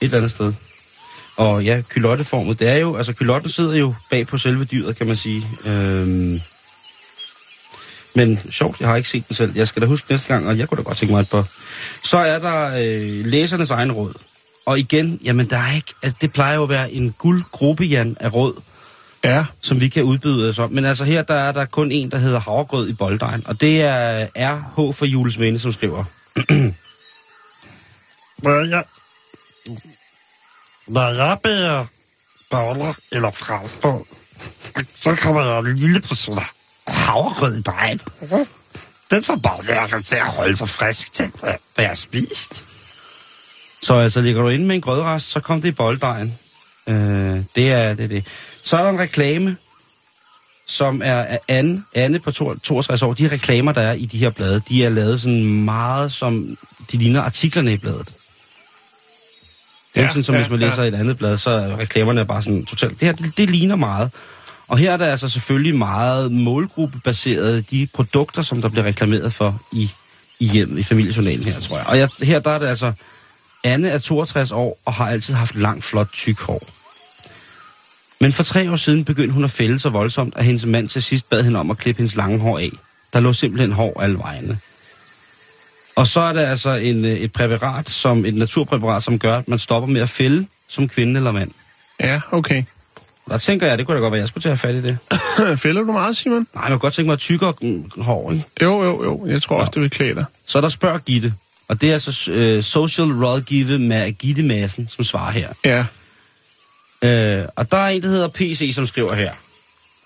Et 0.02 0.06
eller 0.06 0.17
andet 0.17 0.32
sted. 0.32 0.54
Og 1.38 1.63
ja, 1.63 1.82
kylotteformet, 1.89 2.60
det 2.60 2.69
er 2.69 2.76
jo, 2.76 2.95
altså 2.95 3.13
kylotten 3.13 3.50
sidder 3.50 3.76
jo 3.76 3.93
bag 4.10 4.28
på 4.28 4.38
selve 4.38 4.65
dyret, 4.65 4.95
kan 4.95 5.08
man 5.08 5.15
sige. 5.15 5.47
Øhm, 5.65 6.41
men 8.15 8.39
sjovt, 8.52 8.80
jeg 8.80 8.89
har 8.89 8.95
ikke 8.95 9.10
set 9.10 9.28
den 9.28 9.36
selv. 9.36 9.52
Jeg 9.56 9.67
skal 9.67 9.82
da 9.82 9.88
huske 9.88 10.08
næste 10.10 10.28
gang, 10.28 10.47
og 10.47 10.58
jeg 10.58 10.67
kunne 10.67 10.78
da 10.78 10.82
godt 10.82 10.97
tænke 10.97 11.13
mig 11.13 11.21
et 11.21 11.30
par. 11.30 11.45
Så 12.04 12.17
er 12.17 12.39
der 12.39 12.67
øh, 12.67 13.26
læsernes 13.26 13.71
egen 13.71 13.91
råd. 13.91 14.13
Og 14.65 14.80
igen, 14.80 15.19
jamen 15.23 15.50
der 15.50 15.58
er 15.58 15.76
ikke, 15.76 15.93
altså, 16.04 16.17
det 16.21 16.34
plejer 16.34 16.56
jo 16.56 16.63
at 16.63 16.69
være 16.69 16.91
en 16.91 17.12
guldgruppe, 17.17 17.84
Jan, 17.84 18.17
af 18.19 18.34
råd, 18.34 18.54
Ja, 19.28 19.46
som 19.62 19.80
vi 19.82 19.90
kan 19.90 20.04
udbyde 20.04 20.50
os 20.50 20.60
om. 20.60 20.72
Men 20.72 20.86
altså 20.86 21.04
her, 21.04 21.22
der 21.22 21.34
er 21.34 21.52
der 21.52 21.66
kun 21.66 21.92
en, 21.92 22.12
der 22.12 22.18
hedder 22.18 22.40
havregrød 22.40 22.90
i 22.90 22.94
bolddejen. 22.94 23.48
Og 23.48 23.62
det 23.62 23.82
er 23.82 24.28
RH 24.36 24.96
for 24.96 25.06
Jules 25.06 25.40
Vende, 25.40 25.60
som 25.60 25.74
skriver. 25.74 26.04
Når 28.44 28.70
jeg, 28.70 28.84
når 30.88 31.10
jeg 31.10 31.38
bærer 31.44 31.86
boller 32.50 32.94
eller 33.12 33.32
franskbrød, 33.32 34.02
så 34.96 35.16
kommer 35.16 35.42
der 35.42 35.60
en 35.60 35.76
lille 35.76 36.02
portion 36.02 36.40
havregrød 36.88 37.58
i 37.58 37.62
dejen. 37.62 38.00
Den 39.12 39.24
får 39.24 39.36
bagværken 39.36 40.04
til 40.04 40.16
at 40.16 40.28
holde 40.28 40.58
sig 40.58 40.70
frisk 40.70 41.13
til, 41.13 41.32
da 41.42 41.58
jeg 41.78 41.88
har 41.88 41.94
spist. 41.94 42.63
Så 43.82 43.94
altså, 43.94 44.22
ligger 44.22 44.42
du 44.42 44.48
inde 44.48 44.66
med 44.66 44.76
en 44.76 44.82
grødrest, 44.82 45.30
så 45.30 45.40
kom 45.40 45.62
det 45.62 45.70
i 45.70 45.72
bolddejen. 45.72 46.40
Øh, 46.88 47.44
det, 47.56 47.72
er, 47.72 47.94
det 47.94 48.04
er 48.04 48.08
det. 48.08 48.26
Så 48.67 48.77
er 48.77 48.84
der 48.84 48.89
en 48.89 48.99
reklame, 48.99 49.58
som 50.65 51.01
er 51.03 51.23
af 51.23 51.39
Anne, 51.47 51.84
Anne 51.95 52.19
på 52.19 52.32
62 52.32 53.01
år. 53.01 53.13
De 53.13 53.27
reklamer, 53.27 53.71
der 53.71 53.82
er 53.82 53.93
i 53.93 54.06
de 54.06 54.17
her 54.17 54.30
blade, 54.30 54.62
de 54.69 54.86
er 54.86 54.89
lavet 54.89 55.21
sådan 55.21 55.63
meget 55.63 56.12
som... 56.12 56.58
De 56.91 56.97
ligner 56.97 57.21
artiklerne 57.21 57.73
i 57.73 57.77
bladet. 57.77 58.13
Ja, 59.95 60.08
sådan 60.08 60.23
som 60.23 60.36
ja, 60.36 60.41
hvis 60.41 60.49
man 60.49 60.60
læser 60.60 60.82
ja. 60.82 60.88
et 60.88 60.95
andet 60.95 61.17
blad, 61.17 61.38
så 61.38 61.49
er 61.49 61.77
reklamerne 61.77 62.25
bare 62.25 62.43
sådan 62.43 62.65
totalt... 62.65 62.99
Det 62.99 63.06
her, 63.06 63.15
det, 63.15 63.38
det 63.38 63.49
ligner 63.49 63.75
meget. 63.75 64.12
Og 64.67 64.77
her 64.77 64.91
er 64.91 64.97
der 64.97 65.06
altså 65.06 65.27
selvfølgelig 65.27 65.75
meget 65.75 66.32
målgruppebaseret 66.32 67.71
de 67.71 67.88
produkter, 67.93 68.41
som 68.41 68.62
der 68.62 68.69
bliver 68.69 68.86
reklameret 68.86 69.34
for 69.34 69.62
i, 69.71 69.91
i 70.39 70.45
hjemmet, 70.45 70.80
i 70.80 70.84
familiejournalen 70.84 71.45
her, 71.45 71.60
tror 71.60 71.77
jeg. 71.77 71.88
Og 71.88 71.97
jeg, 71.97 72.10
her 72.21 72.39
der 72.39 72.51
er 72.51 72.60
det 72.60 72.67
altså... 72.67 72.93
Anne 73.63 73.89
er 73.89 73.99
62 73.99 74.51
år 74.51 74.80
og 74.86 74.93
har 74.93 75.10
altid 75.10 75.34
haft 75.34 75.56
langt, 75.56 75.84
flot, 75.84 76.08
tyk 76.13 76.39
hår. 76.39 76.77
Men 78.19 78.32
for 78.32 78.43
tre 78.43 78.71
år 78.71 78.75
siden 78.75 79.06
begyndte 79.06 79.34
hun 79.34 79.43
at 79.43 79.51
fælde 79.51 79.80
så 79.80 79.89
voldsomt, 79.89 80.34
at 80.38 80.45
hendes 80.45 80.65
mand 80.65 80.89
til 80.89 81.01
sidst 81.01 81.30
bad 81.30 81.43
hende 81.43 81.60
om 81.60 81.71
at 81.71 81.77
klippe 81.77 81.99
hendes 81.99 82.15
lange 82.15 82.39
hår 82.39 82.60
af. 82.60 82.71
Der 83.13 83.19
lå 83.19 83.34
simpelthen 83.34 83.71
hår 83.71 84.01
alle 84.01 84.17
vejene. 84.17 84.60
Og 85.95 86.08
så 86.08 86.19
er 86.19 86.34
der 86.34 86.47
altså 86.47 86.75
en, 86.75 87.06
øh, 87.06 87.12
et 87.12 87.32
præparat, 87.32 87.89
som 87.89 88.25
et 88.25 88.36
naturpræparat, 88.36 89.03
som 89.03 89.19
gør, 89.19 89.38
at 89.38 89.47
man 89.47 89.60
stopper 89.60 89.88
med 89.88 90.01
at 90.01 90.10
fælde 90.10 90.45
som 90.67 90.88
kvinde 90.88 91.17
eller 91.17 91.32
mand. 91.32 91.51
ja, 91.99 92.21
okay. 92.32 92.63
Og 93.25 93.32
der 93.32 93.38
tænker 93.38 93.67
jeg, 93.67 93.77
det 93.77 93.86
kunne 93.86 93.95
da 93.95 94.01
godt 94.01 94.12
være, 94.12 94.19
jeg 94.19 94.27
skulle 94.27 94.41
til 94.41 94.49
at 94.49 94.60
have 94.62 94.73
fat 94.73 94.75
i 94.75 94.82
det. 94.82 94.97
Fælder 95.63 95.84
du 95.84 95.91
meget, 95.91 96.17
Simon? 96.17 96.47
Nej, 96.56 96.63
jeg 96.63 96.69
kunne 96.69 96.80
godt 96.80 96.93
tænke 96.93 97.08
mig 97.08 97.13
at 97.13 97.19
tykkere 97.19 97.53
hår, 97.97 98.32
ikke? 98.32 98.43
Jo, 98.62 98.84
jo, 98.84 99.03
jo. 99.03 99.25
Jeg 99.27 99.41
tror 99.41 99.60
også, 99.60 99.71
det 99.73 99.82
vil 99.82 99.89
klæde 99.89 100.15
dig. 100.15 100.25
Så 100.45 100.58
er 100.58 100.62
der 100.62 100.69
spørg 100.69 101.01
Gitte. 101.06 101.34
Og 101.67 101.82
det 101.82 101.89
er 101.89 101.93
altså 101.93 102.32
øh, 102.32 102.63
Social 102.63 103.08
Rådgive 103.08 103.80
med 103.80 104.12
Gitte 104.12 104.43
Madsen, 104.43 104.88
som 104.88 105.03
svarer 105.03 105.32
her. 105.32 105.49
Ja. 105.65 105.86
Øh, 107.01 107.45
og 107.55 107.71
der 107.71 107.77
er 107.77 107.88
en, 107.88 108.01
der 108.01 108.07
hedder 108.07 108.27
PC, 108.27 108.71
som 108.75 108.88
skriver 108.88 109.15
her. 109.15 109.33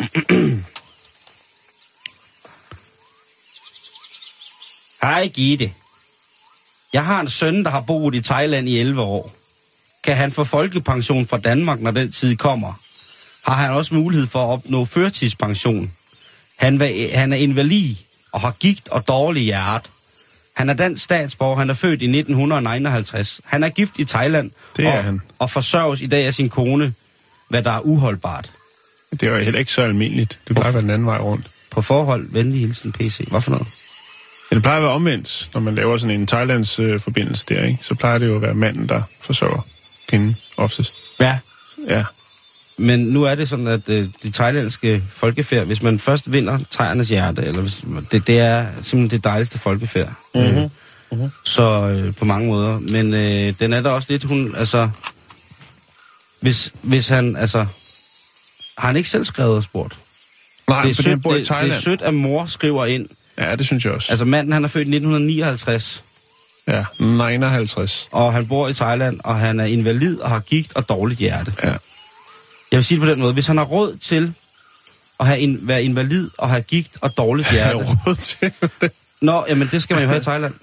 Hej 5.01 5.27
Gitte. 5.27 5.73
Jeg 6.93 7.05
har 7.05 7.21
en 7.21 7.29
søn, 7.29 7.63
der 7.63 7.69
har 7.69 7.81
boet 7.81 8.15
i 8.15 8.21
Thailand 8.21 8.69
i 8.69 8.79
11 8.79 9.01
år. 9.01 9.35
Kan 10.03 10.17
han 10.17 10.31
få 10.31 10.43
folkepension 10.43 11.27
fra 11.27 11.37
Danmark, 11.37 11.79
når 11.79 11.91
den 11.91 12.11
tid 12.11 12.35
kommer? 12.37 12.73
Har 13.45 13.55
han 13.55 13.71
også 13.71 13.95
mulighed 13.95 14.27
for 14.27 14.43
at 14.43 14.49
opnå 14.49 14.85
førtidspension? 14.85 15.91
Han, 16.57 16.79
var, 16.79 17.15
han 17.17 17.33
er 17.33 17.37
invalid 17.37 17.95
og 18.31 18.41
har 18.41 18.51
gigt 18.51 18.89
og 18.89 19.07
dårlig 19.07 19.43
hjerte. 19.43 19.89
Han 20.61 20.69
er 20.69 20.73
dansk 20.73 21.03
statsborger. 21.03 21.57
Han 21.57 21.69
er 21.69 21.73
født 21.73 22.01
i 22.01 22.05
1959. 22.05 23.41
Han 23.45 23.63
er 23.63 23.69
gift 23.69 23.99
i 23.99 24.05
Thailand 24.05 24.51
Det 24.77 24.85
er 24.85 24.97
og, 24.97 25.03
han. 25.03 25.21
og 25.39 25.49
forsørges 25.49 26.01
i 26.01 26.05
dag 26.07 26.25
af 26.27 26.33
sin 26.33 26.49
kone, 26.49 26.93
hvad 27.49 27.63
der 27.63 27.71
er 27.71 27.79
uholdbart. 27.79 28.51
Det 29.11 29.23
er 29.23 29.31
jo 29.31 29.37
heller 29.37 29.59
ikke 29.59 29.71
så 29.71 29.81
almindeligt. 29.81 30.39
Det 30.47 30.55
plejer 30.55 30.67
at 30.67 30.73
være 30.73 30.81
den 30.81 30.89
anden 30.89 31.05
vej 31.05 31.17
rundt. 31.17 31.47
På 31.71 31.81
forhold, 31.81 32.27
venlig 32.31 32.59
hilsen 32.59 32.91
PC. 32.91 33.27
Hvad 33.29 33.41
for 33.41 33.51
noget? 33.51 33.67
Ja, 34.51 34.55
det 34.55 34.63
plejer 34.63 34.77
at 34.77 34.83
være 34.83 34.91
omvendt, 34.91 35.49
når 35.53 35.61
man 35.61 35.75
laver 35.75 35.97
sådan 35.97 36.19
en 36.19 36.27
Thailands 36.27 36.79
øh, 36.79 36.99
forbindelse 36.99 37.45
der, 37.49 37.63
ikke? 37.65 37.79
Så 37.81 37.95
plejer 37.95 38.17
det 38.17 38.27
jo 38.27 38.35
at 38.35 38.41
være 38.41 38.53
manden, 38.53 38.89
der 38.89 39.01
forsørger 39.21 39.61
kvinden 40.09 40.35
oftest. 40.57 40.93
Ja. 41.19 41.37
Ja. 41.87 42.03
Men 42.81 42.99
nu 42.99 43.23
er 43.23 43.35
det 43.35 43.49
sådan, 43.49 43.67
at 43.67 43.89
øh, 43.89 44.07
de 44.23 44.31
thailandske 44.31 45.03
folkefærd, 45.11 45.65
hvis 45.65 45.81
man 45.81 45.99
først 45.99 46.31
vinder 46.33 46.59
thaiernes 46.71 47.09
hjerte, 47.09 47.41
eller 47.45 47.61
hvis, 47.61 47.83
det, 48.11 48.27
det 48.27 48.39
er 48.39 48.65
simpelthen 48.81 49.09
det 49.09 49.23
dejligste 49.23 49.59
folkefærd. 49.59 50.13
Mm-hmm. 50.35 50.69
Mm-hmm. 51.11 51.29
Så 51.43 51.87
øh, 51.87 52.15
på 52.15 52.25
mange 52.25 52.47
måder. 52.47 52.79
Men 52.79 53.13
øh, 53.13 53.53
den 53.59 53.73
er 53.73 53.81
der 53.81 53.89
også 53.89 54.07
lidt, 54.11 54.23
hun, 54.23 54.55
altså... 54.55 54.89
Hvis, 56.41 56.73
hvis 56.81 57.07
han, 57.07 57.35
altså... 57.35 57.65
Har 58.77 58.87
han 58.87 58.95
ikke 58.95 59.09
selv 59.09 59.23
skrevet 59.23 59.55
og 59.55 59.63
spurgt? 59.63 59.97
Nej, 60.69 60.81
Det 60.83 60.89
er, 60.91 60.95
fordi 60.95 61.09
han 61.09 61.17
sødt, 61.17 61.23
bor 61.23 61.33
i 61.33 61.37
det, 61.39 61.45
det 61.47 61.51
er 61.51 61.55
Thailand. 61.57 61.81
sødt, 61.81 62.01
at 62.01 62.13
mor 62.13 62.45
skriver 62.45 62.85
ind. 62.85 63.07
Ja, 63.37 63.55
det 63.55 63.65
synes 63.65 63.85
jeg 63.85 63.93
også. 63.93 64.07
Altså 64.11 64.25
manden, 64.25 64.53
han 64.53 64.63
er 64.63 64.67
født 64.67 64.87
i 64.87 64.91
1959, 64.95 66.03
Ja, 66.67 66.85
59. 66.99 68.07
og 68.11 68.33
han 68.33 68.47
bor 68.47 68.67
i 68.67 68.73
Thailand, 68.73 69.19
og 69.23 69.35
han 69.39 69.59
er 69.59 69.65
invalid 69.65 70.19
og 70.19 70.29
har 70.29 70.39
gigt 70.39 70.75
og 70.75 70.89
dårligt 70.89 71.19
hjerte. 71.19 71.53
Ja. 71.63 71.73
Jeg 72.71 72.77
vil 72.77 72.83
sige 72.83 72.99
det 72.99 73.05
på 73.07 73.11
den 73.11 73.19
måde. 73.19 73.33
Hvis 73.33 73.47
han 73.47 73.57
har 73.57 73.65
råd 73.65 73.97
til 73.97 74.33
at 75.19 75.27
have 75.27 75.39
in, 75.39 75.59
være 75.61 75.83
invalid 75.83 76.29
og 76.37 76.49
have 76.49 76.61
gigt 76.61 76.97
og 77.01 77.17
dårligt 77.17 77.51
Jeg 77.53 77.63
har 77.65 77.73
hjerte... 77.73 77.97
råd 78.07 78.15
til 78.15 78.51
det. 78.81 78.91
Nå, 79.21 79.45
jamen 79.49 79.69
det 79.71 79.83
skal 79.83 79.93
man 79.93 80.03
jo 80.03 80.07
have 80.09 80.19
i 80.21 80.23
Thailand. 80.23 80.53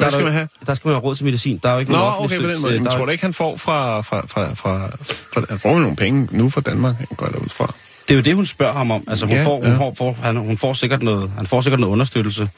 Der 0.00 0.06
er 0.06 0.10
skal 0.10 0.18
der, 0.18 0.24
man 0.24 0.32
have? 0.32 0.48
Der 0.66 0.74
skal 0.74 0.88
man 0.88 0.94
have 0.94 1.02
råd 1.04 1.16
til 1.16 1.24
medicin. 1.24 1.60
Der 1.62 1.68
er 1.68 1.72
jo 1.72 1.78
ikke 1.80 1.92
Nå, 1.92 1.98
offentlig 1.98 2.38
okay, 2.38 2.46
på 2.48 2.52
den 2.54 2.62
måde. 2.62 2.74
Men 2.74 2.84
der 2.84 2.90
er- 2.90 2.96
tror 2.96 3.04
du 3.04 3.10
ikke, 3.10 3.24
han 3.24 3.34
får 3.34 3.56
fra... 3.56 4.00
fra, 4.00 4.26
fra, 4.26 4.54
fra, 4.54 4.88
fra 5.34 5.42
han 5.48 5.58
får 5.58 5.78
nogle 5.78 5.96
penge 5.96 6.28
nu 6.30 6.50
fra 6.50 6.60
Danmark, 6.60 6.96
han 6.96 7.06
går 7.16 7.26
derud 7.26 7.48
fra. 7.48 7.74
Det 8.08 8.14
er 8.14 8.18
jo 8.18 8.22
det, 8.22 8.34
hun 8.34 8.46
spørger 8.46 8.72
ham 8.72 8.90
om. 8.90 9.04
Altså, 9.08 9.26
hun, 9.26 9.34
Ja, 9.36 9.44
får, 9.46 9.56
hun, 9.56 9.66
ja. 9.72 9.76
får, 9.78 9.94
får, 9.98 10.18
han, 10.22 10.36
hun 10.36 10.58
får 10.58 10.72
sikkert 10.72 11.02
noget, 11.02 11.32
han 11.36 11.46
får 11.46 11.60
sikkert 11.60 11.80
noget 11.80 11.92
understøttelse. 11.92 12.48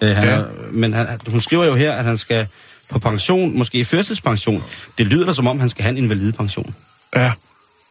Øh, 0.00 0.14
han 0.16 0.24
Ja. 0.24 0.30
er, 0.30 0.44
men 0.72 0.92
han, 0.92 1.18
hun 1.28 1.40
skriver 1.40 1.64
jo 1.64 1.74
her, 1.74 1.92
at 1.92 2.04
han 2.04 2.18
skal 2.18 2.46
på 2.90 2.98
pension, 2.98 3.58
måske 3.58 3.84
førtidspension. 3.84 4.62
Det 4.98 5.06
lyder 5.06 5.26
da 5.26 5.32
som 5.32 5.46
om, 5.46 5.60
han 5.60 5.70
skal 5.70 5.82
have 5.82 5.90
en 5.90 5.98
invalidepension. 6.04 6.74
Ja, 7.16 7.32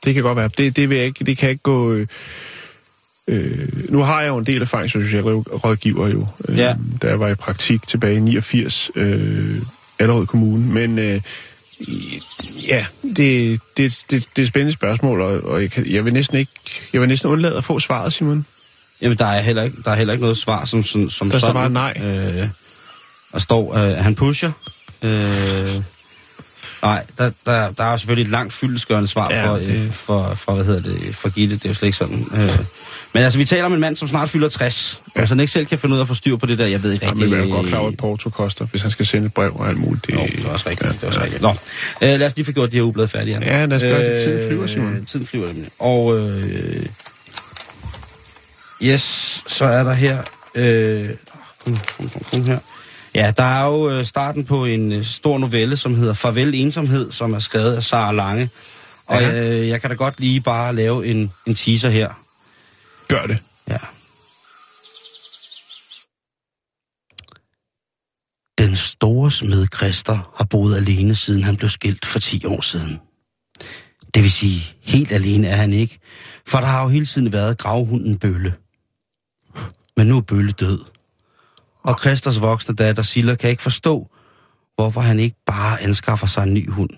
det 0.06 0.14
kan 0.14 0.24
godt 0.24 0.38
være. 0.38 0.50
Det, 0.58 0.76
det, 0.76 0.90
vil 0.90 0.98
jeg 0.98 1.06
ikke, 1.06 1.26
det 1.26 1.38
kan 1.38 1.50
ikke 1.50 1.64
gå... 1.64 1.94
Øh, 1.94 2.08
øh, 3.28 3.92
nu 3.92 4.00
har 4.04 4.22
jeg 4.22 4.28
jo 4.30 4.38
en 4.38 4.46
del 4.46 4.62
erfaring 4.62 4.92
som 4.92 5.02
socialrådgiver 5.02 6.08
jo, 6.08 6.28
øh, 6.50 6.58
Ja. 6.58 6.76
da 7.02 7.08
jeg 7.08 7.20
var 7.20 7.28
i 7.28 7.36
praktik 7.36 7.88
tilbage 7.88 8.16
i 8.16 8.20
89, 8.20 8.92
øh, 8.96 9.62
Allerød 10.00 10.26
Kommune. 10.26 10.66
Men 10.66 11.00
øh, 11.00 11.22
ja, 12.68 12.86
det, 13.16 13.60
det, 13.78 14.04
det, 14.10 14.10
det 14.12 14.38
er 14.38 14.42
et 14.42 14.48
spændende 14.48 14.74
spørgsmål, 14.74 15.22
og, 15.22 15.44
og 15.44 15.62
jeg, 15.62 15.72
kan, 15.72 15.86
jeg, 15.92 16.06
vil 16.06 16.14
næsten 16.14 16.38
ikke, 16.38 16.52
jeg 16.94 17.02
vil 17.02 17.10
næsten 17.10 17.30
undlade 17.32 17.58
at 17.58 17.64
få 17.64 17.80
svaret, 17.80 18.14
Simon. 18.14 18.46
Jamen, 19.02 19.18
der 19.18 19.26
er 19.26 19.42
heller 19.42 19.64
ikke, 19.64 19.78
der 19.86 19.92
er 19.92 19.96
heller 19.96 20.14
ikke 20.14 20.22
noget 20.22 20.38
svar 20.38 20.66
som, 20.66 20.84
som, 20.84 21.10
som 21.10 21.30
Der 21.30 21.38
sådan. 21.40 21.54
bare 21.54 21.70
nej. 21.70 21.94
Øh, 22.04 22.48
der 23.32 23.40
står, 23.40 23.76
øh, 23.76 23.98
han 23.98 24.16
pusher. 24.16 24.52
Øh, 25.02 25.82
nej, 26.86 27.04
der, 27.18 27.32
der, 27.46 27.72
der 27.72 27.84
er 27.84 27.98
selvfølgelig 27.98 28.24
et 28.24 28.32
langt 28.32 28.54
fyldesgørende 28.54 29.08
svar 29.08 29.28
Ja, 29.34 29.48
for, 29.50 29.58
det- 29.58 29.68
øh, 29.70 29.92
for, 29.92 30.34
for, 30.36 30.54
hvad 30.54 30.66
hedder 30.66 30.82
det, 30.82 31.16
for 31.16 31.30
Gitte. 31.30 31.56
Det 31.56 31.66
er 31.66 31.70
jo 31.70 31.74
slet 31.74 31.88
ikke 31.88 31.98
sådan. 31.98 32.28
Øh, 32.36 32.60
men 33.14 33.24
altså, 33.24 33.40
vi 33.40 33.46
taler 33.46 33.66
om 33.66 33.74
en 33.74 33.80
mand, 33.80 33.96
som 33.96 34.08
snart 34.08 34.30
fylder 34.30 34.50
60. 34.50 35.02
Ja. 35.16 35.20
Altså, 35.20 35.36
han 35.36 35.40
ikke 35.40 35.52
selv 35.54 35.66
kan 35.66 35.78
finde 35.78 35.94
ud 35.94 36.00
af 36.00 36.04
at 36.04 36.08
få 36.08 36.14
styr 36.14 36.36
på 36.36 36.46
det 36.46 36.58
der. 36.58 36.66
Jeg 36.66 36.84
ved 36.84 36.92
ikke 36.94 37.06
Ja, 37.06 37.12
rigtig... 37.12 37.30
men 37.30 37.40
jeg 37.40 37.48
er 37.50 37.52
godt 37.56 37.68
klar 37.68 37.80
over, 37.80 37.88
at 37.92 37.98
Porto 37.98 38.30
koster, 38.30 38.66
hvis 38.66 38.82
han 38.82 38.92
skal 38.92 39.06
sende 39.06 39.26
et 39.26 39.34
brev 39.34 39.56
og 39.56 39.68
alt 39.70 39.78
muligt. 39.78 40.08
Det, 40.08 40.14
Jo, 40.14 40.20
det 40.38 40.46
er 40.46 40.50
også 40.50 40.70
rigtigt. 40.70 40.92
Det 40.92 41.04
er 41.04 41.08
også 41.08 41.22
rigtigt. 41.24 41.42
Nå, 41.42 41.50
øh, 42.02 42.20
lad 42.20 42.24
os 42.24 42.36
lige 42.36 42.46
få 42.46 42.52
gjort 42.52 42.72
de 42.72 42.76
her 42.78 42.84
ublade 42.84 43.08
færdige. 43.08 43.40
Ja, 43.42 43.66
lad 43.66 43.78
os 43.78 43.84
gøre 43.84 44.10
det. 44.12 44.20
Tiden 44.24 44.48
flyver, 44.50 44.68
Simon. 44.68 45.06
Tiden 45.06 45.28
flyver, 45.28 45.48
nemlig. 45.48 45.70
Og 45.80 46.20
øh, 46.20 46.86
yes, 48.84 49.44
så 49.48 49.66
er 49.66 49.84
der 49.84 49.94
her... 49.94 50.18
Øh, 50.56 51.10
kom, 51.66 51.78
kom, 51.98 52.10
kom, 52.10 52.22
kom 52.32 52.44
her. 52.44 52.58
Ja, 53.16 53.32
der 53.38 53.44
er 53.44 53.66
jo 53.66 53.90
øh, 53.90 54.06
starten 54.06 54.46
på 54.46 54.66
en 54.66 54.92
øh, 54.92 55.04
stor 55.06 55.38
novelle, 55.38 55.78
som 55.78 55.96
hedder 55.96 56.14
Farvel 56.14 56.56
Ensomhed, 56.56 57.12
som 57.12 57.34
er 57.34 57.40
skrevet 57.40 57.76
af 57.76 57.84
Sara 57.84 58.12
Lange. 58.12 58.50
Og 59.08 59.22
Ja. 59.22 59.44
øh, 59.62 59.68
jeg 59.68 59.82
kan 59.82 59.90
da 59.90 59.96
godt 59.96 60.20
lige 60.20 60.42
bare 60.42 60.76
lave 60.76 61.06
en, 61.08 61.32
en 61.48 61.56
teaser 61.56 61.90
her. 61.90 62.10
Gør 63.08 63.26
det. 63.26 63.38
Ja. 63.70 63.78
Den 68.58 68.76
store 68.76 69.32
smed 69.32 69.68
Christer 69.76 70.34
har 70.38 70.46
boet 70.50 70.76
alene, 70.76 71.16
siden 71.16 71.44
han 71.44 71.58
blev 71.58 71.70
skilt 71.70 72.06
for 72.06 72.20
10 72.20 72.46
år 72.46 72.62
siden. 72.62 73.00
Det 74.14 74.24
vil 74.24 74.32
sige, 74.32 74.76
helt 74.82 75.12
alene 75.12 75.48
er 75.48 75.56
han 75.56 75.74
ikke, 75.74 76.00
for 76.48 76.60
der 76.60 76.68
har 76.68 76.84
jo 76.84 76.90
hele 76.90 77.06
tiden 77.06 77.34
været 77.34 77.58
gravhunden 77.58 78.20
Bølle. 78.20 78.54
Men 79.98 80.08
nu 80.08 80.18
er 80.18 80.22
Bølle 80.22 80.52
død. 80.52 80.80
Og 81.86 82.00
Christers 82.00 82.42
voksne 82.42 82.76
datter 82.76 83.04
Silla 83.04 83.36
kan 83.36 83.50
ikke 83.50 83.64
forstå, 83.64 84.10
hvorfor 84.76 85.02
han 85.02 85.20
ikke 85.20 85.38
bare 85.46 85.82
anskaffer 85.82 86.28
sig 86.28 86.44
en 86.44 86.54
ny 86.54 86.72
hund. 86.72 86.90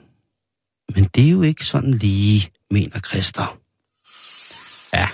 Men 0.96 1.04
det 1.04 1.26
er 1.26 1.30
jo 1.30 1.42
ikke 1.42 1.66
sådan 1.66 1.94
lige, 1.94 2.50
mener 2.72 3.00
Christer. 3.00 3.58
Ja, 4.94 5.08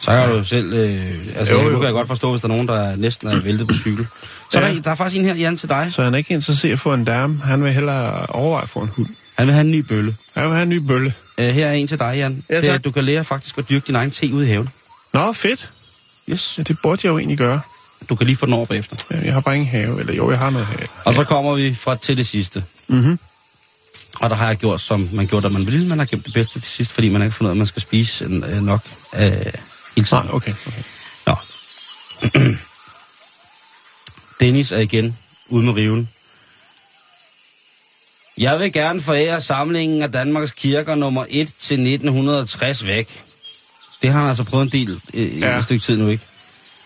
så 0.00 0.10
kan 0.10 0.28
du 0.28 0.34
jo 0.34 0.44
selv... 0.44 0.72
Øh, 0.72 1.26
altså, 1.36 1.54
Jo, 1.54 1.60
jo, 1.62 1.70
nu 1.70 1.76
kan 1.76 1.84
jeg 1.84 1.92
godt 1.92 2.08
forstå, 2.08 2.30
hvis 2.30 2.40
der 2.40 2.48
er 2.48 2.52
nogen, 2.52 2.68
der 2.68 2.96
næsten 2.96 3.28
er 3.28 3.40
væltet 3.40 3.68
på 3.68 3.74
cykel. 3.74 4.06
Så 4.52 4.60
Ja. 4.60 4.74
der, 4.74 4.82
der 4.82 4.90
er 4.90 4.94
faktisk 4.94 5.18
en 5.18 5.24
her, 5.24 5.34
Jan, 5.34 5.56
til 5.56 5.68
dig. 5.68 5.88
Så 5.92 6.02
han 6.02 6.14
er 6.14 6.18
ikke 6.18 6.34
interesseret 6.34 6.80
få 6.80 6.94
en 6.94 7.04
dame. 7.04 7.40
Han 7.44 7.64
vil 7.64 7.72
hellere 7.72 8.26
overveje 8.26 8.66
få 8.66 8.80
en 8.80 8.88
hund. 8.88 9.06
Han 9.38 9.46
vil 9.46 9.54
have 9.54 9.64
en 9.64 9.70
ny 9.70 9.78
bølle. 9.78 10.16
Han 10.34 10.44
vil 10.44 10.52
have 10.52 10.62
en 10.62 10.68
ny 10.68 10.76
bølle. 10.76 11.14
Uh, 11.38 11.44
her 11.44 11.66
er 11.66 11.72
en 11.72 11.86
til 11.86 11.98
dig, 11.98 12.12
Jan. 12.16 12.44
Ja, 12.50 12.60
det 12.60 12.68
er, 12.68 12.74
at 12.74 12.84
du 12.84 12.90
kan 12.90 13.04
lære 13.04 13.24
faktisk 13.24 13.58
at 13.58 13.68
dyrke 13.68 13.86
din 13.86 13.94
egen 13.96 14.10
te 14.10 14.32
ude 14.32 14.46
i 14.46 14.48
haven. 14.48 14.68
Nå, 15.12 15.32
fedt. 15.32 15.70
Yes. 16.30 16.58
Ja, 16.58 16.62
det 16.62 16.76
burde 16.82 17.00
jeg 17.04 17.10
jo 17.10 17.18
egentlig 17.18 17.38
gøre. 17.38 17.60
Du 18.08 18.14
kan 18.16 18.26
lige 18.26 18.36
få 18.36 18.46
den 18.46 18.54
over 18.54 18.66
bagefter. 18.66 18.96
Ja, 19.10 19.20
Jeg 19.24 19.32
har 19.32 19.40
bare 19.40 19.54
ingen 19.54 19.70
have. 19.70 20.00
Eller 20.00 20.14
jo, 20.14 20.30
jeg 20.30 20.38
har 20.38 20.50
noget 20.50 20.66
have. 20.66 20.88
Og 21.04 21.14
så 21.14 21.24
kommer 21.24 21.54
vi 21.54 21.74
fra 21.74 21.96
til 21.96 22.16
det 22.16 22.26
sidste. 22.26 22.64
Mhm. 22.88 23.18
Og 24.20 24.30
der 24.30 24.36
har 24.36 24.46
jeg 24.46 24.56
gjort, 24.56 24.80
som 24.80 25.08
man 25.12 25.26
gjorde, 25.26 25.44
da 25.48 25.52
man 25.52 25.66
ville. 25.66 25.86
Man 25.86 25.98
har 25.98 26.06
gemt 26.06 26.24
det 26.26 26.34
bedste 26.34 26.60
til 26.60 26.70
sidst, 26.70 26.92
fordi 26.92 27.08
man 27.08 27.20
har 27.20 27.26
ikke 27.26 27.36
fundet 27.36 27.48
ud 27.48 27.50
af, 27.50 27.54
at 27.54 27.58
man 27.58 27.66
skal 27.66 27.82
spise 27.82 28.24
øh, 28.24 28.62
nok 28.62 28.80
øh, 29.14 29.20
hele 29.22 29.52
tiden. 29.94 30.24
Nej, 30.24 30.32
okay. 30.32 30.52
okay. 30.66 30.82
Nå. 31.26 31.36
Dennis 34.40 34.72
er 34.72 34.78
igen 34.78 35.18
ude 35.48 35.64
med 35.64 35.72
riven. 35.72 36.08
Jeg 38.38 38.58
vil 38.60 38.72
gerne 38.72 39.00
forære 39.00 39.40
samlingen 39.40 40.02
af 40.02 40.12
Danmarks 40.12 40.52
kirker 40.52 40.94
nummer 40.94 41.24
1 41.28 41.52
til 41.58 41.74
1960 41.74 42.86
væk. 42.86 43.24
Det 44.02 44.12
har 44.12 44.20
han 44.20 44.28
altså 44.28 44.44
prøvet 44.44 44.64
en 44.64 44.72
del 44.72 45.00
øh. 45.14 45.40
Ja. 45.40 45.58
et 45.58 45.64
stykke 45.64 45.84
tid 45.84 45.96
nu, 45.96 46.08
ikke? 46.08 46.24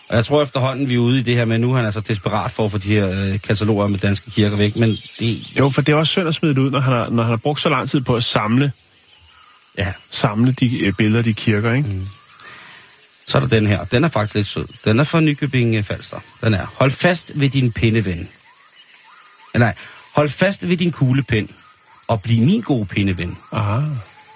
Og 0.09 0.15
jeg 0.15 0.25
tror 0.25 0.41
efterhånden, 0.41 0.89
vi 0.89 0.93
er 0.93 0.99
ude 0.99 1.19
i 1.19 1.21
det 1.21 1.35
her 1.35 1.45
med, 1.45 1.57
nu 1.57 1.71
er 1.71 1.75
han 1.75 1.85
altså 1.85 1.99
desperat 1.99 2.51
for 2.51 2.65
at 2.65 2.71
få 2.71 2.77
de 2.77 2.87
her 2.87 3.09
øh, 3.09 3.39
kataloger 3.39 3.87
med 3.87 3.99
danske 3.99 4.31
kirker 4.31 4.57
væk. 4.57 4.75
Men 4.75 4.97
det, 5.19 5.57
Jo, 5.57 5.69
for 5.69 5.81
det 5.81 5.93
er 5.93 5.97
også 5.97 6.11
synd 6.11 6.27
at 6.27 6.35
smide 6.35 6.55
det 6.55 6.61
ud, 6.61 6.71
når 6.71 6.79
han 6.79 6.93
har, 6.93 7.09
når 7.09 7.23
han 7.23 7.29
har 7.29 7.37
brugt 7.37 7.61
så 7.61 7.69
lang 7.69 7.89
tid 7.89 8.01
på 8.01 8.15
at 8.15 8.23
samle, 8.23 8.71
ja, 9.77 9.93
samle 10.09 10.51
de 10.51 10.79
øh, 10.79 10.93
billeder, 10.93 11.23
de 11.23 11.33
kirker, 11.33 11.73
ikke? 11.73 11.89
Mm. 11.89 12.07
Så 13.27 13.37
er 13.37 13.41
der 13.41 13.47
den 13.47 13.67
her. 13.67 13.83
Den 13.83 14.03
er 14.03 14.07
faktisk 14.07 14.35
lidt 14.35 14.47
sød. 14.47 14.67
Den 14.85 14.99
er 14.99 15.03
fra 15.03 15.19
Nykøbing 15.19 15.75
øh, 15.75 15.83
Falster. 15.83 16.19
Den 16.43 16.53
er, 16.53 16.65
hold 16.79 16.91
fast 16.91 17.31
ved 17.35 17.49
din 17.49 17.71
pindeven. 17.71 18.29
Nej, 19.55 19.75
hold 20.15 20.29
fast 20.29 20.69
ved 20.69 20.77
din 20.77 20.91
kuglepen. 20.91 21.49
Og 22.07 22.21
bliv 22.21 22.41
min 22.41 22.61
gode 22.61 22.85
pindeven. 22.85 23.37
Aha. 23.51 23.81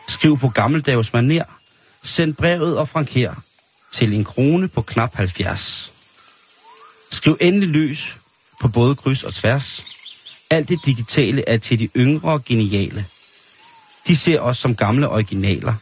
Skriv 0.08 0.38
på 0.38 0.50
gammeldags 0.50 1.14
maner. 1.14 1.44
Send 2.04 2.34
brevet 2.34 2.78
og 2.78 2.90
franker 2.90 3.34
til 3.92 4.14
en 4.14 4.24
krone 4.24 4.68
på 4.68 4.82
knap 4.82 5.16
70. 5.16 5.94
Skriv 7.12 7.38
endelig 7.42 7.70
løs 7.70 8.18
på 8.62 8.68
både 8.68 8.96
kryds 8.96 9.24
og 9.24 9.34
tværs. 9.34 9.86
Alt 10.50 10.70
det 10.70 10.80
digitale 10.86 11.50
er 11.50 11.58
til 11.58 11.80
de 11.80 11.90
yngre 11.98 12.32
og 12.32 12.46
geniale. 12.46 13.06
De 14.08 14.16
ser 14.16 14.40
os 14.40 14.58
som 14.58 14.76
gamle 14.76 15.10
originaler. 15.10 15.74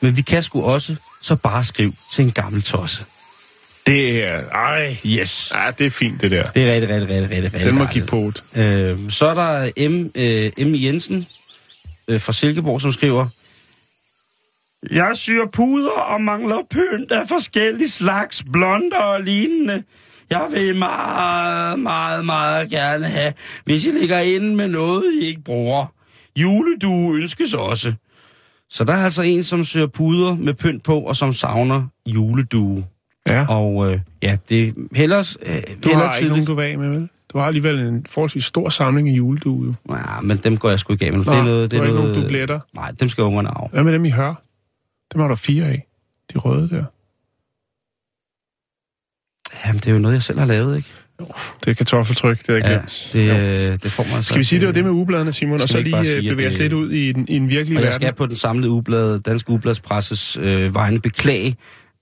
Men 0.00 0.16
vi 0.16 0.22
kan 0.22 0.42
sgu 0.42 0.62
også, 0.64 0.96
så 1.22 1.36
bare 1.36 1.64
skriv 1.64 1.94
til 2.12 2.24
en 2.24 2.30
gammel 2.30 2.62
tosse. 2.62 3.04
Det 3.86 4.24
er... 4.24 4.50
Ej, 4.50 4.96
Yes. 5.06 5.52
ja, 5.54 5.70
det 5.78 5.86
er 5.86 5.90
fint, 5.90 6.20
det 6.20 6.30
der. 6.30 6.50
Det 6.50 6.62
er 6.68 6.72
rigtig, 6.74 6.88
rigtig, 6.90 7.08
rigtig, 7.08 7.30
rigtig, 7.30 7.44
rigtig 7.54 7.66
Den 7.66 7.78
må 7.78 7.86
give 7.86 8.06
på. 8.06 8.32
Øh, 8.54 9.10
så 9.10 9.26
er 9.26 9.34
der 9.34 9.88
M, 9.88 10.10
øh, 10.14 10.66
M. 10.66 10.74
Jensen 10.74 11.26
øh, 12.08 12.20
fra 12.20 12.32
Silkeborg, 12.32 12.80
som 12.80 12.92
skriver, 12.92 13.28
Jeg 14.90 15.10
syr 15.14 15.46
puder 15.52 15.90
og 15.90 16.20
mangler 16.20 16.58
pynt 16.70 17.12
af 17.12 17.28
forskellige 17.28 17.88
slags 17.88 18.44
blonder 18.52 18.98
og 18.98 19.22
lignende. 19.22 19.82
Jeg 20.30 20.46
vil 20.52 20.76
meget, 20.76 21.78
meget, 21.78 22.24
meget 22.24 22.70
gerne 22.70 23.04
have, 23.04 23.32
hvis 23.64 23.86
I 23.86 23.90
ligger 23.90 24.18
inde 24.18 24.56
med 24.56 24.68
noget, 24.68 25.04
I 25.20 25.26
ikke 25.26 25.42
bruger. 25.44 25.86
Juledue 26.36 27.16
ønskes 27.16 27.54
også. 27.54 27.92
Så 28.70 28.84
der 28.84 28.92
er 28.92 29.04
altså 29.04 29.22
en, 29.22 29.44
som 29.44 29.64
søger 29.64 29.86
puder 29.86 30.34
med 30.34 30.54
pynt 30.54 30.84
på, 30.84 31.00
og 31.00 31.16
som 31.16 31.32
savner 31.32 31.84
juledue. 32.06 32.84
Ja. 33.28 33.46
Og 33.48 33.92
øh, 33.92 34.00
ja, 34.22 34.36
det 34.48 34.68
er 34.68 34.72
hellere, 34.94 35.24
øh, 35.46 35.54
Du 35.84 35.88
hellere 35.88 36.08
har 36.08 36.16
ikke 36.16 36.28
nogen, 36.28 36.44
du 36.44 36.54
vil 36.54 36.62
af 36.62 36.78
med, 36.78 36.88
vel? 36.88 37.08
Du 37.32 37.38
har 37.38 37.46
alligevel 37.46 37.78
en 37.80 38.06
forholdsvis 38.08 38.44
stor 38.44 38.68
samling 38.68 39.08
af 39.08 39.12
juledue, 39.12 39.66
jo. 39.66 39.94
Ja, 39.94 40.20
men 40.22 40.36
dem 40.36 40.56
går 40.56 40.70
jeg 40.70 40.78
sgu 40.78 40.92
ikke 40.92 41.06
af 41.06 41.12
med. 41.12 41.24
Nå, 41.24 41.32
det 41.32 41.38
er 41.38 41.44
noget, 41.44 41.70
det 41.70 41.76
er 41.76 41.82
noget, 41.82 42.00
nogen 42.00 42.22
dubletter? 42.22 42.60
Nej, 42.74 42.92
dem 43.00 43.08
skal 43.08 43.24
ungerne 43.24 43.48
af. 43.48 43.70
Hvad 43.70 43.84
med 43.84 43.92
dem, 43.92 44.04
I 44.04 44.10
hører? 44.10 44.34
Dem 45.12 45.20
har 45.20 45.28
der 45.28 45.34
fire 45.34 45.64
af. 45.64 45.86
De 46.32 46.38
røde 46.38 46.68
der. 46.68 46.84
Jamen, 49.66 49.78
det 49.78 49.86
er 49.86 49.92
jo 49.92 49.98
noget, 49.98 50.14
jeg 50.14 50.22
selv 50.22 50.38
har 50.38 50.46
lavet, 50.46 50.76
ikke? 50.76 50.88
Det 51.64 51.70
er 51.70 51.74
kartoffeltryk, 51.74 52.38
det 52.38 52.48
er 52.48 52.54
jeg 52.54 52.64
Ja, 52.64 52.72
glemt. 52.72 53.10
det, 53.12 53.28
Jo. 53.28 53.34
øh, 53.72 53.78
det 53.82 53.92
får 53.92 54.04
mig 54.04 54.12
altså... 54.16 54.28
Skal 54.28 54.38
vi 54.38 54.44
sige, 54.44 54.58
det 54.60 54.66
var 54.66 54.72
det 54.72 54.84
med 54.84 54.92
ugebladene, 54.92 55.32
Simon, 55.32 55.60
og 55.60 55.68
så 55.68 55.80
lige 55.80 55.98
øh, 55.98 56.04
sige, 56.04 56.30
bevæge 56.30 56.48
os 56.48 56.58
lidt 56.58 56.72
ud 56.72 56.90
i 56.90 57.12
den, 57.12 57.28
i 57.28 57.38
den 57.38 57.50
virkelige 57.50 57.78
Og 57.78 57.82
jeg 57.82 57.86
verden? 57.88 58.00
skal 58.02 58.14
på 58.14 58.26
den 58.26 58.36
samlede 58.36 58.70
ugeblad, 58.70 59.20
danske 59.20 59.50
ugebladspresses 59.50 60.36
øh, 60.36 60.74
vegne 60.74 61.00
beklage, 61.00 61.56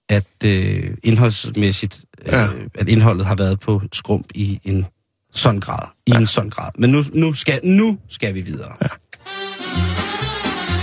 at 0.09 0.27
øh, 0.45 0.91
indholdsmæssigt, 1.03 2.05
øh, 2.27 2.33
Ja. 2.33 2.49
at 2.75 2.89
indholdet 2.89 3.27
har 3.27 3.35
været 3.35 3.61
på 3.61 3.83
skrump 3.93 4.27
i 4.35 4.61
en 4.65 4.87
sådan 5.33 5.61
grad. 5.61 5.89
I 6.07 6.11
ja. 6.13 6.19
en 6.19 6.27
sådan 6.27 6.51
grad. 6.51 6.71
Men 6.79 6.91
nu, 6.91 7.05
nu, 7.13 7.33
skal, 7.33 7.61
nu 7.63 7.99
skal 8.09 8.35
vi 8.35 8.41
videre. 8.41 8.73
Ja. 8.83 8.89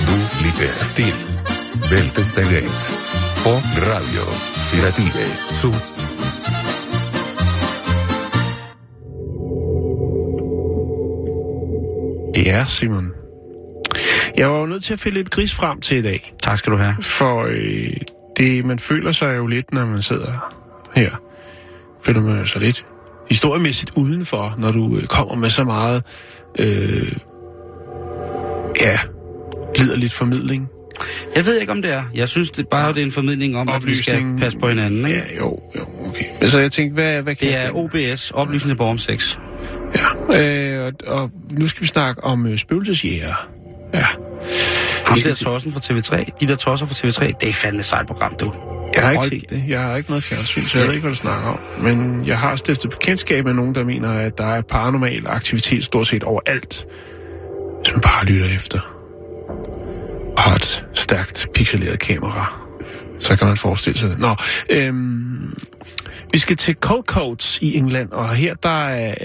Du 0.07 0.15
lytter 0.43 0.93
til 0.95 1.40
Bältesteget 1.73 2.79
på 3.43 3.49
Radio 3.91 4.23
Firative 4.55 5.25
Syd. 5.49 5.73
Ja, 12.45 12.65
Simon. 12.67 13.11
Jeg 14.37 14.49
var 14.49 14.59
jo 14.59 14.65
nødt 14.65 14.83
til 14.83 14.93
at 14.93 14.99
finde 14.99 15.17
lidt 15.17 15.29
gris 15.29 15.53
frem 15.53 15.81
til 15.81 15.97
i 15.97 16.01
dag. 16.01 16.33
Tak 16.43 16.57
skal 16.57 16.71
du 16.71 16.77
have. 16.77 16.95
For 17.01 17.45
øh, 17.49 17.93
det, 18.37 18.65
man 18.65 18.79
føler 18.79 19.11
sig 19.11 19.37
jo 19.37 19.47
lidt, 19.47 19.73
når 19.73 19.85
man 19.85 20.01
sidder 20.01 20.53
her. 20.95 21.11
Føler 22.03 22.21
man 22.21 22.47
sig 22.47 22.61
lidt 22.61 22.85
historiemæssigt 23.29 23.91
udenfor, 23.97 24.55
når 24.57 24.71
du 24.71 24.97
øh, 24.97 25.03
kommer 25.03 25.35
med 25.35 25.49
så 25.49 25.63
meget, 25.63 26.03
øh, 26.59 27.11
ja, 28.81 28.99
liderligt 29.75 30.13
formidling. 30.13 30.69
Jeg 31.35 31.45
ved 31.45 31.59
ikke, 31.59 31.71
om 31.71 31.81
det 31.81 31.93
er. 31.93 32.03
Jeg 32.13 32.29
synes 32.29 32.51
det 32.51 32.67
bare, 32.67 32.93
det 32.93 33.01
er 33.01 33.05
en 33.05 33.11
formidling 33.11 33.57
om, 33.57 33.69
at 33.69 33.85
vi 33.85 33.95
skal 33.95 34.13
Oplysning. 34.13 34.39
passe 34.39 34.57
på 34.59 34.67
hinanden. 34.67 35.05
Ikke? 35.05 35.17
Ja, 35.19 35.35
jo, 35.37 35.59
jo, 35.77 35.81
okay. 36.09 36.23
Men 36.39 36.49
så 36.49 36.59
jeg 36.59 36.71
tænkte, 36.71 36.93
hvad, 36.93 37.21
hvad 37.21 37.35
kan 37.35 37.47
Det 37.47 37.53
jeg 37.53 37.65
er? 37.65 37.71
OBS, 38.13 38.31
oplysning 38.31 38.69
til 38.69 38.75
borger 38.77 38.91
om 38.91 38.97
sex. 38.97 39.37
Ja, 40.29 40.39
øh, 40.39 40.93
og, 41.07 41.15
og 41.21 41.31
nu 41.51 41.67
skal 41.67 41.81
vi 41.81 41.87
snakke 41.87 42.23
om 42.23 42.45
øh, 42.45 42.57
spøgelsesjæger. 42.57 43.47
Ja. 43.93 44.05
Ham 45.05 45.19
der 45.21 45.33
se- 45.33 45.43
tossen 45.43 45.71
fra 45.71 45.79
TV3, 45.79 46.31
de 46.39 46.47
der 46.47 46.55
tosser 46.55 46.85
fra 46.85 46.93
TV3, 47.07 47.33
det 47.41 47.49
er 47.49 47.53
fandme 47.53 47.79
et 47.79 47.85
sejt 47.85 48.07
program, 48.07 48.33
du. 48.39 48.53
Jeg 48.95 49.03
har 49.03 49.11
ikke 49.11 49.41
set 49.41 49.49
det. 49.49 49.63
Jeg 49.67 49.81
har 49.81 49.95
ikke 49.95 50.09
noget 50.09 50.23
fjernsyn, 50.23 50.67
så 50.67 50.77
jeg 50.77 50.87
ved 50.87 50.93
ikke, 50.93 51.01
hvad 51.01 51.11
du 51.11 51.17
snakker 51.17 51.49
om. 51.49 51.59
Men 51.83 52.27
jeg 52.27 52.37
har 52.39 52.55
stiftet 52.55 52.89
bekendtskab 52.89 53.45
med 53.45 53.53
nogen, 53.53 53.75
der 53.75 53.83
mener, 53.83 54.09
at 54.11 54.37
der 54.37 54.45
er 54.45 54.61
paranormal 54.61 55.23
aktivitet 55.27 55.83
stort 55.85 56.07
set 56.07 56.23
overalt. 56.23 56.85
Hvis 57.83 57.91
man 57.93 58.01
bare 58.01 58.25
lytter 58.25 58.45
efter. 58.55 59.00
Og 60.41 60.49
har 60.49 60.55
et 60.55 60.85
stærkt 60.93 61.47
pixeleret 61.53 61.99
kamera. 61.99 62.61
Så 63.19 63.35
kan 63.35 63.47
man 63.47 63.57
forestille 63.57 63.99
sig 63.99 64.09
det. 64.09 64.19
Nå, 64.19 64.35
øhm, 64.69 65.57
vi 66.31 66.37
skal 66.37 66.57
til 66.57 66.75
Coldcoats 66.75 67.59
i 67.61 67.77
England, 67.77 68.11
og 68.11 68.29
her 68.29 68.53
der 68.53 68.87
er, 68.87 69.15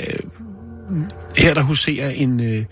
her 1.38 1.54
der 1.54 1.62
huserer 1.62 2.10
en 2.10 2.40
øh, 2.40 2.64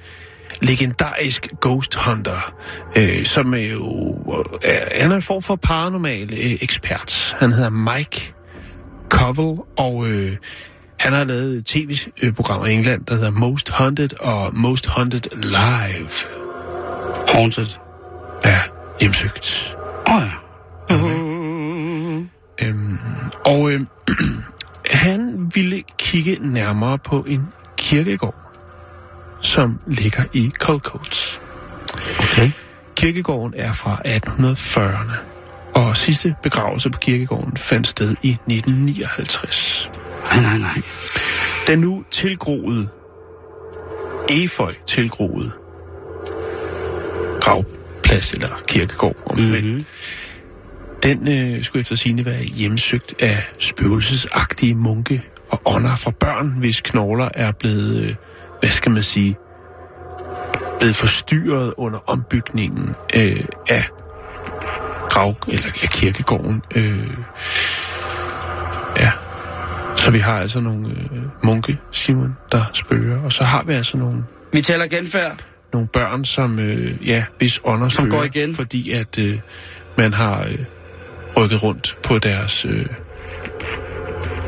legendarisk 0.62 1.48
ghost 1.60 1.94
hunter, 1.94 2.54
øh, 2.96 3.24
som 3.24 3.54
er 3.54 3.58
jo 3.58 4.14
er, 4.62 5.00
han 5.00 5.12
er 5.12 5.16
en 5.16 5.22
form 5.22 5.42
for 5.42 5.56
paranormal 5.56 6.32
øh, 6.32 6.58
ekspert. 6.60 7.36
Han 7.38 7.52
hedder 7.52 7.70
Mike 7.70 8.34
Covell, 9.08 9.58
og 9.76 10.08
øh, 10.08 10.36
han 10.98 11.12
har 11.12 11.24
lavet 11.24 11.66
tv-program 11.66 12.66
i 12.66 12.72
England, 12.72 13.06
der 13.06 13.14
hedder 13.14 13.30
Most 13.30 13.70
Hunted 13.70 14.20
og 14.20 14.56
Most 14.56 14.86
Hunted 14.86 15.20
Live. 15.32 16.10
Haunted. 17.28 17.83
Ja, 18.44 18.60
hjemsøgt. 19.00 19.76
Åh 20.06 20.16
oh, 20.16 20.22
ja. 20.22 20.44
Øhm, 22.62 22.98
og 23.44 23.72
øhm, 23.72 23.88
han 24.90 25.50
ville 25.54 25.82
kigge 25.98 26.38
nærmere 26.40 26.98
på 26.98 27.24
en 27.28 27.48
kirkegård, 27.76 28.34
som 29.40 29.80
ligger 29.86 30.24
i 30.32 30.52
Colcoats. 30.58 31.40
Okay. 32.18 32.50
Kirkegården 32.96 33.54
er 33.56 33.72
fra 33.72 34.00
1840'erne, 34.06 35.14
og 35.74 35.96
sidste 35.96 36.34
begravelse 36.42 36.90
på 36.90 36.98
kirkegården 36.98 37.56
fandt 37.56 37.86
sted 37.86 38.16
i 38.22 38.30
1959. 38.30 39.90
Nej, 40.24 40.42
nej, 40.42 40.58
nej. 40.58 40.82
Den 41.66 41.78
nu 41.78 42.04
tilgroede, 42.10 42.88
eføj 44.28 44.74
tilgroede 44.86 45.52
gravplads 48.04 48.32
eller 48.32 48.62
kirkegård, 48.68 49.16
om 49.26 49.38
Mm-hmm. 49.38 49.84
den 51.02 51.28
øh, 51.28 51.64
skulle 51.64 51.80
efter 51.80 51.96
sine 51.96 52.24
være 52.24 52.42
hjemsøgt 52.42 53.14
af 53.22 53.42
spøgelsesagtige 53.58 54.74
munke 54.74 55.22
og 55.50 55.60
ånder 55.64 55.96
fra 55.96 56.10
børn, 56.10 56.54
hvis 56.58 56.80
knogler 56.80 57.28
er 57.34 57.52
blevet, 57.52 58.02
øh, 58.02 58.14
hvad 58.60 58.70
skal 58.70 58.92
man 58.92 59.02
sige, 59.02 59.36
blevet 60.78 60.96
forstyrret 60.96 61.74
under 61.76 61.98
ombygningen 62.06 62.94
øh, 63.16 63.44
af 63.68 63.84
grav 65.10 65.34
eller 65.48 65.66
af 65.66 65.88
kirkegården. 65.88 66.62
Øh, 66.76 67.10
ja. 68.98 69.10
Så 69.96 70.10
vi 70.10 70.18
har 70.18 70.40
altså 70.40 70.60
nogle 70.60 70.88
øh, 70.88 71.22
munke, 71.44 71.78
Simon, 71.92 72.36
der 72.52 72.64
spørger, 72.72 73.24
og 73.24 73.32
så 73.32 73.44
har 73.44 73.62
vi 73.62 73.72
altså 73.72 73.96
nogle 73.96 74.24
Vi 74.52 74.62
taler 74.62 74.86
genfærd. 74.86 75.44
Nogle 75.74 75.88
børn, 75.88 76.24
som, 76.24 76.58
øh, 76.58 77.08
ja, 77.08 77.24
hvis 77.38 77.60
ånder 77.64 77.88
Som 77.88 78.10
går 78.10 78.24
igen. 78.24 78.54
fordi 78.54 78.90
at 78.90 79.18
øh, 79.18 79.38
man 79.98 80.12
har 80.12 80.46
øh, 80.48 80.58
rykket 81.36 81.62
rundt 81.62 81.96
på 82.02 82.18
deres 82.18 82.64
øh, 82.64 82.86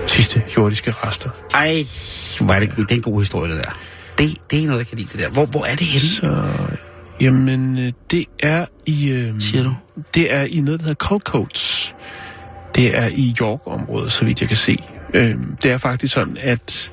sidste 0.07 0.43
jordiske 0.57 0.91
rester. 0.91 1.31
Ej, 1.55 1.85
hvor 2.41 2.55
er 2.55 2.61
det, 2.61 2.77
det 2.77 2.91
er 2.91 2.95
en 2.95 3.03
god 3.03 3.21
historie, 3.21 3.55
det 3.55 3.65
der. 3.65 3.79
Det, 4.19 4.37
det 4.51 4.63
er 4.63 4.67
noget, 4.67 4.79
jeg 4.79 4.87
kan 4.87 4.99
lide, 4.99 5.09
det 5.13 5.21
der. 5.21 5.31
Hvor, 5.31 5.47
hvor 5.47 5.65
er 5.65 5.75
det 5.77 5.87
henne? 5.87 6.09
Så, 6.09 6.45
jamen, 7.21 7.79
øh, 7.79 7.93
det 8.11 8.25
er 8.43 8.67
i... 8.87 9.13
Øh, 9.13 9.41
Siger 9.41 9.63
du? 9.63 9.75
Det 10.15 10.35
er 10.35 10.43
i 10.43 10.61
noget, 10.61 10.81
der 10.81 10.87
hedder 10.87 11.07
Colcoats. 11.07 11.95
Det 12.75 12.99
er 12.99 13.07
i 13.07 13.35
York-området, 13.41 14.13
så 14.13 14.25
vidt 14.25 14.41
jeg 14.41 14.49
kan 14.49 14.57
se. 14.57 14.79
Øh, 15.15 15.35
det 15.63 15.71
er 15.71 15.79
faktisk 15.79 16.15
sådan, 16.15 16.37
at 16.41 16.93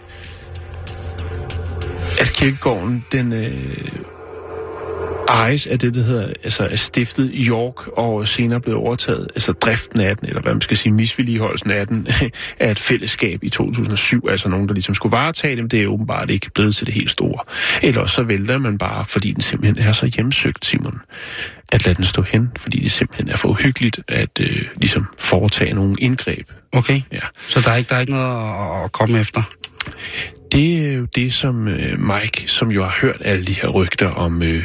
at 2.20 2.30
kirkegården, 2.34 3.06
den 3.12 3.34
øh, 3.34 3.78
ejes 5.28 5.68
af 5.68 5.80
det, 5.80 5.96
der 5.96 6.04
hedder, 6.04 6.28
altså 6.44 6.68
er 6.72 6.76
stiftet 6.76 7.32
i 7.34 7.48
York, 7.48 7.88
og 7.88 8.28
senere 8.28 8.60
blevet 8.60 8.80
overtaget, 8.80 9.28
altså 9.36 9.52
driften 9.52 10.02
af 10.02 10.18
den, 10.18 10.28
eller 10.28 10.42
hvad 10.42 10.54
man 10.54 10.62
skal 10.62 10.78
sige, 10.78 10.94
misvilligeholdelsen 10.94 11.72
af 11.72 11.88
den, 11.88 12.08
af 12.60 12.72
et 12.72 12.80
fællesskab 12.80 13.44
i 13.44 13.50
2007, 13.50 14.28
altså 14.30 14.50
nogen, 14.50 14.68
der 14.68 14.74
ligesom 14.74 14.96
skulle 14.96 15.12
varetage 15.12 15.56
dem, 15.56 15.70
det 15.70 15.82
er 15.82 15.88
åbenbart 15.88 16.30
ikke 16.30 16.52
blevet 16.52 16.76
til 16.76 16.86
det 16.86 16.94
helt 16.94 17.12
store. 17.12 17.40
Ellers 17.84 18.12
så 18.12 18.24
vælter 18.24 18.58
man 18.58 18.78
bare, 18.78 19.06
fordi 19.06 19.32
den 19.32 19.42
simpelthen 19.42 19.88
er 19.88 19.92
så 19.92 20.06
hjemsøgt, 20.06 20.66
Simon, 20.66 21.00
at 21.72 21.86
lade 21.86 21.96
den 21.96 22.06
stå 22.06 22.22
hen, 22.22 22.52
fordi 22.58 22.80
det 22.80 22.92
simpelthen 22.92 23.30
er 23.30 23.36
for 23.36 23.50
uhyggeligt 23.50 24.00
at 24.08 24.42
øh, 24.42 24.66
ligesom 24.76 25.06
foretage 25.18 25.74
nogle 25.74 25.96
indgreb. 26.00 26.48
Okay. 26.72 27.02
Ja. 27.12 27.20
Så 27.48 27.62
der 27.62 27.72
er 27.72 27.76
ikke, 27.76 27.90
der 27.90 27.96
er 27.96 28.00
ikke 28.00 28.12
noget 28.12 28.80
at, 28.80 28.86
at 28.86 28.92
komme 28.92 29.20
efter? 29.20 29.42
Det 30.52 30.90
er 30.90 30.94
jo 30.94 31.06
det, 31.16 31.34
som 31.34 31.68
øh, 31.68 32.00
Mike, 32.00 32.44
som 32.48 32.72
jo 32.72 32.84
har 32.84 32.98
hørt 33.02 33.22
alle 33.26 33.46
de 33.46 33.54
her 33.54 33.68
rygter 33.68 34.10
om 34.10 34.44
øh, 34.44 34.64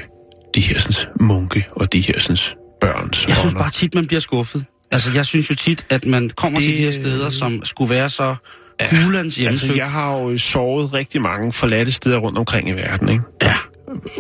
de 0.55 0.61
her 0.61 0.79
sådan, 0.79 1.13
munke 1.21 1.67
og 1.71 1.93
de 1.93 2.01
her 2.01 2.21
sådan, 2.21 2.37
børns 2.81 3.29
Jeg 3.29 3.37
synes 3.37 3.55
bare 3.55 3.71
tit, 3.71 3.95
man 3.95 4.07
bliver 4.07 4.21
skuffet. 4.21 4.65
Altså, 4.91 5.11
jeg 5.15 5.27
synes 5.27 5.51
jo 5.51 5.55
tit, 5.55 5.87
at 5.91 6.07
man 6.07 6.31
kommer 6.31 6.59
det... 6.59 6.67
til 6.69 6.77
de 6.77 6.83
her 6.83 6.91
steder, 6.91 7.31
som 7.31 7.65
skulle 7.65 7.95
være 7.95 8.09
så 8.09 8.35
hulens 8.91 9.37
hjemsøgt. 9.37 9.63
Altså, 9.63 9.75
jeg 9.75 9.91
har 9.91 10.13
jo 10.13 10.39
sovet 10.39 10.95
rigtig 10.95 11.23
mange 11.23 11.53
forladte 11.53 11.93
steder 11.93 12.19
rundt 12.19 12.39
omkring 12.39 12.69
i 12.69 12.73
verden, 12.73 13.09
ikke? 13.09 13.23
Ja. 13.43 13.55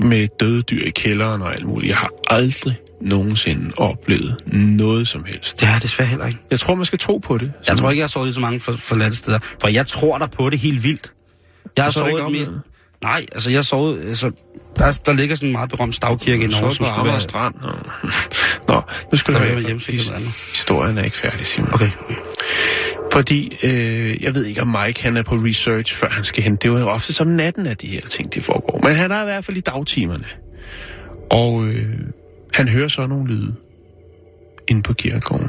Med 0.03 0.29
døde 0.41 0.63
dyr 0.63 0.85
i 0.85 0.91
kælderen 0.91 1.43
og 1.43 1.55
alt 1.55 1.67
muligt. 1.67 1.91
Jeg 1.91 1.97
har 1.97 2.11
aldrig 2.31 2.77
nogensinde 3.01 3.71
oplevet 3.77 4.37
noget 4.53 5.09
som 5.09 5.25
helst. 5.25 5.63
Jeg 5.63 5.79
desværre 5.83 6.09
heller 6.09 6.27
ikke. 6.27 6.39
Jeg 6.51 6.61
tror, 6.61 6.75
man 6.75 6.85
skal 6.85 6.99
tro 6.99 7.19
på 7.19 7.39
det. 7.39 7.53
Jeg 7.69 7.77
tror 7.77 7.91
ikke, 7.91 7.99
jeg 7.99 8.03
har 8.05 8.09
sovet 8.09 8.29
i 8.29 8.33
så 8.33 8.41
mange 8.41 8.61
for, 8.61 8.73
forladte 8.73 9.17
steder. 9.17 9.39
For 9.61 9.69
jeg 9.69 9.87
tror 9.87 10.19
der 10.19 10.27
på 10.27 10.51
det 10.51 10.59
helt 10.59 10.83
vildt. 10.83 11.13
Jeg 11.77 11.85
har 11.85 11.91
sovet 11.91 12.33
mest... 12.33 12.51
Nej, 13.03 13.27
altså 13.33 13.51
jeg 13.51 13.57
har 13.57 13.63
sovet... 13.63 14.05
Altså, 14.07 14.31
der, 14.79 15.01
der 15.07 15.13
ligger 15.13 15.37
sådan 15.37 15.49
en 15.49 15.53
meget 15.53 15.71
berømt 15.71 15.95
stavkirke 15.95 16.45
i 16.45 16.47
Norge, 16.47 16.75
som 16.75 16.87
skulle 16.87 17.11
være... 17.11 17.21
Strand. 17.21 17.55
Nå, 17.63 17.69
Nå 18.75 18.83
nu 19.13 19.19
skal 19.19 19.35
du 19.35 19.39
Der 19.39 19.45
høre 19.45 19.57
eller 19.57 20.15
andet. 20.15 20.33
Historien 20.55 20.99
er 20.99 21.03
ikke 21.03 21.17
færdig, 21.17 21.47
Simon. 21.47 21.75
Okay. 21.75 21.91
Fordi, 23.13 23.57
øh, 23.63 24.23
jeg 24.23 24.35
ved 24.35 24.45
ikke 24.45 24.63
om 24.63 24.77
Mike 24.85 25.03
han 25.03 25.17
er 25.17 25.23
på 25.23 25.35
research, 25.35 25.95
før 25.95 26.09
han 26.09 26.25
skal 26.25 26.43
hen. 26.43 26.57
Det 26.57 26.65
er 26.65 26.81
jo 26.81 26.89
ofte 26.89 27.13
som 27.13 27.27
natten, 27.27 27.67
at 27.67 27.83
de 27.83 27.87
her 27.87 28.01
ting 28.01 28.35
de 28.35 28.41
foregår. 28.41 28.81
Men 28.83 28.97
han 28.97 29.11
er 29.13 29.23
i 29.23 29.25
hvert 29.25 29.45
fald 29.45 29.57
i 29.57 29.61
dagtimerne. 29.61 30.25
Og 31.31 31.65
øh, 31.67 31.99
han 32.55 32.69
hører 32.69 32.89
så 32.89 33.07
nogle 33.07 33.35
lyde 33.35 33.55
inde 34.69 34.83
på 34.83 34.93
kirkegården. 34.93 35.49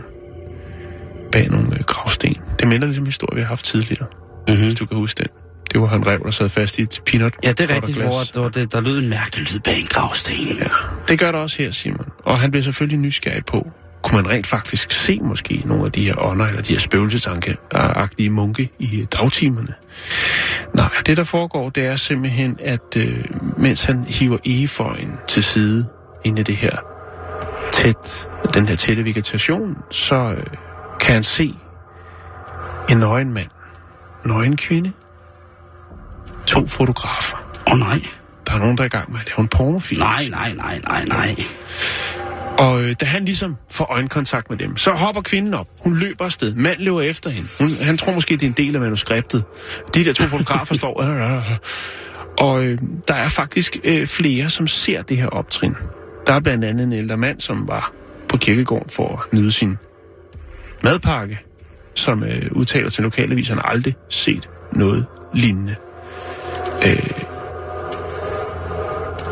Bag 1.32 1.50
nogle 1.50 1.76
øh, 1.76 1.80
gravsten. 1.80 2.36
Det 2.60 2.68
minder 2.68 2.88
lidt 2.88 3.00
om 3.00 3.06
historie, 3.06 3.36
vi 3.36 3.42
har 3.42 3.48
haft 3.48 3.66
tidligere. 3.66 4.06
Mm-hmm. 4.48 4.64
Hvis 4.64 4.76
du 4.76 4.86
kan 4.86 4.98
huske 4.98 5.18
den. 5.18 5.49
Det 5.72 5.82
var 5.82 5.88
han 5.88 6.08
rev, 6.08 6.20
der 6.24 6.32
sad 6.32 6.50
fast 6.50 6.80
i 6.80 6.82
et 6.82 7.02
peanut 7.06 7.34
Ja, 7.44 7.52
det 7.52 7.72
er 7.72 7.76
rigtigt, 7.76 7.98
hvor 7.98 8.24
der, 8.34 8.40
var 8.40 8.50
det, 8.50 8.72
der 8.72 8.82
lød 8.82 9.00
en 9.00 9.10
mærkelig 9.10 9.54
lyd 9.54 9.60
bag 9.60 9.80
en 9.80 9.88
gravsten. 9.90 10.36
Ja, 10.36 10.66
det 11.08 11.20
gør 11.20 11.32
der 11.32 11.40
også 11.40 11.58
her, 11.64 11.72
Simon. 11.72 12.08
Og 12.26 12.40
han 12.40 12.52
bliver 12.52 12.64
selvfølgelig 12.64 13.00
nysgerrig 13.00 13.46
på, 13.46 13.72
kunne 14.02 14.22
man 14.22 14.32
rent 14.32 14.48
faktisk 14.48 14.92
se 14.92 15.20
måske 15.22 15.64
nogle 15.66 15.86
af 15.86 15.92
de 15.92 16.04
her 16.04 16.16
ånder, 16.18 16.46
eller 16.46 16.62
de 16.62 16.74
her 16.74 16.80
spøgelsesanke-agtige 16.80 18.30
munke 18.30 18.70
i 18.80 19.08
dagtimerne? 19.20 19.74
Nej, 20.74 20.90
det 21.06 21.18
der 21.18 21.24
foregår, 21.24 21.70
det 21.70 21.86
er 21.86 21.96
simpelthen, 21.96 22.58
at 22.60 22.98
øh, 22.98 23.24
mens 23.58 23.84
han 23.84 24.04
hiver 24.08 24.38
egeføjen 24.46 25.12
til 25.28 25.44
side 25.44 25.86
inde 26.26 26.42
i 26.42 26.44
det 26.44 26.56
her 26.56 26.78
tæt, 27.72 28.28
den 28.54 28.66
her 28.66 28.76
tætte 28.76 29.06
vegetation, 29.06 29.78
så 29.92 30.16
øh, 30.16 30.44
kan 31.00 31.14
han 31.14 31.24
se 31.24 31.54
en 32.90 32.98
nøgen 32.98 33.34
mand, 33.34 33.50
nøgen 34.26 34.58
kvinde, 34.58 34.92
to 36.48 36.68
fotografer. 36.68 37.38
Åh 37.68 37.74
oh, 37.74 37.80
nej. 37.80 38.02
Der 38.48 38.54
er 38.54 38.60
nogen, 38.60 38.78
der 38.78 38.84
er 38.84 38.86
i 38.86 38.90
gang 38.90 39.12
med 39.12 39.20
at 39.20 39.28
lave 39.28 39.40
en 39.40 39.48
pornofilm. 39.48 40.02
Nej, 40.02 40.28
nej, 40.30 40.54
nej, 40.54 40.80
nej, 40.88 41.06
nej. 41.06 41.36
Og 42.60 42.84
øh, 42.84 42.96
da 43.02 43.06
han 43.06 43.26
ligesom 43.26 43.56
får 43.72 43.86
øjenkontakt 43.86 44.50
med 44.50 44.58
dem, 44.58 44.78
så 44.78 44.92
hopper 44.92 45.22
kvinden 45.22 45.54
op. 45.54 45.68
Hun 45.80 45.98
løber 45.98 46.26
afsted. 46.26 46.56
Mand 46.56 46.80
løber 46.80 47.02
efter 47.02 47.30
hende. 47.30 47.50
Hun, 47.60 47.76
han 47.76 47.98
tror 47.98 48.14
måske, 48.14 48.34
det 48.34 48.44
er 48.44 48.48
en 48.48 48.54
del 48.54 48.76
af 48.76 48.82
manuskriptet. 48.82 49.44
De 49.96 50.06
der 50.06 50.14
to 50.14 50.24
fotografer 50.24 50.76
står... 50.76 51.02
Øh, 51.02 51.32
øh. 51.38 51.58
Og 52.38 52.64
øh, 52.64 52.80
der 53.08 53.14
er 53.14 53.30
faktisk 53.30 53.78
øh, 53.84 54.08
flere, 54.08 54.50
som 54.50 54.68
ser 54.68 55.02
det 55.02 55.18
her 55.18 55.28
optrin. 55.28 55.76
Der 56.28 56.34
er 56.34 56.40
blandt 56.40 56.66
andet 56.66 56.84
en 56.84 56.94
ældre 56.94 57.18
mand, 57.18 57.42
som 57.42 57.68
var 57.68 57.92
på 58.30 58.38
kirkegården 58.38 58.90
for 58.90 59.14
at 59.14 59.34
nyde 59.34 59.52
sin 59.52 59.78
madpakke, 60.84 61.40
som 61.96 62.24
øh, 62.24 62.52
udtaler 62.52 62.90
til 62.90 63.04
lokalavis, 63.04 63.48
han 63.48 63.58
har 63.58 63.66
aldrig 63.66 63.96
set 64.10 64.50
noget 64.74 65.06
lignende. 65.34 65.76
Øh, 66.86 67.10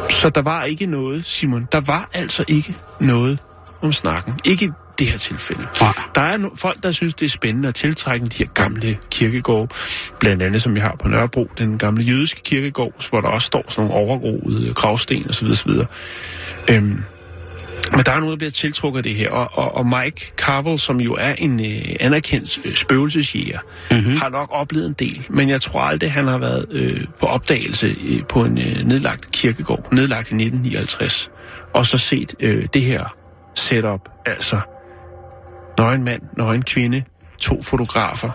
så 0.09 0.29
der 0.29 0.41
var 0.41 0.63
ikke 0.63 0.85
noget, 0.85 1.25
Simon. 1.25 1.67
Der 1.71 1.81
var 1.81 2.09
altså 2.13 2.43
ikke 2.47 2.75
noget 2.99 3.39
om 3.81 3.91
snakken. 3.91 4.33
Ikke 4.45 4.65
i 4.65 4.69
det 4.99 5.07
her 5.07 5.17
tilfælde. 5.17 5.67
Nej. 5.81 5.93
Der 6.15 6.21
er 6.21 6.37
no- 6.37 6.55
folk, 6.55 6.83
der 6.83 6.91
synes, 6.91 7.13
det 7.13 7.25
er 7.25 7.29
spændende 7.29 7.67
at 7.67 7.75
tiltrække 7.75 8.25
de 8.25 8.37
her 8.37 8.45
gamle 8.53 8.97
kirkegårde. 9.11 9.73
Blandt 10.19 10.43
andet, 10.43 10.61
som 10.61 10.75
vi 10.75 10.79
har 10.79 10.95
på 11.01 11.07
Nørrebro, 11.07 11.49
den 11.57 11.77
gamle 11.77 12.03
jødiske 12.03 12.41
kirkegård, 12.43 13.09
hvor 13.09 13.21
der 13.21 13.27
også 13.27 13.45
står 13.45 13.65
sådan 13.69 13.89
nogle 13.89 14.05
overgroede 14.05 14.73
gravsten 14.73 15.29
osv. 15.29 15.47
osv. 15.47 15.71
Øhm, 16.69 17.03
men 17.91 17.99
der 18.05 18.11
er 18.11 18.19
noget, 18.19 18.31
der 18.31 18.37
bliver 18.37 18.51
tiltrukket 18.51 18.97
af 18.97 19.03
det 19.03 19.15
her, 19.15 19.29
og, 19.29 19.49
og, 19.53 19.75
og 19.75 19.85
Mike 19.87 20.33
Carvel, 20.37 20.79
som 20.79 21.01
jo 21.01 21.13
er 21.19 21.33
en 21.33 21.59
øh, 21.65 21.95
anerkendt 21.99 22.59
øh, 22.65 22.75
spøgelsesjæger, 22.75 23.59
mm-hmm. 23.91 24.15
har 24.17 24.29
nok 24.29 24.47
oplevet 24.51 24.87
en 24.87 24.93
del, 24.93 25.25
men 25.29 25.49
jeg 25.49 25.61
tror 25.61 25.79
aldrig, 25.81 26.11
han 26.11 26.27
har 26.27 26.37
været 26.37 26.65
øh, 26.71 27.01
på 27.19 27.25
opdagelse 27.25 27.95
øh, 28.09 28.23
på 28.29 28.45
en 28.45 28.57
øh, 28.57 28.83
nedlagt 28.87 29.31
kirkegård, 29.31 29.87
nedlagt 29.93 30.31
i 30.31 30.35
1959, 30.35 31.31
og 31.73 31.85
så 31.85 31.97
set 31.97 32.33
øh, 32.39 32.67
det 32.73 32.81
her 32.81 33.15
setup, 33.55 34.09
altså 34.25 34.59
nøgen 35.77 36.03
mand, 36.03 36.21
nøgen 36.37 36.63
kvinde, 36.63 37.03
to 37.39 37.63
fotografer, 37.63 38.29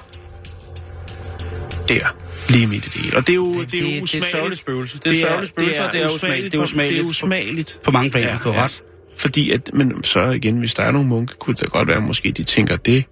der, 1.88 2.14
lige 2.48 2.66
midt 2.66 2.86
i 2.86 2.88
det 2.88 3.00
hele. 3.00 3.16
Og 3.16 3.26
det 3.26 3.32
er 3.32 3.36
jo, 3.36 3.60
det, 3.60 3.72
det- 3.72 3.80
er 3.80 3.84
det 3.84 3.92
er 3.94 3.96
et 3.96 4.02
usmageligt. 4.02 4.32
sørgeligt 4.32 4.60
spøgelse. 4.60 4.98
Det 4.98 5.06
er 5.06 5.10
et 5.10 5.20
sørgeligt 5.20 5.48
spøgelse, 5.52 5.84
og 5.84 5.92
det 5.92 6.02
er 6.02 6.08
usmageligt. 6.14 6.52
Det 6.52 6.58
er 6.58 6.62
usmageligt. 6.62 6.98
Det 6.98 7.04
er 7.06 7.08
usmageligt. 7.10 7.80
På 7.84 7.90
mange 7.90 8.10
planer, 8.10 8.38
du 8.38 8.50
har 8.50 8.64
ret. 8.64 8.82
Fordi 9.22 9.50
at, 9.50 9.70
men 9.74 10.04
så 10.04 10.30
igen, 10.30 10.58
hvis 10.58 10.74
der 10.74 10.82
er 10.82 10.90
nogle 10.90 11.08
munke, 11.08 11.34
kunne 11.38 11.56
det 11.56 11.70
godt 11.70 11.88
være, 11.88 11.96
at 11.96 12.02
måske 12.02 12.30
de 12.32 12.44
tænker, 12.44 12.76
det 12.76 13.04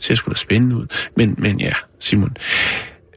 ser 0.00 0.14
sgu 0.14 0.30
da 0.30 0.36
spændende 0.36 0.76
ud. 0.76 0.86
Men, 1.16 1.34
men 1.38 1.60
ja, 1.60 1.72
Simon. 2.00 2.36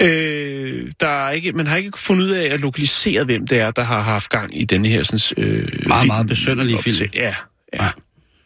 Øh, 0.01 0.91
der 0.99 1.07
er 1.27 1.29
ikke, 1.31 1.51
man 1.51 1.67
har 1.67 1.77
ikke 1.77 1.99
fundet 1.99 2.23
ud 2.25 2.29
af 2.29 2.53
at 2.53 2.61
lokalisere, 2.61 3.23
hvem 3.23 3.47
det 3.47 3.59
er, 3.59 3.71
der 3.71 3.83
har 3.83 4.01
haft 4.01 4.29
gang 4.29 4.61
i 4.61 4.63
denne 4.65 4.87
her 4.87 5.03
sådan, 5.03 5.43
øh, 5.45 5.67
Meget, 5.87 6.07
meget 6.07 6.27
besynderlige 6.27 6.77
op 6.77 6.83
til- 6.83 6.95
film. 6.95 7.09
Ja, 7.13 7.35
ja. 7.73 7.89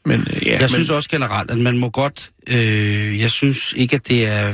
Men, 0.05 0.19
øh, 0.35 0.45
ja, 0.47 0.51
Jeg 0.51 0.59
men, 0.61 0.69
synes 0.69 0.89
også 0.89 1.09
generelt, 1.09 1.51
at 1.51 1.57
man 1.57 1.77
må 1.77 1.89
godt... 1.89 2.29
Øh, 2.49 3.19
jeg 3.19 3.31
synes 3.31 3.73
ikke, 3.77 3.95
at 3.95 4.07
det 4.07 4.27
er... 4.27 4.53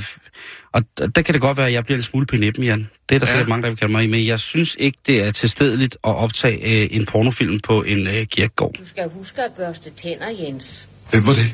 Og 0.74 0.82
der 1.16 1.22
kan 1.22 1.34
det 1.34 1.42
godt 1.42 1.58
være, 1.58 1.68
at 1.68 1.74
jeg 1.74 1.84
bliver 1.84 1.98
lidt 1.98 2.06
smule 2.06 2.26
penippen, 2.26 2.64
Jan. 2.64 2.90
Det 3.10 3.16
er 3.16 3.20
der 3.20 3.26
Ja. 3.26 3.32
sikkert 3.32 3.48
mange, 3.50 3.64
der 3.64 3.70
vil 3.70 3.78
kalde 3.78 3.92
mig 3.92 4.04
i, 4.04 4.08
men 4.08 4.26
jeg 4.28 4.40
synes 4.40 4.76
ikke, 4.80 4.98
det 5.08 5.24
er 5.24 5.32
tilstedeligt 5.32 5.98
at 6.04 6.16
optage 6.16 6.84
øh, 6.84 6.88
en 6.92 7.06
pornofilm 7.06 7.60
på 7.60 7.84
en 7.84 8.08
øh, 8.08 8.26
kirkegård. 8.26 8.74
Du 8.80 8.88
skal 8.88 9.10
huske 9.10 9.42
at 9.42 9.52
børste 9.58 9.90
tænder, 9.90 10.30
Jens. 10.40 10.88
Hvem 11.10 11.28
var 11.28 11.34
det? 11.34 11.54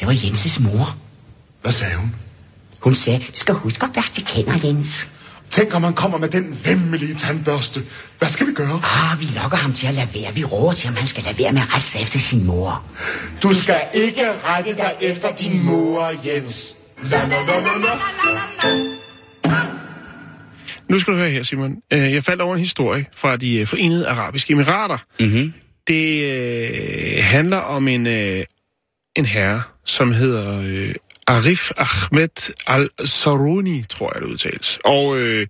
Det 0.00 0.06
var 0.06 0.12
Jenses 0.24 0.60
mor. 0.60 0.96
Hvad 1.62 1.72
sagde 1.72 1.94
hun? 1.96 2.14
Hun 2.80 2.94
sagde, 2.94 3.18
du 3.18 3.24
skal 3.34 3.54
huske 3.54 3.84
at 3.84 3.90
børste 3.94 4.24
tænder, 4.24 4.58
Jens. 4.68 5.08
Tænk, 5.50 5.74
om 5.74 5.82
han 5.84 5.92
kommer 5.94 6.18
med 6.18 6.28
den 6.28 6.58
vemmelige 6.64 7.14
tandbørste. 7.14 7.82
Hvad 8.18 8.28
skal 8.28 8.46
vi 8.46 8.52
gøre? 8.52 8.80
Ah, 8.84 9.20
vi 9.20 9.24
lokker 9.40 9.56
ham 9.58 9.72
til 9.72 9.86
at 9.86 9.94
lade 9.94 10.08
være. 10.14 10.34
Vi 10.34 10.44
råber 10.44 10.72
til 10.72 10.86
ham, 10.86 10.96
han 10.96 11.06
skal 11.06 11.22
lade 11.24 11.38
være 11.38 11.52
med 11.52 11.62
at 11.62 11.74
rette 11.74 11.86
sig 11.86 12.02
efter 12.02 12.18
sin 12.18 12.46
mor. 12.46 12.84
Du 13.42 13.54
skal 13.54 13.80
ikke 13.94 14.22
rette 14.44 14.72
dig 14.76 14.92
efter 15.00 15.36
din 15.36 15.62
mor, 15.64 16.12
Jens. 16.26 16.74
La, 17.02 17.18
la, 17.26 17.42
la, 17.46 17.60
la, 17.60 17.78
la. 17.78 17.92
Nu 20.88 20.98
skal 20.98 21.12
du 21.12 21.18
høre 21.18 21.30
her, 21.30 21.42
Simon. 21.42 21.76
Øh, 21.92 22.12
Jeg 22.12 22.24
faldt 22.24 22.40
over 22.42 22.54
en 22.54 22.60
historie 22.60 23.06
fra 23.14 23.36
de 23.36 23.56
øh, 23.60 23.66
forenede 23.66 24.08
arabiske 24.08 24.52
emirater. 24.52 24.98
Mm-hmm. 25.20 25.52
Det 25.86 26.32
øh, 26.32 27.24
handler 27.24 27.56
om 27.56 27.88
en, 27.88 28.06
øh, 28.06 28.44
en 29.16 29.26
herre, 29.26 29.62
som 29.84 30.12
hedder 30.12 30.60
øh, 30.64 30.94
Arif 31.26 31.70
Ahmed 31.76 32.52
Al-Saruni, 32.66 33.82
tror 33.82 34.12
jeg 34.14 34.22
det 34.22 34.28
udtales. 34.28 34.78
Og 34.84 35.16
øh, 35.18 35.46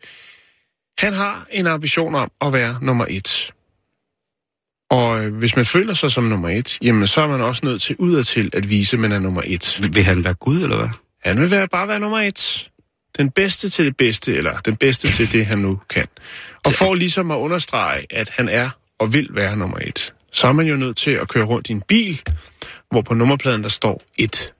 han 0.99 1.13
har 1.13 1.47
en 1.51 1.67
ambition 1.67 2.15
om 2.15 2.31
at 2.41 2.53
være 2.53 2.79
nummer 2.83 3.07
et. 3.09 3.53
Og 4.91 5.25
øh, 5.25 5.35
hvis 5.35 5.57
man 5.57 5.65
føler 5.65 5.95
sig 5.95 6.11
som 6.11 6.25
nummer 6.25 6.49
et, 6.49 6.79
jamen 6.83 7.07
så 7.07 7.23
er 7.23 7.27
man 7.27 7.41
også 7.41 7.67
nødt 7.67 7.83
til 7.83 7.97
udadtil 7.99 8.51
at 8.53 8.69
vise, 8.69 8.97
at 8.97 9.01
man 9.01 9.13
er 9.13 9.19
nummer 9.19 9.43
et. 9.47 9.81
Vil 9.95 10.05
han 10.05 10.25
være 10.25 10.35
Gud, 10.35 10.63
eller 10.63 10.77
hvad? 10.77 10.89
Han 11.23 11.41
vil 11.41 11.51
være, 11.51 11.69
bare 11.69 11.89
være 11.89 12.01
nummer 12.01 12.19
et. 12.19 12.71
Den 13.19 13.31
bedste 13.31 13.71
til 13.71 13.85
det 13.85 13.97
bedste, 13.97 14.37
eller 14.37 14.61
den 14.61 14.77
bedste 14.77 15.13
til 15.13 15.33
det, 15.33 15.47
han 15.47 15.59
nu 15.59 15.81
kan. 15.89 16.07
Og 16.67 16.73
for 16.73 16.95
ligesom 16.95 17.31
at 17.31 17.37
understrege, 17.37 18.07
at 18.11 18.29
han 18.29 18.49
er 18.49 18.71
og 18.99 19.13
vil 19.13 19.29
være 19.31 19.57
nummer 19.57 19.79
et, 19.79 20.15
så 20.33 20.49
er 20.49 20.53
man 20.53 20.67
jo 20.67 20.77
nødt 20.77 20.97
til 20.97 21.11
at 21.11 21.29
køre 21.29 21.45
rundt 21.45 21.69
i 21.69 21.73
en 21.73 21.81
bil, 21.81 22.23
hvor 22.91 23.03
på 23.03 23.15
nummerpladen 23.15 23.63
der 23.63 23.69
står 23.69 24.03
et. 24.19 24.55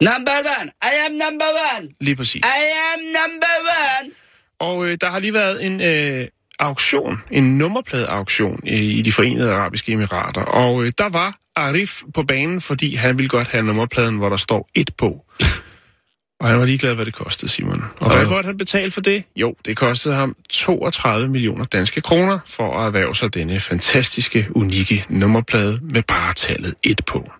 Number 0.00 0.32
one! 0.60 0.70
I 0.82 0.94
am 1.06 1.12
number 1.12 1.46
one! 1.76 1.88
Lige 2.00 2.16
præcis. 2.16 2.44
I 2.44 2.66
am 2.94 3.00
number 3.00 3.54
one! 4.00 4.10
Og 4.58 4.86
øh, 4.86 4.98
der 5.00 5.10
har 5.10 5.18
lige 5.18 5.34
været 5.34 5.66
en 5.66 5.80
øh, 5.80 6.28
auktion, 6.58 7.22
en 7.30 7.58
nummerpladeauktion 7.58 8.60
øh, 8.66 8.78
i 8.78 9.02
de 9.02 9.12
forenede 9.12 9.52
arabiske 9.52 9.92
emirater. 9.92 10.42
Og 10.42 10.84
øh, 10.84 10.92
der 10.98 11.08
var 11.08 11.38
Arif 11.56 12.02
på 12.14 12.22
banen, 12.22 12.60
fordi 12.60 12.94
han 12.94 13.18
ville 13.18 13.28
godt 13.28 13.48
have 13.48 13.62
nummerpladen, 13.62 14.16
hvor 14.16 14.28
der 14.28 14.36
står 14.36 14.68
et 14.74 14.90
på. 14.98 15.24
Og 16.40 16.48
han 16.48 16.58
var 16.58 16.64
ligeglad, 16.64 16.94
hvad 16.94 17.06
det 17.06 17.14
kostede, 17.14 17.50
Simon. 17.50 17.84
Og 18.00 18.16
hvad 18.16 18.26
godt 18.26 18.46
han 18.46 18.56
betalt 18.56 18.94
for 18.94 19.00
det? 19.00 19.24
Jo, 19.36 19.54
det 19.64 19.76
kostede 19.76 20.14
ham 20.14 20.36
32 20.50 21.28
millioner 21.28 21.64
danske 21.64 22.00
kroner 22.00 22.38
for 22.46 22.78
at 22.78 22.86
erhverve 22.86 23.14
sig 23.14 23.34
denne 23.34 23.60
fantastiske, 23.60 24.48
unikke 24.54 25.06
nummerplade 25.08 25.80
med 25.82 26.02
bare 26.02 26.34
tallet 26.34 26.74
et 26.82 27.00
på. 27.06 27.30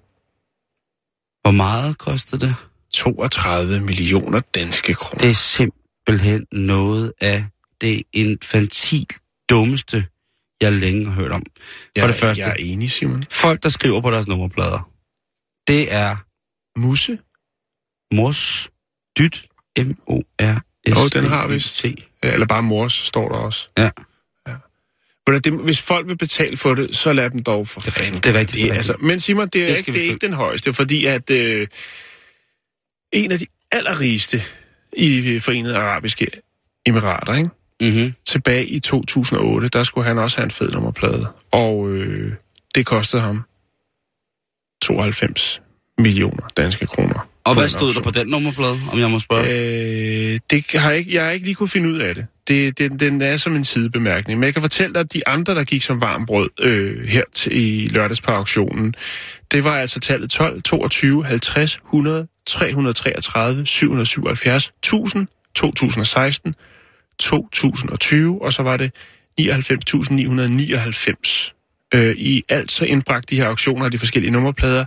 Hvor 1.43 1.51
meget 1.51 1.99
kostede 1.99 2.47
det? 2.47 2.55
32 2.93 3.81
millioner 3.81 4.41
danske 4.55 4.95
kroner. 4.95 5.21
Det 5.21 5.31
er 5.31 5.35
simpelthen 5.35 6.47
noget 6.53 7.13
af 7.21 7.45
det 7.81 8.03
infantil 8.13 9.07
dummeste, 9.51 10.07
jeg 10.61 10.73
længe 10.73 11.05
har 11.07 11.13
hørt 11.13 11.33
om. 11.33 11.43
For 11.57 11.63
jeg, 11.97 12.09
det 12.09 12.15
første, 12.17 12.43
Jeg 12.43 12.51
er 12.51 12.55
enig, 12.55 12.91
Simon. 12.91 13.25
folk, 13.31 13.63
der 13.63 13.69
skriver 13.69 14.01
på 14.01 14.11
deres 14.11 14.29
nummerplader, 14.29 14.91
det 15.67 15.95
er 15.95 16.17
Musse? 16.79 17.19
mors 18.15 18.71
dyt, 19.19 19.47
M-O-R-S. 19.79 20.91
Jo, 20.91 21.09
den 21.21 21.25
har 21.31 21.47
vist. 21.49 21.85
Eller 22.23 22.47
bare 22.47 22.63
mors, 22.63 22.93
står 22.93 23.29
der 23.29 23.37
også. 23.37 23.69
Ja. 23.79 23.91
Men 25.29 25.41
det, 25.41 25.53
hvis 25.53 25.83
folk 25.83 26.07
vil 26.07 26.19
betale 26.19 26.57
for 26.57 26.75
det, 26.75 26.97
så 26.97 27.13
lad 27.13 27.31
dem 27.31 27.43
dog 27.45 27.69
for 27.69 27.81
Det 27.81 27.89
er 27.89 27.93
fanden. 27.93 28.21
det 28.21 28.27
er 28.37 28.39
rigtigt, 28.41 28.69
Det, 28.71 28.77
altså, 28.77 28.97
men 29.01 29.21
Simon, 29.21 29.49
det 29.49 29.63
er, 29.63 29.67
Det 29.67 29.79
ikke, 29.79 29.93
vi 29.93 29.99
det 29.99 30.07
er 30.07 30.11
ikke 30.13 30.27
den 30.27 30.33
højeste, 30.33 30.73
fordi 30.73 31.07
at 31.07 31.31
øh, 31.31 31.69
en 33.13 33.33
af 33.33 33.39
de 33.39 33.47
allerrigeste 33.73 34.43
i 34.97 35.39
Forenede 35.41 35.77
Arabiske 35.77 36.27
Emirater, 36.87 37.35
ikke? 37.35 37.51
Mm-hmm. 37.81 38.15
tilbage 38.25 38.67
i 38.67 38.79
2008, 38.79 39.69
der 39.69 39.83
skulle 39.83 40.07
han 40.07 40.19
også 40.19 40.37
have 40.37 40.45
en 40.45 40.51
fed 40.51 40.71
nummerplade. 40.71 41.27
Og 41.53 41.91
øh, 41.91 42.33
det 42.75 42.87
kostede 42.87 43.23
ham 43.23 43.43
92 44.83 45.63
millioner 45.99 46.49
danske 46.57 46.87
kroner. 46.87 47.29
Og 47.45 47.55
hvad 47.55 47.69
stod 47.69 47.95
der 47.95 48.03
på 48.03 48.11
den 48.11 48.27
nummerplade, 48.27 48.79
om 48.93 48.99
jeg 48.99 49.11
må 49.11 49.19
spørge? 49.19 49.49
Øh, 49.49 50.41
det 50.51 50.65
har 50.75 50.91
jeg, 50.91 50.99
ikke, 50.99 51.15
jeg 51.15 51.25
har 51.25 51.31
ikke 51.31 51.47
lige 51.47 51.55
kunne 51.55 51.69
finde 51.69 51.89
ud 51.89 51.99
af 51.99 52.15
det. 52.15 52.27
det, 52.49 52.79
det 52.79 53.01
den 53.01 53.23
er 53.23 53.37
som 53.37 53.57
en 53.57 53.65
sidebemærkning. 53.65 54.41
Men 54.41 54.45
jeg 54.45 54.55
kan 54.55 54.63
fortælle 54.63 54.95
dig, 54.95 55.01
at 55.01 55.13
de 55.13 55.29
andre, 55.29 55.55
der 55.55 55.65
gik 55.65 55.83
som 55.83 56.01
varm 56.01 56.27
brød 56.27 56.51
øh, 56.61 57.09
her 57.09 57.23
til, 57.35 57.53
i 57.57 57.89
lørdags 57.89 58.21
på 58.21 58.31
auktionen, 58.31 58.95
det 59.53 59.65
var 59.65 59.77
altså 59.77 60.01
tallet 60.01 60.31
12, 60.31 60.63
22, 60.63 61.25
50, 61.25 61.75
100, 61.75 62.27
333, 62.47 63.67
777, 63.67 64.73
1000, 64.83 65.27
2016, 65.55 66.55
2020, 67.19 68.43
og 68.43 68.53
så 68.53 68.63
var 68.63 68.77
det 68.77 68.93
99.999. 69.41 71.53
Øh, 71.95 72.17
I 72.17 72.43
alt 72.49 72.73
så 72.73 72.85
indbragte 72.85 73.37
de 73.37 73.41
her 73.41 73.49
auktioner 73.49 73.85
af 73.85 73.91
de 73.91 73.99
forskellige 73.99 74.31
nummerplader 74.31 74.85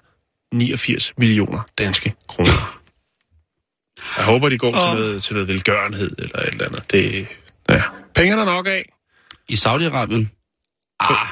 89 0.53 1.13
millioner 1.17 1.61
danske 1.77 2.13
kroner. 2.27 2.79
Jeg 4.17 4.25
håber, 4.25 4.49
de 4.49 4.57
går 4.57 4.71
til, 4.71 4.99
noget, 4.99 5.23
til 5.23 5.33
noget 5.33 5.47
velgørenhed 5.47 6.11
eller 6.17 6.39
et 6.39 6.47
eller 6.47 6.65
andet. 6.65 6.91
Det, 6.91 7.27
ja. 7.69 7.81
Penge 8.15 8.31
er 8.31 8.35
der 8.37 8.45
nok 8.45 8.67
af. 8.67 8.89
I 9.49 9.53
Saudi-Arabien? 9.53 10.25
Ah, 10.99 11.27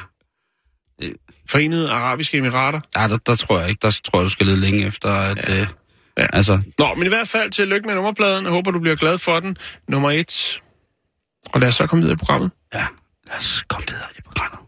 Forenede 1.48 1.90
Arabiske 1.90 2.38
Emirater. 2.38 2.80
ah 2.94 3.10
der, 3.10 3.16
der, 3.16 3.36
tror 3.36 3.58
jeg 3.60 3.68
ikke. 3.68 3.78
Der 3.82 4.00
tror 4.04 4.18
jeg, 4.18 4.24
du 4.24 4.30
skal 4.30 4.46
lede 4.46 4.60
længe 4.60 4.86
efter, 4.86 5.12
at... 5.12 5.48
Ja. 5.48 5.60
Øh, 5.60 5.66
Ja. 6.18 6.26
Altså, 6.32 6.60
Nå, 6.78 6.94
men 6.94 7.06
i 7.06 7.08
hvert 7.08 7.28
fald 7.28 7.50
til 7.50 7.68
lykke 7.68 7.86
med 7.86 7.94
nummerpladen. 7.94 8.44
Jeg 8.44 8.52
håber, 8.52 8.70
du 8.70 8.80
bliver 8.80 8.96
glad 8.96 9.18
for 9.18 9.40
den. 9.40 9.56
Nummer 9.88 10.10
et. 10.10 10.62
Og 11.54 11.60
lad 11.60 11.68
os 11.68 11.74
så 11.74 11.86
komme 11.86 12.02
videre 12.02 12.14
i 12.14 12.16
programmet. 12.18 12.50
ja, 12.74 12.86
lad 13.26 13.36
os 13.36 13.62
komme 13.68 13.86
videre 13.88 14.08
i 14.18 14.22
programmet. 14.22 14.58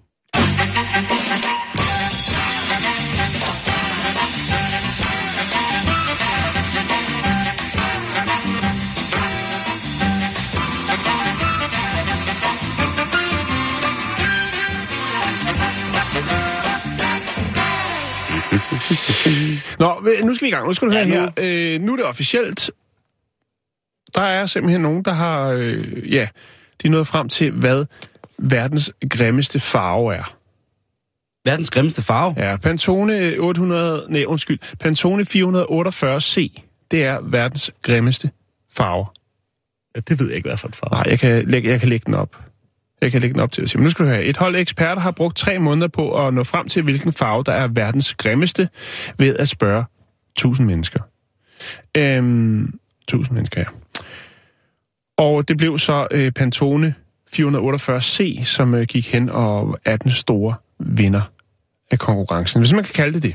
Nå, 19.79 20.01
nu 20.25 20.35
skal 20.35 20.45
vi 20.45 20.49
i 20.49 20.53
gang. 20.53 20.67
Nu 20.67 20.73
skal 20.73 20.89
du 20.89 20.93
høre 20.93 21.07
Ja, 21.07 21.15
ja, 21.15 21.21
nu. 21.25 21.31
her. 21.39 21.75
Øh, 21.75 21.81
nu 21.81 21.93
er 21.93 21.97
det 21.97 22.05
officielt. 22.05 22.71
Der 24.15 24.21
er 24.23 24.47
simpelthen 24.47 24.81
nogen, 24.81 25.03
der 25.05 25.13
har... 25.13 25.49
Øh, 25.49 26.13
ja, 26.13 26.29
de 26.83 26.87
er 26.87 26.91
nået 26.91 27.07
frem 27.07 27.29
til, 27.29 27.51
hvad 27.51 27.87
verdens 28.39 28.93
grimmeste 29.11 29.61
farve 29.61 30.15
er. 30.15 30.37
Verdens 31.45 31.71
grimmeste 31.71 32.03
farve. 32.03 32.35
Ja, 32.37 32.57
Pantone 32.57 33.35
800... 33.39 34.07
Nej, 34.09 34.25
undskyld. 34.27 34.59
Pantone 34.81 35.23
448C. 35.23 36.63
Det 36.91 37.05
er 37.05 37.21
verdens 37.23 37.73
grimmeste 37.83 38.31
farve. 38.73 39.07
Ja, 39.95 40.01
det 40.01 40.21
ved 40.21 40.27
jeg 40.27 40.37
ikke, 40.37 40.49
hvad 40.49 40.57
for 40.57 40.69
en 40.69 40.75
farve. 40.75 40.95
Nej, 40.95 41.05
jeg 41.07 41.19
kan, 41.19 41.49
lægge, 41.49 41.71
jeg 41.71 41.81
kan 41.81 41.89
lægge 41.89 42.05
den 42.07 42.15
op. 42.15 42.37
Jeg 43.01 43.13
kan 43.13 43.21
lægge 43.21 43.35
den 43.35 43.43
op 43.43 43.53
til 43.53 43.65
dig. 43.65 43.79
Men 43.79 43.85
nu 43.85 43.91
skal 43.91 44.05
du 44.05 44.11
høre. 44.11 44.25
Et 44.25 44.37
hold 44.37 44.57
eksperter 44.57 45.03
har 45.03 45.11
brugt 45.11 45.37
tre 45.37 45.59
måneder 45.59 45.89
på 45.89 46.27
at 46.27 46.35
nå 46.35 46.45
frem 46.45 46.69
til, 46.69 46.83
hvilken 46.83 47.13
farve, 47.13 47.43
der 47.47 47.53
er 47.53 47.69
verdens 47.69 48.15
grimmeste, 48.15 48.69
ved 49.19 49.37
at 49.37 49.49
spørge 49.49 49.85
1000 50.37 50.67
mennesker. 50.67 51.01
Øhm, 51.97 52.75
1000 53.03 53.35
mennesker, 53.35 53.61
ja. 53.61 53.67
Og 55.21 55.49
det 55.49 55.57
blev 55.57 55.79
så 55.79 56.07
øh, 56.11 56.33
Pantone 56.33 56.95
448C, 57.37 58.45
som 58.45 58.75
øh, 58.75 58.87
gik 58.87 59.13
hen 59.13 59.29
og 59.29 59.79
er 59.85 59.97
den 59.97 60.11
store 60.11 60.55
vinder 60.79 61.21
af 61.91 61.99
konkurrencen, 61.99 62.61
hvis 62.61 62.73
man 62.73 62.85
kan 62.85 62.95
kalde 62.95 63.21
det 63.21 63.23
det. 63.23 63.35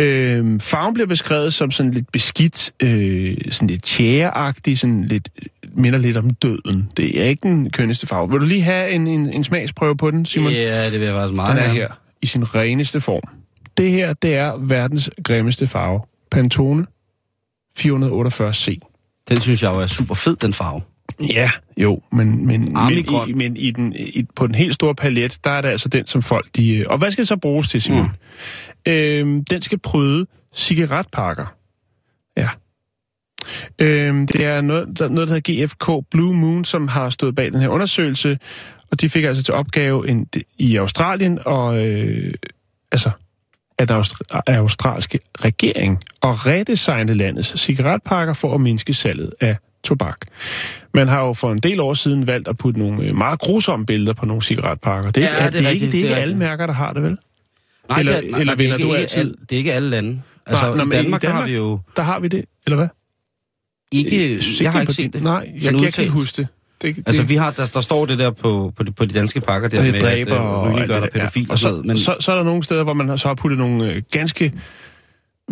Øh, 0.00 0.60
farven 0.60 0.94
bliver 0.94 1.06
beskrevet 1.06 1.54
som 1.54 1.70
sådan 1.70 1.92
lidt 1.92 2.12
beskidt, 2.12 2.72
øh, 2.82 3.36
sådan 3.50 3.68
lidt 3.68 3.82
tjæreagtig, 3.82 4.78
sådan 4.78 5.04
lidt, 5.04 5.28
minder 5.74 5.98
lidt 5.98 6.16
om 6.16 6.30
døden. 6.30 6.90
Det 6.96 7.20
er 7.20 7.24
ikke 7.24 7.42
den 7.42 7.70
kønneste 7.70 8.06
farve. 8.06 8.30
Vil 8.30 8.40
du 8.40 8.46
lige 8.46 8.62
have 8.62 8.90
en, 8.90 9.06
en, 9.06 9.32
en 9.32 9.44
smagsprøve 9.44 9.96
på 9.96 10.10
den, 10.10 10.26
Simon? 10.26 10.52
Ja, 10.52 10.90
det 10.90 11.00
vil 11.00 11.06
jeg 11.06 11.14
faktisk 11.14 11.36
meget 11.36 11.56
Den 11.56 11.64
er 11.64 11.68
her, 11.68 11.88
i 12.22 12.26
sin 12.26 12.54
reneste 12.54 13.00
form. 13.00 13.22
Det 13.76 13.90
her, 13.90 14.12
det 14.12 14.36
er 14.36 14.56
verdens 14.56 15.10
grimmeste 15.24 15.66
farve. 15.66 16.00
Pantone 16.30 16.86
448C. 17.78 18.87
Den 19.28 19.40
synes 19.40 19.62
jeg 19.62 19.74
jo 19.74 19.80
er 19.80 19.86
super 19.86 20.14
fed, 20.14 20.36
den 20.36 20.52
farve. 20.52 20.82
Ja, 21.20 21.50
jo, 21.76 22.02
men, 22.12 22.46
men, 22.46 22.76
i, 23.28 23.32
men 23.32 23.56
i 23.56 23.70
den, 23.70 23.94
i, 23.96 24.26
på 24.36 24.46
den 24.46 24.54
helt 24.54 24.74
store 24.74 24.94
palet, 24.94 25.38
der 25.44 25.50
er 25.50 25.60
det 25.60 25.68
altså 25.68 25.88
den, 25.88 26.06
som 26.06 26.22
folk... 26.22 26.48
De, 26.56 26.76
øh, 26.76 26.84
og 26.88 26.98
hvad 26.98 27.10
skal 27.10 27.22
det 27.22 27.28
så 27.28 27.36
bruges 27.36 27.68
til, 27.68 27.82
Simon? 27.82 28.10
Mm. 28.86 28.92
Øhm, 28.92 29.44
den 29.44 29.62
skal 29.62 29.78
prøve 29.78 30.26
cigaretpakker. 30.54 31.46
Ja. 32.36 32.48
Øhm, 33.78 34.26
det 34.26 34.44
er 34.44 34.60
noget, 34.60 34.98
der, 34.98 35.08
noget, 35.08 35.28
der 35.28 35.34
hedder 35.34 35.66
GFK 35.66 36.06
Blue 36.10 36.34
Moon, 36.34 36.64
som 36.64 36.88
har 36.88 37.10
stået 37.10 37.34
bag 37.34 37.52
den 37.52 37.60
her 37.60 37.68
undersøgelse, 37.68 38.38
og 38.90 39.00
de 39.00 39.08
fik 39.08 39.24
altså 39.24 39.42
til 39.42 39.54
opgave 39.54 40.08
en, 40.08 40.28
i 40.58 40.76
Australien 40.76 41.38
og 41.44 41.86
øh, 41.86 42.34
altså 42.92 43.10
at 43.78 43.90
australske 44.48 45.18
regering 45.44 46.02
og 46.20 46.46
redesigne 46.46 47.14
landets 47.14 47.60
cigaretpakker 47.60 48.34
for 48.34 48.54
at 48.54 48.60
mindske 48.60 48.94
salget 48.94 49.32
af 49.40 49.56
tobak. 49.84 50.18
Man 50.94 51.08
har 51.08 51.20
jo 51.24 51.32
for 51.32 51.52
en 51.52 51.58
del 51.58 51.80
år 51.80 51.94
siden 51.94 52.26
valgt 52.26 52.48
at 52.48 52.58
putte 52.58 52.78
nogle 52.80 53.02
øh, 53.04 53.16
meget 53.16 53.38
grusomme 53.38 53.86
billeder 53.86 54.12
på 54.12 54.26
nogle 54.26 54.42
cigaretpakker. 54.42 55.10
Det 55.10 55.24
er, 55.24 55.28
Ja, 55.28 55.44
ja, 55.44 55.46
det, 55.46 55.52
det 55.52 55.60
er 55.62 55.66
er, 55.66 55.70
ikke, 55.70 55.84
rigtigt, 55.86 55.92
det 55.92 56.00
er 56.00 56.04
er 56.04 56.08
ikke 56.08 56.14
alle 56.14 56.22
rigtigt. 56.34 56.38
mærker, 56.38 56.66
der 56.66 56.74
har 56.74 56.92
det, 56.92 57.02
vel? 57.02 57.18
Nej, 57.88 57.98
Eller- 57.98 58.20
det 58.20 58.26
er, 58.26 58.30
nej, 58.30 58.40
eller 58.40 58.44
nej, 58.44 58.54
det 58.54 58.64
er 58.66 58.76
vinder 58.76 58.76
ikke 58.86 58.88
du 58.88 58.94
altid? 59.00 59.34
Det 59.50 59.52
er 59.52 59.58
ikke 59.58 59.72
alle 59.72 59.90
lande. 59.90 60.22
Altså, 60.46 60.74
Nej, 60.74 60.84
nå, 60.84 60.90
i, 60.92 60.96
Danmark, 60.96 61.22
der 61.22 61.30
har 61.30 61.46
vi 61.46 61.54
jo 61.54 61.80
Der 61.96 62.02
har 62.02 62.20
vi 62.20 62.28
det, 62.28 62.44
eller 62.66 62.76
hvad? 62.76 62.88
ikke... 63.92 64.40
Jeg 64.60 64.72
har 64.72 64.80
ikke 64.80 64.92
set 64.92 65.12
det. 65.12 65.22
Nej, 65.22 65.32
jeg, 65.54 65.72
jeg, 65.72 65.82
jeg 65.82 65.92
kan 65.92 66.04
ikke 66.04 66.12
huske 66.14 66.36
det. 66.36 66.48
Det, 66.82 66.96
det 66.96 67.02
Altså, 67.06 67.22
vi 67.22 67.36
har, 67.36 67.50
der, 67.50 67.70
der 67.74 67.80
står 67.80 68.06
det 68.06 68.18
der 68.18 68.30
på, 68.30 68.72
på, 68.76 68.82
de, 68.82 68.92
på 68.92 69.04
de 69.04 69.14
danske 69.14 69.40
pakker 69.40 69.68
der 69.68 69.82
det 69.82 69.92
med, 69.92 70.00
dræber 70.00 70.34
at 70.34 70.40
og, 70.40 70.80
alt 70.80 70.88
dig 70.88 71.02
det 71.02 71.12
der. 71.12 71.18
pædofil 71.18 71.46
Ja. 71.48 71.52
og 71.52 71.58
noget. 71.62 71.84
Men 71.84 71.98
så, 71.98 72.16
så 72.20 72.32
er 72.32 72.36
der 72.36 72.42
nogle 72.42 72.62
steder, 72.62 72.84
hvor 72.84 72.94
man 72.94 73.08
har, 73.08 73.16
så 73.16 73.28
har 73.28 73.34
puttet 73.34 73.58
nogle 73.58 73.92
øh, 73.92 74.02
ganske 74.10 74.52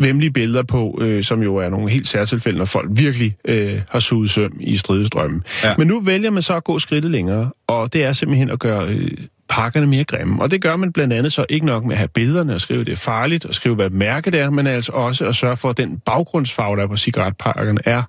vemmelige 0.01 0.31
billeder 0.31 0.62
på, 0.62 0.99
øh, 1.03 1.24
som 1.24 1.43
jo 1.43 1.57
er 1.57 1.68
nogle 1.68 1.91
helt 1.91 2.09
særtilfælde, 2.09 2.59
når 2.59 2.64
folk 2.64 2.89
virkelig 2.93 3.37
øh, 3.45 3.81
har 3.91 4.01
suget 4.01 4.31
søm 4.31 4.57
i 4.61 4.77
stridestrømmen. 4.77 5.43
Ja. 5.62 5.68
Ja. 5.68 5.74
Men 5.79 5.87
nu 5.89 6.01
vælger 6.01 6.31
man 6.31 6.43
så 6.43 6.55
at 6.55 6.64
gå 6.64 6.79
skridtet 6.79 7.11
længere, 7.11 7.51
og 7.66 7.93
det 7.93 8.05
er 8.05 8.12
simpelthen 8.12 8.51
at 8.51 8.59
gøre 8.59 8.89
øh, 8.89 9.11
pakkerne 9.49 9.87
mere 9.87 10.05
grimme. 10.05 10.43
Og 10.43 10.51
det 10.51 10.62
gør 10.62 10.77
man 10.77 10.93
blandt 10.93 11.12
andet 11.12 11.33
så 11.33 11.47
ikke 11.49 11.66
nok 11.66 11.85
med 11.85 11.93
at 11.93 11.99
have 11.99 12.09
billederne 12.09 12.55
og 12.55 12.61
skrive, 12.61 12.85
det 12.85 12.93
er 12.93 12.97
farligt, 12.97 13.45
og 13.45 13.55
skrive, 13.55 13.74
hvad 13.74 13.91
mærke 13.91 14.31
det 14.31 14.41
er, 14.41 14.51
men 14.51 14.66
altså 14.66 14.93
også 14.93 15.27
at 15.27 15.35
sørge 15.37 15.57
for, 15.57 15.68
at 15.70 15.77
den 15.77 15.99
baggrundsfarve, 15.99 16.77
der 16.77 16.83
er 16.83 16.87
på 16.87 16.97
cigaretpakkerne, 16.97 17.79
er 17.85 18.03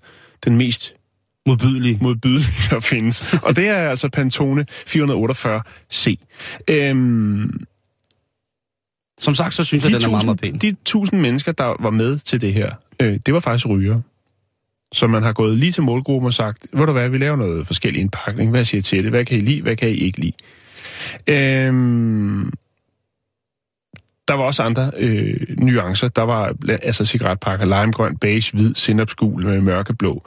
den 0.45 0.57
mest 0.57 0.93
modbydelige. 1.47 1.97
modbydelige, 2.01 2.47
der 2.69 2.79
findes. 2.79 3.33
Og 3.43 3.55
det 3.55 3.67
er 3.67 3.89
altså 3.89 4.09
Pantone 4.09 4.65
448C. 4.71 6.15
Øhm, 6.67 7.59
Som 9.19 9.35
sagt, 9.35 9.53
så 9.53 9.63
synes 9.63 9.83
jeg, 9.89 9.93
den 10.01 10.05
er 10.07 10.11
meget, 10.11 10.25
meget 10.25 10.39
pæn. 10.39 10.57
de 10.57 10.75
tusind 10.85 11.19
mennesker, 11.21 11.51
der 11.51 11.75
var 11.83 11.89
med 11.89 12.19
til 12.19 12.41
det 12.41 12.53
her, 12.53 12.71
øh, 13.01 13.19
det 13.25 13.33
var 13.33 13.39
faktisk 13.39 13.67
ryger. 13.67 14.01
Så 14.93 15.07
man 15.07 15.23
har 15.23 15.33
gået 15.33 15.57
lige 15.57 15.71
til 15.71 15.83
målgruppen 15.83 16.25
og 16.25 16.33
sagt, 16.33 16.67
ved 16.73 16.85
du 16.85 16.91
hvad, 16.91 17.09
vi 17.09 17.17
laver 17.17 17.35
noget 17.35 17.67
forskellig 17.67 18.01
indpakning. 18.01 18.51
Hvad 18.51 18.65
siger 18.65 18.79
I 18.79 18.81
til 18.81 19.03
det? 19.03 19.11
Hvad 19.11 19.25
kan 19.25 19.37
I 19.37 19.41
lide? 19.41 19.61
Hvad 19.61 19.75
kan 19.75 19.89
I 19.89 19.93
ikke 19.93 20.19
lide? 20.19 20.33
Øhm, 21.27 22.53
der 24.27 24.33
var 24.33 24.43
også 24.43 24.63
andre 24.63 24.91
øh, 24.97 25.39
nuancer. 25.57 26.07
Der 26.07 26.21
var 26.21 26.53
altså 26.83 27.05
cigaretpakker, 27.05 27.65
limegrøn, 27.65 28.17
beige, 28.17 28.51
hvid, 28.57 28.75
sinapsgul 28.75 29.45
med 29.45 29.61
mørkeblå. 29.61 30.23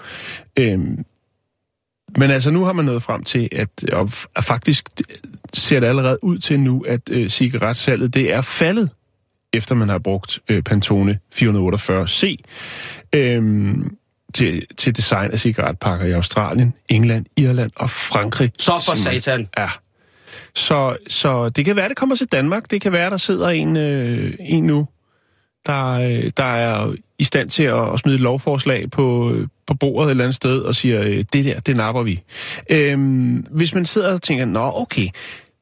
Øhm, 0.58 1.04
men 2.16 2.30
altså 2.30 2.50
nu 2.50 2.64
har 2.64 2.72
man 2.72 2.84
nået 2.84 3.02
frem 3.02 3.24
til, 3.24 3.48
at, 3.52 3.68
og, 3.92 4.10
faktisk 4.42 4.88
ser 5.52 5.80
det 5.80 5.86
allerede 5.86 6.24
ud 6.24 6.38
til 6.38 6.60
nu, 6.60 6.84
at 6.88 7.00
øh, 7.10 7.30
cigaretsalget 7.30 8.14
det 8.14 8.34
er 8.34 8.40
faldet, 8.40 8.90
efter 9.52 9.74
man 9.74 9.88
har 9.88 9.98
brugt 9.98 10.38
øh, 10.48 10.62
Pantone 10.62 11.18
448C 11.34 12.36
øh, 13.12 13.74
til, 14.34 14.66
til 14.76 14.96
design 14.96 15.30
af 15.30 15.40
cigaretpakker 15.40 16.06
i 16.06 16.12
Australien, 16.12 16.74
England, 16.88 17.26
Irland 17.36 17.70
og 17.76 17.90
Frankrig. 17.90 18.52
Så 18.58 18.82
for 18.86 18.96
satan. 18.96 19.48
Ja. 19.58 19.68
Så, 20.54 20.96
så 21.08 21.48
det 21.48 21.64
kan 21.64 21.76
være, 21.76 21.88
det 21.88 21.96
kommer 21.96 22.16
til 22.16 22.26
Danmark. 22.26 22.70
Det 22.70 22.80
kan 22.80 22.92
være, 22.92 23.10
der 23.10 23.16
sidder 23.16 23.48
en, 23.48 23.76
øh, 23.76 24.34
en 24.40 24.64
nu, 24.64 24.86
der, 25.66 25.90
øh, 25.90 26.32
der 26.36 26.44
er 26.44 26.94
i 27.18 27.24
stand 27.24 27.50
til 27.50 27.62
at, 27.62 27.92
at 27.92 27.98
smide 27.98 28.14
et 28.14 28.20
lovforslag 28.20 28.90
på, 28.90 29.34
på 29.70 29.74
bordet 29.74 30.06
et 30.06 30.10
eller 30.10 30.24
andet 30.24 30.36
sted 30.36 30.60
og 30.60 30.76
siger, 30.76 31.02
øh, 31.02 31.24
det 31.32 31.44
der, 31.44 31.60
det 31.60 31.76
napper 31.76 32.02
vi. 32.02 32.22
Øhm, 32.70 33.46
hvis 33.50 33.74
man 33.74 33.86
sidder 33.86 34.12
og 34.12 34.22
tænker, 34.22 34.44
nå 34.44 34.72
okay, 34.74 35.08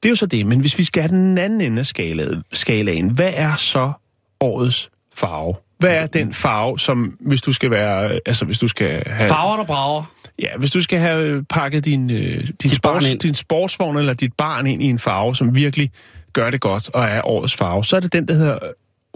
det 0.03 0.05
er 0.05 0.09
jo 0.09 0.17
så 0.17 0.27
det, 0.27 0.47
men 0.47 0.61
hvis 0.61 0.79
vi 0.79 0.85
skal 0.85 1.03
have 1.03 1.17
den 1.17 1.39
anden 1.39 1.61
ende 1.61 1.81
af 1.81 1.87
skalaen, 1.87 2.43
skalaen 2.53 3.11
hvad 3.11 3.33
er 3.35 3.57
så 3.57 3.93
årets 4.41 4.91
farve? 5.15 5.55
Hvad 5.79 5.91
er 5.91 6.07
den 6.07 6.33
farve, 6.33 6.79
som 6.79 7.17
hvis 7.21 7.41
du 7.41 7.53
skal 7.53 7.71
være, 7.71 8.11
øh, 8.11 8.19
altså 8.27 8.45
hvis 8.45 8.59
du 8.59 8.69
skal 8.69 9.03
have... 9.07 9.29
Farver, 9.29 9.57
der 9.57 9.65
brager. 9.65 10.13
Ja, 10.43 10.57
hvis 10.59 10.71
du 10.71 10.83
skal 10.83 10.99
have 10.99 11.45
pakket 11.45 11.85
din, 11.85 12.11
øh, 12.11 12.49
din, 12.63 12.71
barn 12.83 13.03
sports, 13.03 13.23
din 13.23 13.35
sportsvogn 13.35 13.97
eller 13.97 14.15
dit 14.15 14.33
barn 14.33 14.67
ind 14.67 14.83
i 14.83 14.87
en 14.87 14.99
farve, 14.99 15.37
som 15.37 15.55
virkelig 15.55 15.91
gør 16.33 16.51
det 16.51 16.61
godt 16.61 16.91
og 16.95 17.05
er 17.05 17.27
årets 17.27 17.57
farve, 17.57 17.85
så 17.85 17.97
er 17.97 18.01
det 18.01 18.13
den, 18.13 18.29
der 18.29 18.35
hedder 18.35 18.59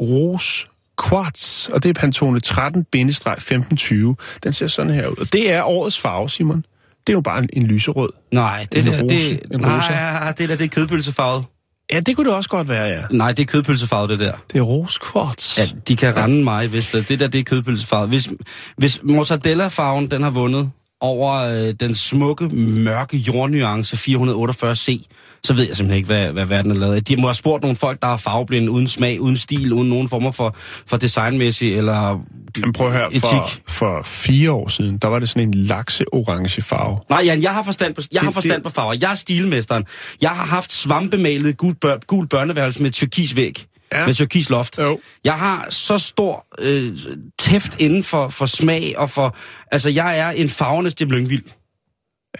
Rose 0.00 0.66
Quartz, 1.08 1.68
og 1.68 1.82
det 1.82 1.88
er 1.88 1.92
Pantone 2.00 2.40
13-1520. 2.46 4.38
Den 4.44 4.52
ser 4.52 4.66
sådan 4.66 4.92
her 4.94 5.08
ud. 5.08 5.16
Og 5.20 5.32
det 5.32 5.52
er 5.52 5.62
årets 5.62 6.00
farve, 6.00 6.30
Simon. 6.30 6.64
Det 7.06 7.12
er 7.12 7.12
jo 7.12 7.20
bare 7.20 7.38
en, 7.38 7.48
en 7.52 7.66
lyserød. 7.66 8.08
Nej, 8.32 8.66
det 8.72 8.86
En 8.86 8.92
der, 8.92 9.02
rose. 9.02 9.14
det, 9.14 9.40
En 9.54 9.60
nej, 9.60 10.32
det 10.38 10.48
der, 10.48 10.56
det 10.56 10.64
er 10.64 10.68
kødpølsefarvet. 10.68 11.44
Ja, 11.92 12.00
det 12.00 12.16
kunne 12.16 12.28
det 12.28 12.34
også 12.36 12.50
godt 12.50 12.68
være, 12.68 12.84
ja. 12.84 13.02
Nej, 13.10 13.32
det 13.32 13.42
er 13.42 13.46
kødpølsefarvet, 13.46 14.10
det 14.10 14.18
der. 14.18 14.32
Det 14.52 14.58
er 14.58 14.62
Rose 14.62 15.00
Quartz. 15.12 15.58
Ja, 15.58 15.68
de 15.88 15.96
kan 15.96 16.16
rende 16.16 16.44
mig, 16.44 16.66
hvis 16.68 16.86
det, 16.88 17.08
det 17.08 17.20
der, 17.20 17.26
det 17.28 17.38
er 17.40 17.44
kødpølsefarvet. 17.44 18.08
Hvis, 18.08 18.28
hvis 18.76 19.00
mortadella-farven, 19.02 20.06
den 20.10 20.22
har 20.22 20.30
vundet 20.30 20.70
over 21.00 21.32
øh, 21.34 21.74
den 21.80 21.94
smukke, 21.94 22.48
mørke 22.58 23.16
jordnuance 23.16 23.96
448C, 23.96 25.04
så 25.46 25.52
ved 25.54 25.66
jeg 25.66 25.76
simpelthen 25.76 25.96
ikke, 25.96 26.06
hvad, 26.06 26.32
hvad 26.32 26.46
verden 26.46 26.70
er 26.70 26.74
lavet 26.74 26.94
af. 26.94 27.04
De 27.04 27.16
må 27.16 27.26
have 27.26 27.34
spurgt 27.34 27.62
nogle 27.62 27.76
folk, 27.76 28.02
der 28.02 28.08
er 28.08 28.16
farveblinde, 28.16 28.70
uden 28.70 28.88
smag, 28.88 29.20
uden 29.20 29.36
stil, 29.36 29.72
uden 29.72 29.88
nogen 29.88 30.08
former 30.08 30.30
for, 30.30 30.56
for 30.86 30.96
designmæssig 30.96 31.76
eller 31.76 32.24
Men 32.60 32.72
prøv 32.72 32.86
at 32.86 32.92
høre, 32.92 33.08
etik. 33.08 33.22
for, 33.22 33.50
for 33.68 34.02
fire 34.02 34.52
år 34.52 34.68
siden, 34.68 34.98
der 34.98 35.08
var 35.08 35.18
det 35.18 35.28
sådan 35.28 35.48
en 35.48 35.54
lakse-orange 35.54 36.62
farve. 36.62 36.98
Nej, 37.10 37.22
Jan, 37.24 37.42
jeg 37.42 37.54
har 37.54 37.62
forstand 37.62 37.94
på, 37.94 38.02
jeg 38.12 38.20
har 38.22 38.30
forstand 38.30 38.54
det- 38.54 38.62
på 38.62 38.68
farver. 38.70 38.94
Jeg 39.00 39.10
er 39.10 39.14
stilmesteren. 39.14 39.84
Jeg 40.22 40.30
har 40.30 40.44
haft 40.46 40.72
svampemalet 40.72 41.56
gul, 41.56 41.74
bør, 41.74 41.96
gul 42.06 42.28
børneværelse 42.28 42.82
med 42.82 42.90
turkis 42.90 43.36
væg. 43.36 43.64
Ja. 43.92 44.06
Med 44.06 44.14
turkis 44.14 44.50
loft. 44.50 44.78
Jo. 44.78 45.00
Jeg 45.24 45.34
har 45.34 45.66
så 45.70 45.98
stor 45.98 46.46
øh, 46.58 46.98
tæft 47.38 47.80
inden 47.80 48.02
for, 48.04 48.28
for 48.28 48.46
smag 48.46 48.94
og 48.98 49.10
for... 49.10 49.36
Altså, 49.72 49.90
jeg 49.90 50.18
er 50.18 50.30
en 50.30 50.48
farvenes 50.48 50.94
Jim 51.00 51.10
Lyngvild. 51.10 51.42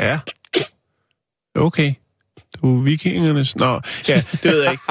Ja. 0.00 0.18
Okay. 1.56 1.94
Du 2.62 2.78
er 2.78 2.82
vikingernes... 2.82 3.56
Nå, 3.56 3.80
ja, 4.08 4.22
det 4.32 4.44
ved 4.44 4.62
jeg 4.62 4.72
ikke. 4.72 4.82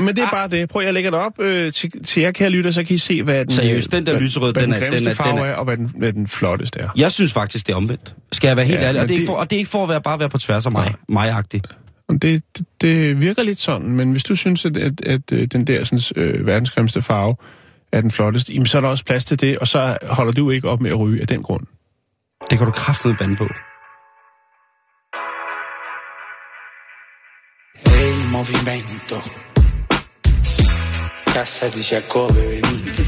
Men 0.00 0.16
det 0.16 0.22
er 0.24 0.30
bare 0.30 0.48
det. 0.48 0.68
Prøv, 0.68 0.82
jeg 0.82 0.94
lægger 0.94 1.10
det 1.10 1.20
op 1.20 1.40
øh, 1.40 1.72
til, 1.72 2.04
til 2.04 2.20
jer, 2.22 2.30
kære 2.30 2.50
lytter, 2.50 2.70
så 2.70 2.84
kan 2.84 2.94
I 2.96 2.98
se, 2.98 3.22
hvad 3.22 3.44
den, 3.44 3.52
Seriøst, 3.52 3.92
den 3.92 4.06
der 4.06 4.12
hvad, 4.12 4.22
lyserød, 4.22 4.52
hvad 4.52 4.62
den 4.62 4.72
den, 4.72 4.82
er- 4.82 4.90
den 4.90 4.92
den 4.92 4.98
grimmeste 5.04 5.10
er- 5.10 5.14
farve 5.14 5.30
den 5.38 5.38
er- 5.38 5.50
er, 5.50 5.54
og 5.54 5.64
hvad 5.64 5.76
den, 5.76 5.90
hvad 5.98 6.12
den 6.12 6.28
flotteste 6.28 6.80
er. 6.80 6.88
Jeg 6.96 7.12
synes 7.12 7.32
faktisk, 7.32 7.66
det 7.66 7.72
er 7.72 7.76
omvendt. 7.76 8.14
Skal 8.32 8.48
jeg 8.48 8.56
være 8.56 8.66
helt 8.66 8.80
Ja, 8.80 8.86
ærlig? 8.86 9.00
Og 9.02 9.08
det, 9.08 9.14
er 9.14 9.18
det- 9.18 9.26
for, 9.26 9.34
og 9.34 9.50
det 9.50 9.56
er 9.56 9.58
ikke 9.58 9.70
for 9.70 9.82
at 9.82 9.88
være, 9.88 10.00
bare 10.02 10.18
være 10.20 10.28
på 10.28 10.38
tværs 10.38 10.66
af 10.66 10.72
mig. 10.72 10.94
Mig-agtig. 11.08 11.62
Det, 12.10 12.22
det, 12.22 12.44
det 12.80 13.20
virker 13.20 13.42
lidt 13.42 13.60
sådan, 13.60 13.88
men 13.88 14.12
hvis 14.12 14.24
du 14.24 14.36
synes, 14.36 14.64
at, 14.64 14.76
at, 14.76 15.00
at, 15.06 15.32
at 15.32 15.52
den 15.52 15.66
der 15.66 15.84
sådan, 15.84 16.00
øh, 16.16 16.46
verdensgrimmeste 16.46 17.02
farve 17.02 17.36
er 17.92 18.00
den 18.00 18.10
flotteste, 18.10 18.52
jamen, 18.52 18.66
så 18.66 18.76
er 18.76 18.80
der 18.80 18.88
også 18.88 19.04
plads 19.04 19.24
til 19.24 19.40
det, 19.40 19.58
og 19.58 19.68
så 19.68 19.96
holder 20.02 20.32
du 20.32 20.50
ikke 20.50 20.68
op 20.68 20.80
med 20.80 20.90
at 20.90 20.98
ryge 20.98 21.20
af 21.20 21.26
den 21.26 21.42
grund. 21.42 21.66
Det 22.50 22.58
kan 22.58 22.66
du 22.66 22.72
kraftedeme 22.72 23.18
bande 23.18 23.36
på. 23.36 23.48
Movimento. 28.32 29.22
Casa 31.24 31.68
di 31.68 31.82
Giacobbe 31.82 32.46
venite. 32.46 33.06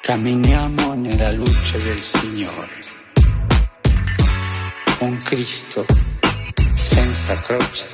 Camminiamo 0.00 0.94
nella 0.94 1.32
luce 1.32 1.82
del 1.82 2.00
Signore. 2.00 2.68
Un 5.00 5.18
Cristo 5.18 5.84
senza 6.74 7.34
croce. 7.40 7.86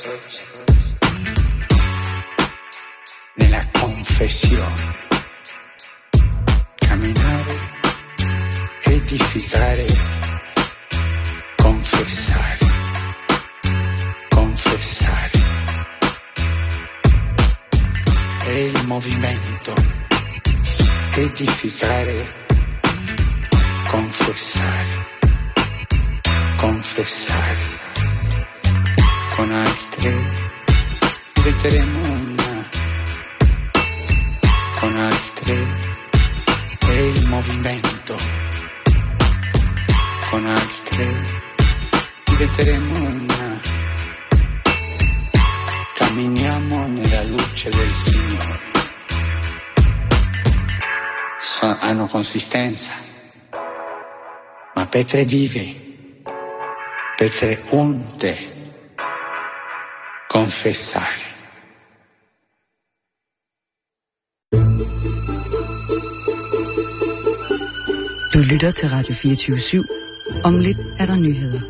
Nella 3.37 3.67
confessione. 3.73 4.97
Camminare, 6.77 7.55
edificare, 8.85 9.87
confessare. 11.57 12.50
È 18.51 18.53
il 18.53 18.85
movimento. 18.87 19.73
Edificare. 21.15 22.35
Confessare. 23.89 25.07
Confessare. 26.57 27.59
Con 29.37 29.53
altre 29.53 30.15
diventeremo 31.33 32.13
una. 32.13 32.69
Con 34.81 34.97
altre 34.97 35.67
è 36.89 36.99
il 36.99 37.27
movimento. 37.27 38.17
Con 40.29 40.45
altre 40.45 41.07
diventeremo 42.25 42.99
una. 42.99 43.61
Camminiamo 46.11 46.89
nella 46.89 47.23
luce 47.23 47.71
del 47.71 47.95
Signore. 47.95 48.59
So- 51.39 51.77
hanno 51.79 52.09
consistenza, 52.09 52.91
Ma 54.75 54.87
Petre 54.87 55.25
vive. 55.25 55.77
Petre 57.17 57.63
onde 57.71 58.37
confessare. 60.27 61.29
Du 68.33 68.39
lytter 68.51 68.71
til 68.71 68.89
Radio 68.89 69.15
24 69.15 69.59
/7. 69.59 70.43
Om 70.45 70.59
lidt 70.59 70.79
er 70.99 71.07
der 71.07 71.17
nyheder. 71.17 71.61